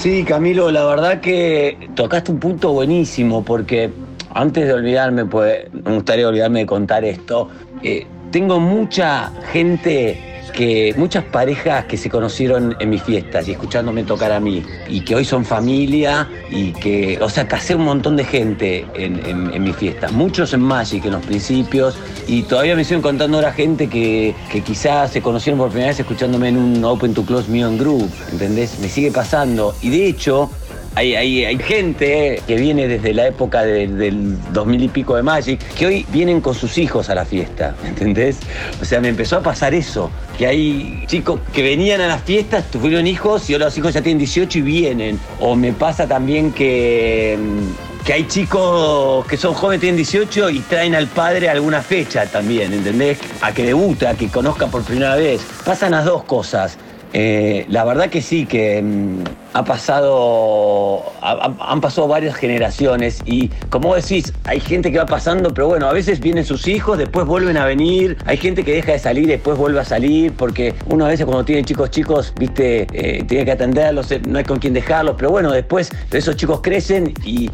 Sí, 0.01 0.23
Camilo, 0.23 0.71
la 0.71 0.83
verdad 0.83 1.21
que 1.21 1.77
tocaste 1.93 2.31
un 2.31 2.39
punto 2.39 2.73
buenísimo 2.73 3.43
porque 3.45 3.91
antes 4.33 4.65
de 4.65 4.73
olvidarme, 4.73 5.25
pues 5.25 5.71
me 5.71 5.93
gustaría 5.93 6.27
olvidarme 6.27 6.61
de 6.61 6.65
contar 6.65 7.05
esto. 7.05 7.49
Eh, 7.83 8.07
tengo 8.31 8.59
mucha 8.59 9.31
gente 9.51 10.30
que 10.62 10.93
muchas 10.95 11.24
parejas 11.24 11.86
que 11.86 11.97
se 11.97 12.07
conocieron 12.07 12.76
en 12.80 12.91
mis 12.91 13.01
fiestas 13.01 13.47
y 13.47 13.53
escuchándome 13.53 14.03
tocar 14.03 14.32
a 14.32 14.39
mí 14.39 14.64
y 14.88 15.01
que 15.01 15.16
hoy 15.16 15.26
son 15.26 15.43
familia 15.43 16.30
y 16.51 16.72
que, 16.74 17.18
o 17.20 17.32
sea, 17.32 17.47
casé 17.47 17.74
un 17.74 17.84
montón 17.84 18.16
de 18.16 18.26
gente 18.26 18.86
en, 18.93 19.64
mis 19.64 19.76
fiestas, 19.76 20.12
muchos 20.12 20.53
en 20.53 20.59
Magic 20.59 21.03
en 21.05 21.14
los 21.14 21.26
principios 21.26 21.97
y 22.28 22.43
todavía 22.43 22.76
me 22.76 22.84
siguen 22.84 23.01
contando 23.01 23.38
ahora 23.38 23.53
gente 23.53 23.88
que, 23.88 24.36
que 24.51 24.62
quizás 24.62 25.09
se 25.09 25.20
conocieron 25.24 25.57
por 25.57 25.70
primera 25.70 25.88
vez 25.89 25.99
escuchándome 25.99 26.49
en 26.49 26.57
un 26.57 26.86
Open 26.86 27.16
to 27.16 27.24
Close 27.24 27.49
Music 27.49 27.80
Group, 27.80 28.12
¿entendés? 28.32 28.78
Me 28.78 28.88
sigue 28.88 29.12
pasando 29.12 29.74
y 29.82 29.89
de 29.89 30.05
hecho 30.05 30.51
hay, 30.95 31.15
hay, 31.15 31.57
gente 31.59 32.41
que 32.45 32.55
viene 32.57 32.87
desde 32.87 33.13
la 33.13 33.27
época 33.27 33.63
del 33.63 34.37
2000 34.51 34.83
y 34.83 34.87
pico 34.89 35.15
de 35.15 35.23
Magic, 35.23 35.59
que 35.75 35.85
hoy 35.85 36.05
vienen 36.11 36.41
con 36.41 36.53
sus 36.53 36.77
hijos 36.77 37.09
a 37.09 37.15
la 37.15 37.23
fiesta, 37.23 37.75
¿entendés? 37.85 38.37
O 38.81 38.85
sea, 38.85 38.99
me 38.99 39.07
empezó 39.07 39.37
a 39.37 39.41
pasar 39.41 39.73
eso, 39.73 40.11
que 40.37 40.47
hay 40.47 41.03
chicos 41.07 41.39
que 41.53 41.63
venían 41.63 42.01
a 42.01 42.07
las 42.07 42.23
fiestas, 42.23 42.69
tuvieron 42.69 43.07
hijos 43.07 43.49
y 43.49 43.53
ahora 43.53 43.65
los 43.65 43.77
hijos 43.77 43.93
ya 43.93 44.01
tienen 44.01 44.19
18 44.19 44.59
y 44.59 44.61
vienen. 44.61 45.19
O 45.39 45.55
me 45.55 45.71
pasa 45.71 46.07
también 46.07 46.51
que 46.51 47.37
mm, 47.39 48.03
que 48.03 48.13
hay 48.13 48.27
chicos 48.27 49.25
que 49.27 49.37
son 49.37 49.53
jóvenes, 49.53 49.81
tienen 49.81 49.97
18 49.97 50.49
y 50.49 50.59
traen 50.61 50.95
al 50.95 51.07
padre 51.07 51.49
alguna 51.49 51.81
fecha 51.81 52.25
también, 52.25 52.73
¿entendés? 52.73 53.19
A 53.41 53.53
que 53.53 53.63
debuta, 53.63 54.09
a 54.09 54.13
que 54.15 54.27
conozca 54.27 54.67
por 54.67 54.83
primera 54.83 55.15
vez. 55.15 55.41
Pasan 55.63 55.91
las 55.91 56.05
dos 56.05 56.23
cosas. 56.23 56.77
Eh, 57.13 57.65
la 57.69 57.83
verdad 57.83 58.09
que 58.09 58.21
sí, 58.21 58.45
que 58.45 58.81
mm, 58.81 59.23
ha 59.53 59.63
pasado, 59.65 61.03
han 61.21 61.81
pasado 61.81 62.07
varias 62.07 62.35
generaciones 62.35 63.19
y 63.25 63.49
como 63.69 63.95
decís, 63.95 64.33
hay 64.45 64.59
gente 64.59 64.91
que 64.91 64.97
va 64.97 65.05
pasando, 65.05 65.53
pero 65.53 65.67
bueno, 65.67 65.87
a 65.87 65.93
veces 65.93 66.19
vienen 66.19 66.45
sus 66.45 66.67
hijos, 66.67 66.97
después 66.97 67.25
vuelven 67.25 67.57
a 67.57 67.65
venir, 67.65 68.17
hay 68.25 68.37
gente 68.37 68.63
que 68.63 68.73
deja 68.73 68.93
de 68.93 68.99
salir, 68.99 69.27
después 69.27 69.57
vuelve 69.57 69.79
a 69.79 69.85
salir, 69.85 70.33
porque 70.33 70.73
uno 70.87 71.05
a 71.05 71.09
veces 71.09 71.25
cuando 71.25 71.43
tiene 71.43 71.63
chicos 71.63 71.89
chicos, 71.91 72.33
viste, 72.37 72.87
eh, 72.93 73.23
tiene 73.23 73.45
que 73.45 73.51
atenderlos, 73.51 74.11
eh, 74.11 74.21
no 74.27 74.37
hay 74.37 74.45
con 74.45 74.59
quién 74.59 74.73
dejarlos, 74.73 75.15
pero 75.17 75.31
bueno, 75.31 75.51
después 75.51 75.89
esos 76.11 76.35
chicos 76.35 76.61
crecen 76.61 77.13
y, 77.23 77.49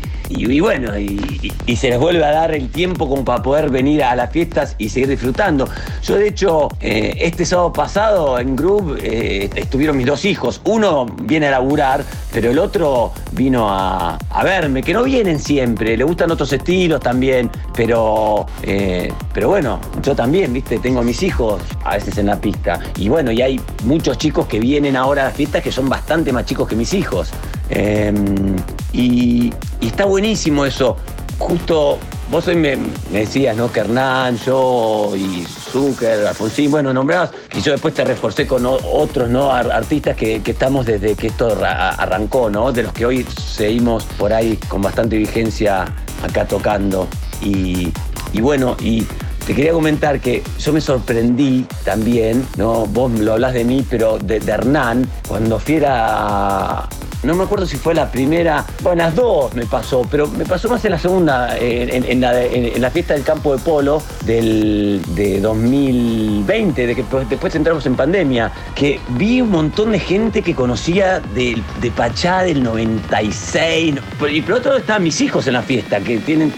bueno, 0.59 0.97
y, 0.97 1.75
se 1.77 1.89
les 1.89 1.99
vuelve 1.99 2.25
a 2.25 2.31
dar 2.31 2.55
el 2.55 2.69
tiempo 2.69 3.07
como 3.07 3.23
para 3.23 3.43
poder 3.43 3.69
venir 3.69 4.03
a 4.03 4.15
las 4.15 4.31
fiestas 4.31 4.75
y 4.79 4.89
seguir 4.89 5.09
disfrutando. 5.09 5.69
Yo 6.01 6.15
de 6.15 6.27
hecho, 6.27 6.69
eh, 6.81 7.15
este 7.19 7.45
sábado 7.45 7.71
pasado 7.71 8.39
en 8.39 8.55
Group 8.55 8.97
estuvieron 8.99 9.95
mis 9.95 10.07
dos 10.07 10.25
hijos, 10.25 10.59
uno 10.65 11.05
viene 11.21 11.47
a 11.47 11.51
laburar, 11.51 11.86
pero 12.31 12.51
el 12.51 12.59
otro 12.59 13.11
vino 13.31 13.67
a, 13.69 14.17
verme, 14.43 14.81
que 14.83 14.93
no 14.93 15.03
vienen 15.03 15.39
siempre, 15.39 15.97
le 15.97 16.03
gustan 16.03 16.31
otros 16.31 16.51
estilos 16.53 16.99
también, 16.99 17.49
pero, 17.75 18.45
eh, 18.63 19.11
pero 19.33 19.49
bueno, 19.49 19.79
yo 20.01 20.15
también, 20.15 20.53
viste, 20.53 20.79
tengo 20.79 20.99
a 20.99 21.03
mis 21.03 21.21
hijos 21.23 21.61
a 21.83 21.95
veces 21.95 22.17
en 22.17 22.27
la 22.27 22.39
pista. 22.39 22.79
Y 22.97 23.09
bueno, 23.09 23.31
y 23.31 23.41
hay 23.41 23.59
muchos 23.83 24.17
chicos 24.17 24.47
que 24.47 24.59
vienen 24.59 24.95
ahora 24.95 25.23
a 25.23 25.25
las 25.25 25.35
fiestas 25.35 25.63
que 25.63 25.71
son 25.71 25.89
bastante 25.89 26.31
más 26.31 26.45
chicos 26.45 26.67
que 26.67 26.75
mis 26.75 26.93
hijos. 26.93 27.29
Em, 27.69 28.55
y, 28.93 29.53
está 29.81 30.05
buenísimo 30.05 30.65
eso. 30.65 30.97
Justo 31.37 31.99
Vos 32.29 32.45
hoy 32.49 32.57
me, 32.57 32.77
decías, 33.09 33.55
¿no? 33.55 33.71
Que 33.71 33.79
Hernán, 33.79 34.37
yo 34.45 35.13
y 35.15 35.47
Zucker, 35.71 36.27
Alfonsín, 36.27 36.71
bueno, 36.71 36.93
nombrabas, 36.93 37.31
y 37.55 37.61
yo 37.61 37.71
después 37.71 37.93
te 37.93 38.03
reforcé 38.03 38.47
con 38.47 38.65
otros, 38.65 39.29
¿no? 39.29 39.51
Artistas 39.51 40.15
que, 40.15 40.41
estamos 40.45 40.85
desde 40.85 41.15
que 41.15 41.27
esto 41.27 41.57
arrancó, 41.63 42.49
¿no? 42.49 42.71
De 42.71 42.83
los 42.83 42.93
que 42.93 43.05
hoy 43.05 43.23
seguimos 43.23 44.05
por 44.05 44.33
ahí 44.33 44.57
con 44.67 44.81
bastante 44.81 45.17
vigencia 45.17 45.85
acá 46.23 46.45
tocando. 46.45 47.07
Y, 47.41 47.91
bueno, 48.39 48.75
y 48.79 49.05
te 49.45 49.53
quería 49.53 49.71
comentar 49.71 50.19
que 50.19 50.43
yo 50.59 50.73
me 50.73 50.81
sorprendí 50.81 51.65
también, 51.83 52.45
¿no? 52.57 52.85
Vos 52.85 53.11
lo 53.19 53.33
hablas 53.33 53.53
de 53.53 53.63
mí, 53.63 53.85
pero 53.89 54.17
de, 54.19 54.39
de 54.39 54.51
Hernán, 54.51 55.09
cuando 55.27 55.59
fiera 55.59 56.87
no 57.23 57.35
me 57.35 57.43
acuerdo 57.43 57.65
si 57.65 57.77
fue 57.77 57.93
la 57.93 58.11
primera, 58.11 58.65
bueno, 58.81 59.03
las 59.03 59.15
dos 59.15 59.53
me 59.55 59.65
pasó, 59.65 60.03
pero 60.09 60.27
me 60.27 60.45
pasó 60.45 60.69
más 60.69 60.83
en 60.85 60.91
la 60.91 60.99
segunda, 60.99 61.57
en, 61.57 62.21
la, 62.21 62.89
fiesta 62.91 63.13
del 63.13 63.23
campo 63.23 63.55
de 63.55 63.63
polo 63.63 64.01
del, 64.25 65.01
de 65.09 65.41
2020, 65.41 66.87
de 66.87 66.95
que 66.95 67.03
después 67.29 67.55
entramos 67.55 67.85
en 67.85 67.95
pandemia, 67.95 68.51
que 68.75 68.99
vi 69.09 69.41
un 69.41 69.49
montón 69.49 69.91
de 69.91 69.99
gente 69.99 70.41
que 70.41 70.53
conocía 70.53 71.19
de, 71.19 71.61
de 71.81 71.91
Pachá 71.91 72.43
del 72.43 72.63
96, 72.63 73.95
y 74.31 74.41
por 74.41 74.53
otro 74.53 74.71
lado 74.71 74.77
estaban 74.77 75.03
mis 75.03 75.19
hijos 75.21 75.47
en 75.47 75.53
la 75.53 75.61
fiesta, 75.63 75.99
que 75.99 76.19
tienen 76.19 76.53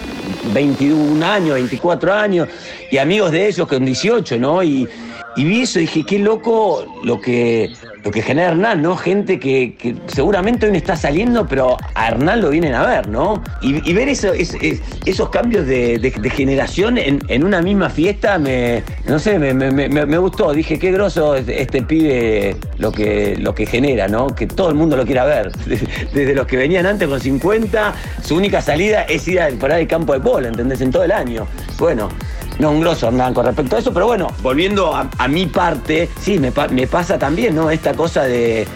21 0.53 1.25
años, 1.25 1.55
24 1.55 2.13
años, 2.13 2.47
y 2.91 2.97
amigos 2.97 3.31
de 3.31 3.47
ellos 3.47 3.67
con 3.67 3.85
18, 3.85 4.37
¿no? 4.37 4.61
Y, 4.63 4.87
y 5.39 5.45
vi 5.45 5.61
eso 5.61 5.79
y 5.79 5.83
dije, 5.83 6.03
qué 6.03 6.19
loco 6.19 6.85
lo 7.01 7.21
que, 7.21 7.71
lo 8.03 8.11
que 8.11 8.21
genera 8.21 8.49
Hernán, 8.49 8.81
¿no? 8.81 8.97
Gente 8.97 9.39
que, 9.39 9.95
seguramente 10.07 10.65
hoy 10.65 10.73
no 10.73 10.77
está 10.77 10.97
saliendo, 10.97 11.47
pero 11.47 11.77
a 11.95 12.09
Hernán 12.09 12.41
lo 12.41 12.49
vienen 12.49 12.73
a 12.73 12.85
ver, 12.85 13.07
¿no? 13.07 13.41
Y, 13.61 13.93
ver 13.93 14.09
eso, 14.09 14.33
esos 14.33 15.29
cambios 15.29 15.65
de, 15.65 16.31
generación 16.35 16.97
en, 16.97 17.43
una 17.45 17.61
misma 17.61 17.89
fiesta, 17.89 18.37
me, 18.37 18.83
no 19.07 19.17
sé, 19.17 19.39
me, 19.39 20.17
gustó. 20.17 20.51
Dije, 20.51 20.77
qué 20.77 20.91
groso 20.91 21.35
este 21.35 21.83
pibe 21.83 22.57
lo 22.77 22.91
que, 22.91 23.37
lo 23.39 23.55
que 23.55 23.65
genera, 23.65 24.09
¿no? 24.09 24.35
Que 24.35 24.45
todo 24.45 24.67
el 24.67 24.75
mundo 24.75 24.97
lo 24.97 25.05
quiera 25.05 25.23
ver. 25.23 25.53
Desde 26.13 26.35
los 26.35 26.47
que 26.47 26.57
venían 26.57 26.85
antes 26.85 27.07
con 27.07 27.21
50, 27.21 27.93
su 28.21 28.35
única 28.35 28.61
salida 28.61 29.03
es 29.03 29.25
ir 29.29 29.39
a 29.39 29.47
parar 29.51 29.79
el 29.79 29.87
campo 29.87 30.11
de 30.11 30.19
polo, 30.19 30.49
¿entendés? 30.49 30.81
En 30.81 30.91
todo 30.91 31.05
el 31.05 31.13
año. 31.13 31.47
Bueno, 31.77 32.09
no, 32.59 32.71
un 32.71 32.81
grosso 32.81 33.07
Hernán 33.07 33.33
con 33.33 33.45
respecto 33.45 33.75
a 33.75 33.79
eso, 33.79 33.93
pero 33.93 34.05
bueno, 34.05 34.27
volviendo 34.41 34.93
a, 34.93 35.27
mi 35.27 35.47
parte, 35.47 36.09
sí, 36.19 36.37
me, 36.37 36.51
me, 36.71 36.87
pasa 36.87 37.17
también, 37.17 37.55
¿no? 37.55 37.71
Esta 37.71 37.93
cosa 37.93 38.23
de, 38.23 38.67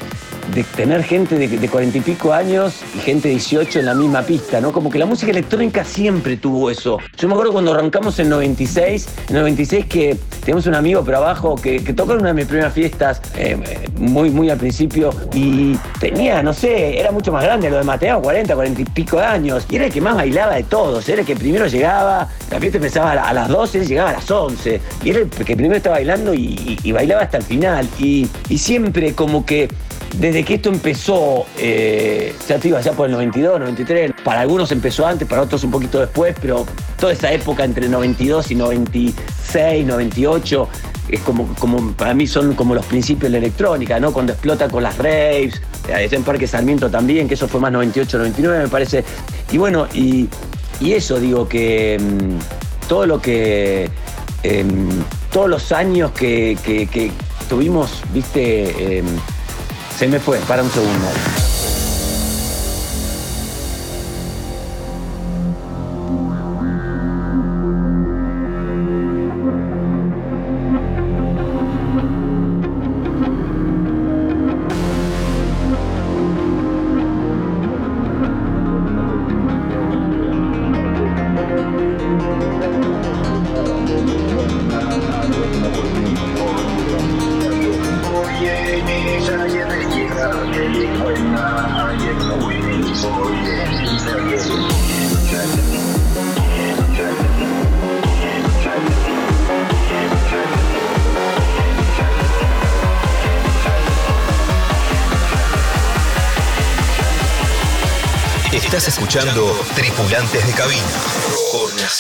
de 0.54 0.64
tener 0.64 1.04
gente 1.04 1.38
de 1.38 1.70
cuarenta 1.70 1.98
y 1.98 2.02
pico 2.02 2.34
años 2.34 2.82
y 2.96 3.00
gente 3.00 3.28
de 3.28 3.36
18 3.36 3.80
en 3.80 3.86
la 3.86 3.96
misma 3.96 4.22
pista, 4.22 4.62
¿no? 4.62 4.72
Como 4.72 4.90
que 4.90 5.00
la 5.00 5.06
música 5.06 5.32
electrónica 5.32 5.84
siempre 5.84 6.38
tuvo 6.38 6.70
eso. 6.70 7.00
Yo 7.18 7.28
me 7.28 7.34
acuerdo 7.34 7.54
cuando 7.54 7.74
arrancamos 7.74 8.20
en 8.20 8.30
96, 8.30 9.08
en 9.30 9.36
96 9.36 9.86
que 9.86 10.18
teníamos 10.42 10.68
un 10.68 10.76
amigo 10.76 11.04
por 11.04 11.16
abajo 11.16 11.56
que, 11.56 11.80
tocó 11.94 12.14
en 12.14 12.20
una 12.20 12.30
de 12.30 12.34
mis 12.36 12.46
primeras 12.46 12.74
fiestas, 12.74 13.22
eh, 13.36 13.58
muy, 13.98 14.30
muy 14.30 14.50
al 14.50 14.58
principio, 14.58 15.12
y 15.34 15.78
tenía, 16.00 16.44
no 16.44 16.54
sé, 16.54 17.00
era 17.00 17.12
mucho 17.12 17.32
más 17.32 17.44
grande 17.44 17.70
lo 17.70 17.78
de 17.78 17.84
Mateo, 17.84 18.22
40, 18.22 18.54
40 18.54 18.82
y 18.82 18.86
pico 18.86 19.20
años, 19.20 19.66
y 19.70 19.76
era 19.76 19.86
el 19.86 19.92
que 19.92 20.02
más 20.02 20.16
bailaba 20.16 20.56
de 20.56 20.64
todos, 20.64 21.08
era 21.10 21.22
el 21.22 21.28
que 21.28 21.36
primero 21.36 21.68
llegaba, 21.68 22.28
la 22.52 22.60
fiesta 22.60 22.78
empezaba 22.78 23.12
a 23.12 23.34
las 23.34 23.48
12, 23.48 23.86
llegaba 23.86 24.10
a 24.12 24.14
las 24.14 24.30
11, 24.30 24.82
y 25.04 25.10
era 25.10 25.20
el 25.20 25.30
que 25.30 25.56
primero 25.56 25.76
estaba 25.76 25.96
bailando 25.96 26.34
y, 26.34 26.92
bailaba 26.92 27.24
hasta 27.24 27.38
el 27.38 27.44
final, 27.44 27.88
y 27.98 28.28
siempre 28.58 29.14
como 29.14 29.46
que 29.46 29.68
desde 30.14 30.44
que 30.44 30.56
esto 30.56 30.70
empezó, 30.70 31.46
eh, 31.58 32.36
ya 32.48 32.60
te 32.60 32.68
iba 32.68 32.80
ya 32.82 32.94
por 32.94 33.08
el 33.08 33.14
92, 33.14 33.60
93, 33.60 34.12
para 34.24 34.42
algunos 34.42 34.72
empezó 34.72 35.08
antes, 35.08 35.28
para 35.28 35.42
otros 35.42 35.64
un 35.64 35.72
poquito 35.72 36.00
después, 36.00 36.36
pero 36.40 36.66
toda 37.00 37.14
esa 37.14 37.32
época 37.32 37.64
entre 37.64 37.90
92 37.90 38.52
y 38.52 38.56
96, 38.56 39.86
98, 39.86 40.70
es 41.10 41.20
como, 41.22 41.54
como 41.56 41.92
para 41.94 42.14
mí 42.14 42.28
son 42.28 42.54
como 42.54 42.76
los 42.76 42.86
principios 42.86 43.24
de 43.24 43.30
la 43.32 43.38
electrónica, 43.40 44.00
¿no? 44.00 44.14
Cuando 44.14 44.34
explota 44.34 44.70
con 44.70 44.84
las 44.84 44.98
raves, 44.98 45.62
eh, 45.88 46.08
en 46.12 46.24
Parque 46.24 46.46
Sarmiento 46.48 46.90
también, 46.90 47.28
que 47.28 47.34
eso 47.34 47.48
fue 47.48 47.60
más 47.60 47.72
98, 47.72 48.18
99 48.20 48.64
me 48.64 48.70
parece. 48.70 49.04
Y 49.52 49.58
bueno, 49.58 49.88
y, 49.94 50.30
eso 50.80 51.20
digo 51.20 51.48
que 51.48 51.98
mm, 52.00 52.88
todo 52.88 53.06
lo 53.06 53.22
que, 53.22 53.90
em, 54.44 54.90
todos 55.32 55.50
los 55.50 55.72
años 55.72 56.12
que, 56.12 56.58
que 56.64 57.12
tuvimos, 57.48 58.02
viste, 58.14 59.00
em, 59.00 59.06
se 60.04 60.10
me 60.10 60.20
fue, 60.20 60.38
para 60.40 60.62
un 60.62 60.70
segundo. 60.70 61.43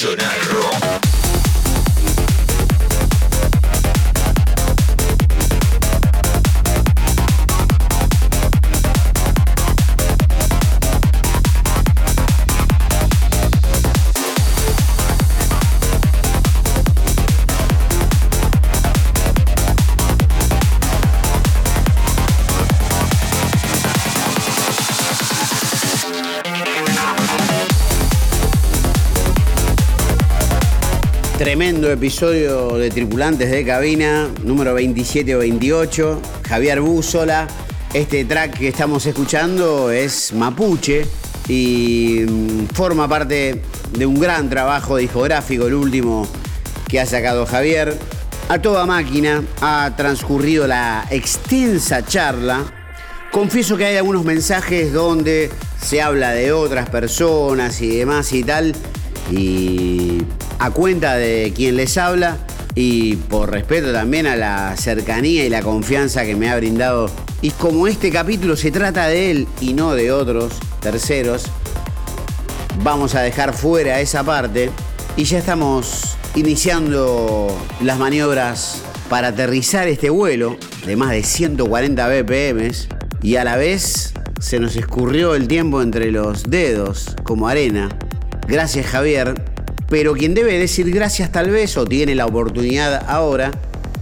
Por 0.04 0.33
Tremendo 31.64 31.90
episodio 31.90 32.76
de 32.76 32.90
Tripulantes 32.90 33.50
de 33.50 33.64
Cabina, 33.64 34.30
número 34.44 34.74
27 34.74 35.34
o 35.34 35.40
28. 35.40 36.22
Javier 36.46 36.82
Búzola. 36.82 37.48
Este 37.94 38.26
track 38.26 38.58
que 38.58 38.68
estamos 38.68 39.06
escuchando 39.06 39.90
es 39.90 40.34
Mapuche 40.34 41.08
y 41.48 42.26
mm, 42.28 42.66
forma 42.74 43.08
parte 43.08 43.62
de 43.98 44.06
un 44.06 44.20
gran 44.20 44.50
trabajo 44.50 44.98
discográfico, 44.98 45.68
el 45.68 45.76
último 45.76 46.28
que 46.90 47.00
ha 47.00 47.06
sacado 47.06 47.46
Javier. 47.46 47.98
A 48.50 48.62
toda 48.62 48.86
máquina 48.86 49.42
ha 49.62 49.94
transcurrido 49.96 50.68
la 50.68 51.08
extensa 51.12 52.06
charla. 52.06 52.66
Confieso 53.32 53.78
que 53.78 53.86
hay 53.86 53.96
algunos 53.96 54.26
mensajes 54.26 54.92
donde 54.92 55.50
se 55.82 56.02
habla 56.02 56.32
de 56.32 56.52
otras 56.52 56.90
personas 56.90 57.82
y 57.82 57.88
demás 57.88 58.34
y 58.34 58.44
tal. 58.44 58.76
Y 59.32 60.13
a 60.64 60.72
cuenta 60.72 61.18
de 61.18 61.52
quien 61.54 61.76
les 61.76 61.98
habla 61.98 62.38
y 62.74 63.18
por 63.18 63.52
respeto 63.52 63.92
también 63.92 64.28
a 64.28 64.38
la 64.38 64.78
cercanía 64.78 65.46
y 65.46 65.50
la 65.50 65.62
confianza 65.62 66.24
que 66.24 66.38
me 66.38 66.50
ha 66.50 66.56
brindado. 66.56 67.12
Y 67.42 67.50
como 67.50 67.86
este 67.86 68.12
capítulo 68.12 68.56
se 68.56 68.72
trata 68.72 69.08
de 69.08 69.30
él 69.30 69.48
y 69.60 69.74
no 69.74 69.94
de 69.94 70.14
otros 70.14 70.54
terceros, 70.80 71.48
vamos 72.82 73.14
a 73.14 73.20
dejar 73.20 73.54
fuera 73.54 74.00
esa 74.00 74.24
parte 74.24 74.70
y 75.18 75.26
ya 75.26 75.40
estamos 75.40 76.16
iniciando 76.34 77.54
las 77.82 78.00
maniobras 78.00 78.84
para 79.10 79.28
aterrizar 79.28 79.90
este 79.90 80.10
vuelo 80.10 80.56
de 80.86 80.96
más 80.96 81.10
de 81.10 81.24
140 81.24 82.08
BPM 82.08 82.72
y 83.22 83.36
a 83.36 83.44
la 83.44 83.58
vez 83.58 84.14
se 84.40 84.62
nos 84.62 84.78
escurrió 84.78 85.36
el 85.36 85.50
tiempo 85.50 85.82
entre 85.82 86.10
los 86.10 86.44
dedos 86.44 87.18
como 87.24 87.50
arena. 87.50 87.90
Gracias 88.48 88.86
Javier 88.86 89.53
pero 89.90 90.14
quien 90.14 90.34
debe 90.34 90.58
decir 90.58 90.90
gracias 90.92 91.32
tal 91.32 91.50
vez, 91.52 91.78
o 91.78 91.86
tiene 91.86 92.16
la 92.16 92.26
oportunidad 92.26 93.06
ahora, 93.08 93.52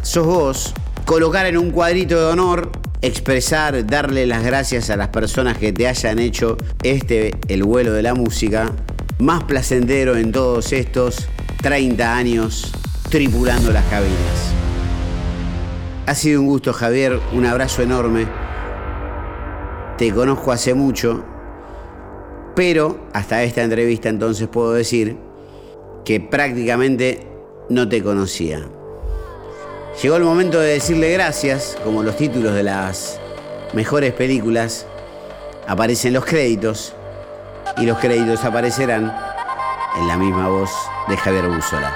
sos 0.01 0.25
vos, 0.25 0.73
colocar 1.05 1.45
en 1.45 1.57
un 1.57 1.71
cuadrito 1.71 2.19
de 2.19 2.25
honor, 2.25 2.71
expresar, 3.01 3.85
darle 3.85 4.25
las 4.25 4.43
gracias 4.43 4.89
a 4.89 4.97
las 4.97 5.09
personas 5.09 5.57
que 5.57 5.73
te 5.73 5.87
hayan 5.87 6.19
hecho 6.19 6.57
este, 6.83 7.31
el 7.47 7.63
vuelo 7.63 7.93
de 7.93 8.03
la 8.03 8.13
música, 8.13 8.71
más 9.19 9.43
placentero 9.43 10.15
en 10.15 10.31
todos 10.31 10.71
estos 10.71 11.27
30 11.61 12.15
años 12.15 12.71
tripulando 13.09 13.71
las 13.71 13.85
cabinas. 13.85 14.53
Ha 16.05 16.15
sido 16.15 16.41
un 16.41 16.47
gusto, 16.47 16.73
Javier, 16.73 17.19
un 17.33 17.45
abrazo 17.45 17.83
enorme. 17.83 18.25
Te 19.97 20.11
conozco 20.11 20.51
hace 20.51 20.73
mucho, 20.73 21.23
pero 22.55 23.07
hasta 23.13 23.43
esta 23.43 23.63
entrevista 23.63 24.09
entonces 24.09 24.47
puedo 24.47 24.73
decir 24.73 25.17
que 26.05 26.19
prácticamente 26.19 27.25
no 27.69 27.87
te 27.87 28.03
conocía. 28.03 28.67
Llegó 30.01 30.15
el 30.15 30.23
momento 30.23 30.59
de 30.59 30.73
decirle 30.73 31.11
gracias, 31.11 31.77
como 31.83 32.01
los 32.03 32.17
títulos 32.17 32.53
de 32.55 32.63
las 32.63 33.19
mejores 33.73 34.13
películas, 34.13 34.85
aparecen 35.67 36.13
los 36.13 36.25
créditos 36.25 36.93
y 37.77 37.85
los 37.85 37.99
créditos 37.99 38.43
aparecerán 38.43 39.13
en 39.99 40.07
la 40.07 40.17
misma 40.17 40.47
voz 40.47 40.71
de 41.07 41.17
Javier 41.17 41.47
Búzola. 41.47 41.93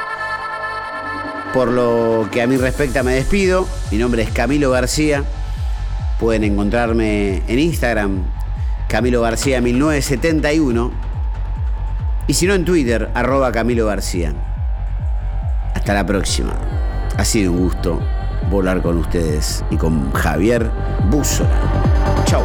Por 1.53 1.69
lo 1.69 2.27
que 2.31 2.41
a 2.41 2.47
mí 2.47 2.57
respecta 2.57 3.01
me 3.01 3.13
despido, 3.15 3.65
mi 3.91 3.97
nombre 3.97 4.23
es 4.23 4.29
Camilo 4.29 4.71
García, 4.71 5.23
pueden 6.19 6.43
encontrarme 6.43 7.41
en 7.47 7.59
Instagram, 7.59 8.25
Camilo 8.87 9.21
García 9.21 9.61
1971 9.61 11.04
y 12.27 12.33
si 12.33 12.47
no 12.47 12.53
en 12.53 12.65
Twitter, 12.65 13.09
arroba 13.13 13.51
Camilo 13.51 13.85
García. 13.85 14.33
Hasta 15.73 15.93
la 15.93 16.05
próxima. 16.05 16.53
Ha 17.17 17.25
sido 17.25 17.51
un 17.51 17.59
gusto 17.59 17.99
volar 18.49 18.81
con 18.81 18.97
ustedes 18.97 19.63
y 19.69 19.77
con 19.77 20.11
Javier 20.11 20.69
Búzola. 21.09 21.61
Chau. 22.25 22.43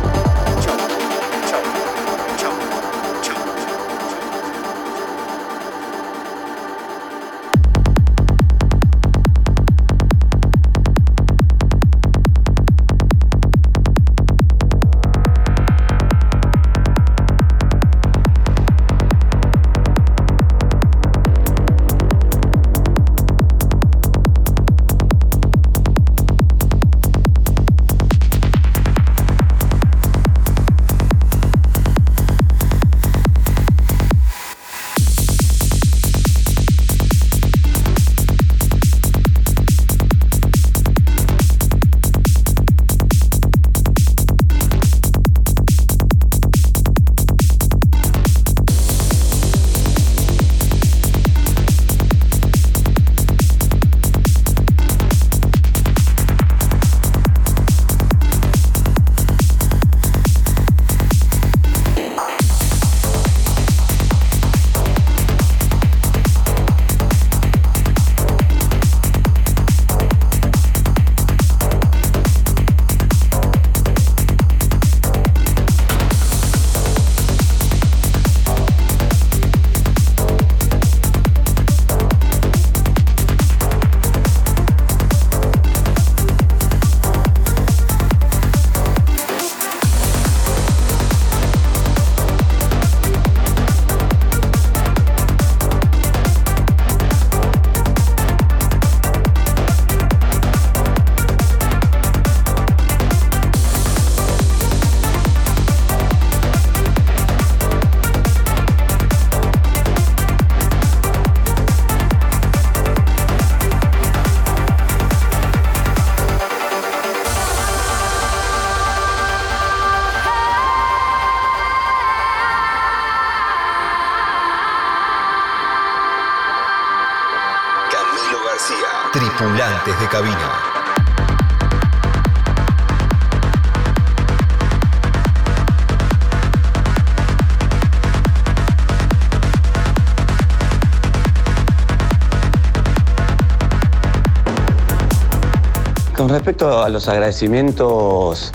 Respecto 146.51 146.82
a 146.82 146.88
los 146.88 147.07
agradecimientos, 147.09 148.51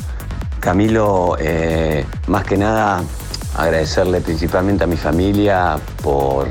Camilo, 0.60 1.38
eh, 1.39 2.06
más 2.28 2.43
que 2.43 2.58
nada 2.58 3.02
agradecerle 3.56 4.20
principalmente 4.20 4.84
a 4.84 4.88
mi 4.88 4.98
familia 4.98 5.78
por, 6.04 6.46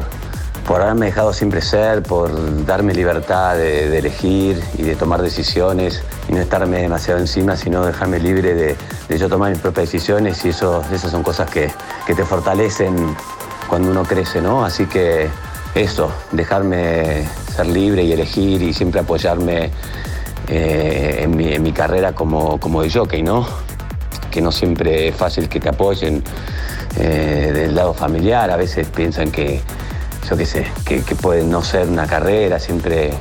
por 0.67 0.81
haberme 0.81 1.07
dejado 1.07 1.35
siempre 1.35 1.61
ser, 1.61 2.03
por 2.03 2.65
darme 2.65 2.95
libertad 2.95 3.57
de, 3.57 3.99
elegir 3.99 4.59
y 4.79 4.85
de 4.85 4.97
tomar 4.97 5.21
decisiones 5.21 6.03
y 6.31 6.33
no 6.33 6.41
estarme 6.41 6.81
demasiado 6.81 7.21
encima, 7.21 7.59
sino 7.59 7.85
dejarme 7.85 8.21
libre 8.21 8.55
de, 8.55 9.19
yo 9.19 9.29
tomar 9.29 9.51
mis 9.51 9.61
propias 9.61 9.93
decisiones 9.93 10.43
y 10.47 10.49
eso, 10.49 10.83
esas 10.95 11.11
son 11.11 11.23
cosas 11.23 11.51
que, 11.51 11.71
que 12.07 12.15
te 12.15 12.25
fortalecen 12.25 13.15
cuando 13.69 13.91
uno 13.91 14.05
crece, 14.05 14.41
¿no? 14.41 14.65
Así 14.65 14.87
que 14.87 15.29
eso, 15.75 16.11
dejarme 16.33 17.29
ser 17.55 17.67
libre 17.67 18.03
y 18.03 18.13
elegir 18.13 18.63
y 18.63 18.73
siempre 18.73 19.01
apoyarme 19.01 19.73
eh, 20.49 21.21
en, 21.23 21.63
mi, 21.63 21.73
carrera 21.73 22.15
como, 22.15 22.59
como 22.61 22.83
de 22.83 22.91
jockey, 22.91 23.23
¿no? 23.23 23.47
Que 24.31 24.41
no 24.41 24.53
siempre 24.53 25.09
es 25.09 25.17
fácil 25.17 25.49
que 25.49 25.61
te 25.61 25.69
apoyen 25.69 26.23
eh, 26.97 27.51
del 27.55 27.75
lado 27.75 27.95
familiar, 27.95 28.51
a 28.51 28.57
veces 28.57 28.89
piensan 28.89 29.31
que, 29.31 29.61
yo 30.29 30.37
qué 30.37 30.47
sé, 30.47 30.67
que, 30.85 31.03
que 31.03 31.15
puede 31.15 31.45
no 31.45 31.63
ser 31.63 31.89
una 31.89 32.07
carrera, 32.07 32.59
siempre 32.59 33.13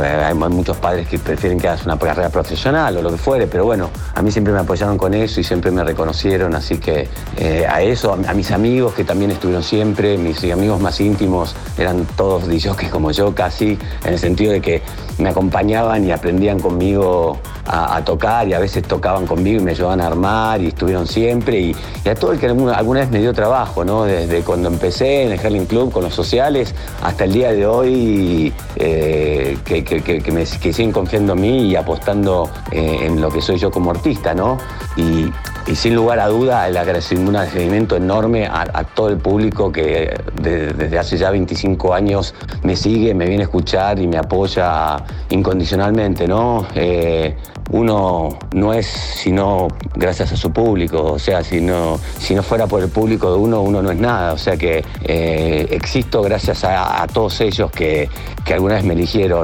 hay 0.00 0.34
muchos 0.34 0.76
padres 0.76 1.08
que 1.08 1.18
prefieren 1.18 1.58
que 1.58 1.68
hagas 1.68 1.84
una 1.84 1.98
carrera 1.98 2.28
profesional 2.28 2.96
o 2.96 3.02
lo 3.02 3.10
que 3.10 3.16
fuere, 3.16 3.46
pero 3.46 3.64
bueno, 3.64 3.90
a 4.14 4.22
mí 4.22 4.30
siempre 4.30 4.52
me 4.52 4.60
apoyaron 4.60 4.98
con 4.98 5.14
eso 5.14 5.40
y 5.40 5.44
siempre 5.44 5.70
me 5.70 5.82
reconocieron, 5.82 6.54
así 6.54 6.78
que 6.78 7.08
eh, 7.36 7.66
a 7.68 7.82
eso, 7.82 8.12
a, 8.12 8.34
mis 8.34 8.50
amigos 8.50 8.94
que 8.94 9.04
también 9.04 9.30
estuvieron 9.30 9.62
siempre, 9.62 10.18
mis 10.18 10.42
amigos 10.52 10.80
más 10.80 11.00
íntimos 11.00 11.54
eran 11.78 12.06
todos 12.16 12.44
que 12.76 12.88
como 12.90 13.10
yo 13.10 13.34
casi, 13.34 13.78
en 14.04 14.12
el 14.12 14.18
sentido 14.18 14.52
de 14.52 14.60
que 14.60 14.82
me 15.18 15.28
acompañaban 15.28 16.04
y 16.04 16.12
aprendían 16.12 16.58
conmigo 16.60 17.38
a, 17.66 18.02
tocar 18.04 18.46
y 18.46 18.52
a 18.52 18.58
veces 18.58 18.82
tocaban 18.82 19.26
conmigo 19.26 19.60
y 19.60 19.64
me 19.64 19.70
ayudaban 19.70 20.00
a 20.00 20.06
armar 20.06 20.60
y 20.60 20.68
estuvieron 20.68 21.06
siempre 21.06 21.58
y, 21.58 21.76
a 22.08 22.14
todo 22.14 22.32
el 22.32 22.38
que 22.38 22.46
alguna, 22.46 23.00
vez 23.00 23.10
me 23.10 23.20
dio 23.20 23.32
trabajo, 23.32 23.84
¿no? 23.84 24.04
Desde 24.04 24.42
cuando 24.42 24.68
empecé 24.68 25.22
en 25.22 25.32
el 25.32 25.40
Herling 25.40 25.66
Club 25.66 25.92
con 25.92 26.04
los 26.04 26.14
sociales 26.14 26.74
hasta 27.02 27.24
el 27.24 27.32
día 27.32 27.52
de 27.52 27.66
hoy 27.66 28.52
eh, 28.76 29.53
que, 29.62 30.22
me, 30.32 30.46
siguen 30.46 30.92
confiando 30.92 31.34
en 31.34 31.40
mí 31.40 31.62
y 31.68 31.76
apostando 31.76 32.50
eh, 32.70 32.98
en 33.02 33.20
lo 33.20 33.30
que 33.30 33.40
soy 33.40 33.58
yo 33.58 33.70
como 33.70 33.90
artista, 33.90 34.34
¿no? 34.34 34.58
Y, 34.96 35.30
sin 35.74 35.94
lugar 35.94 36.20
a 36.20 36.28
duda 36.28 36.68
el 36.68 36.76
agradecimiento, 36.76 37.30
un 37.30 37.36
agradecimiento 37.36 37.96
enorme 37.96 38.46
a, 38.46 38.84
todo 38.94 39.08
el 39.08 39.16
público 39.16 39.72
que 39.72 40.14
desde 40.42 40.98
hace 40.98 41.16
ya 41.16 41.30
25 41.30 41.94
años 41.94 42.34
me 42.62 42.76
sigue, 42.76 43.14
me 43.14 43.24
viene 43.26 43.44
a 43.44 43.46
escuchar 43.46 43.98
y 43.98 44.06
me 44.06 44.18
apoya 44.18 44.98
incondicionalmente, 45.30 46.28
¿no? 46.28 46.66
Eh, 46.74 47.34
uno 47.70 48.38
no 48.52 48.72
es 48.72 48.86
sino 48.86 49.68
gracias 49.94 50.32
a 50.32 50.36
su 50.36 50.52
público, 50.52 51.12
o 51.12 51.18
sea, 51.18 51.42
si 51.42 51.60
no, 51.60 51.98
si 52.18 52.34
no 52.34 52.42
fuera 52.42 52.66
por 52.66 52.82
el 52.82 52.88
público 52.88 53.32
de 53.32 53.38
uno, 53.38 53.62
uno 53.62 53.82
no 53.82 53.90
es 53.90 53.98
nada, 53.98 54.32
o 54.32 54.38
sea 54.38 54.56
que 54.56 54.84
eh, 55.02 55.66
existo 55.70 56.22
gracias 56.22 56.64
a, 56.64 57.06
todos 57.12 57.40
ellos 57.40 57.70
que, 57.70 58.08
alguna 58.52 58.74
vez 58.74 58.84
me 58.84 58.94
eligieron 58.94 59.43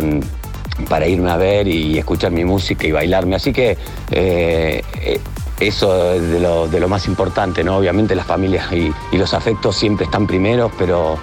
para 0.88 1.06
irme 1.06 1.30
a 1.30 1.36
ver 1.36 1.68
y 1.68 1.98
escuchar 1.98 2.32
mi 2.32 2.44
música 2.44 2.86
y 2.86 2.92
bailarme, 2.92 3.36
así 3.36 3.52
que 3.52 3.76
eh, 4.10 4.82
eh, 5.02 5.20
eso 5.60 6.12
es 6.14 6.22
de 6.30 6.40
lo, 6.80 6.88
más 6.88 7.06
importante, 7.06 7.62
¿no? 7.62 7.76
Obviamente 7.76 8.14
las 8.14 8.26
familias 8.26 8.72
y, 8.72 8.92
los 9.16 9.34
afectos 9.34 9.76
siempre 9.76 10.06
están 10.06 10.26
primeros, 10.26 10.72
pero 10.78 11.18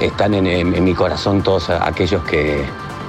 están 0.00 0.34
en, 0.34 0.84
mi 0.84 0.92
corazón 0.92 1.42
todos 1.42 1.70
aquellos 1.70 2.22
que 2.24 2.66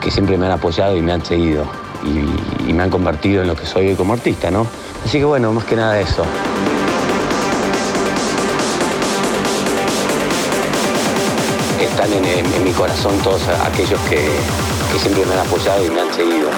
siempre 0.09 0.37
me 0.37 0.45
han 0.45 0.53
apoyado 0.53 0.95
y 0.95 1.01
me 1.01 1.11
han 1.11 1.25
seguido 1.25 1.65
y, 2.03 2.73
me 2.73 2.83
han 2.83 2.89
convertido 2.89 3.41
en 3.41 3.47
lo 3.47 3.55
que 3.55 3.65
soy 3.65 3.87
hoy 3.87 3.95
como 3.95 4.13
artista, 4.13 4.51
¿no? 4.51 4.67
Así 5.05 5.19
que 5.19 5.25
bueno, 5.25 5.51
más 5.53 5.65
que 5.65 5.75
nada 5.75 5.99
eso. 5.99 6.23
Están 11.79 12.11
en, 12.13 12.63
mi 12.63 12.71
corazón 12.71 13.17
todos 13.19 13.47
aquellos 13.47 13.99
que, 14.01 14.15
que 14.91 14.99
siempre 14.99 15.25
me 15.25 15.33
han 15.33 15.45
apoyado 15.45 15.85
y 15.85 15.89
me 15.89 16.01
han 16.01 16.13
seguido. 16.13 16.49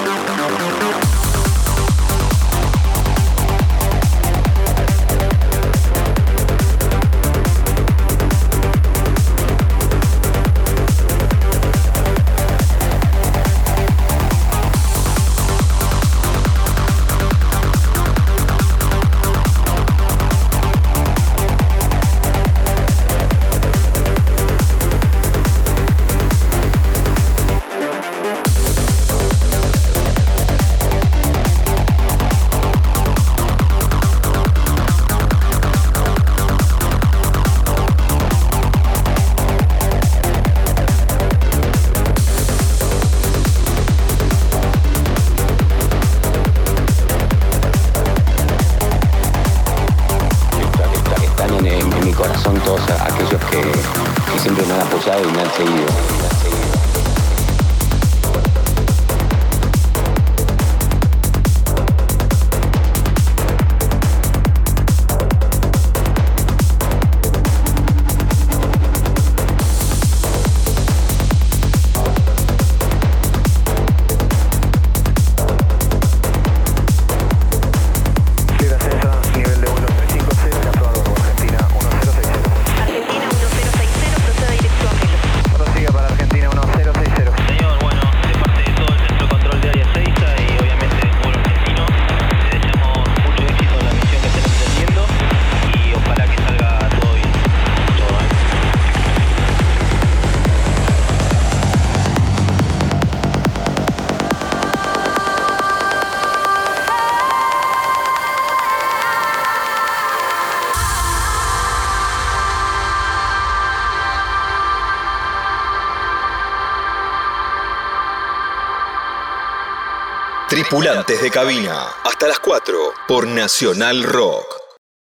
Tripulantes 120.70 121.20
de 121.20 121.32
cabina, 121.32 121.88
hasta 122.04 122.28
las 122.28 122.38
4 122.38 122.92
por 123.08 123.26
Nacional 123.26 124.04
Rock. 124.04 124.49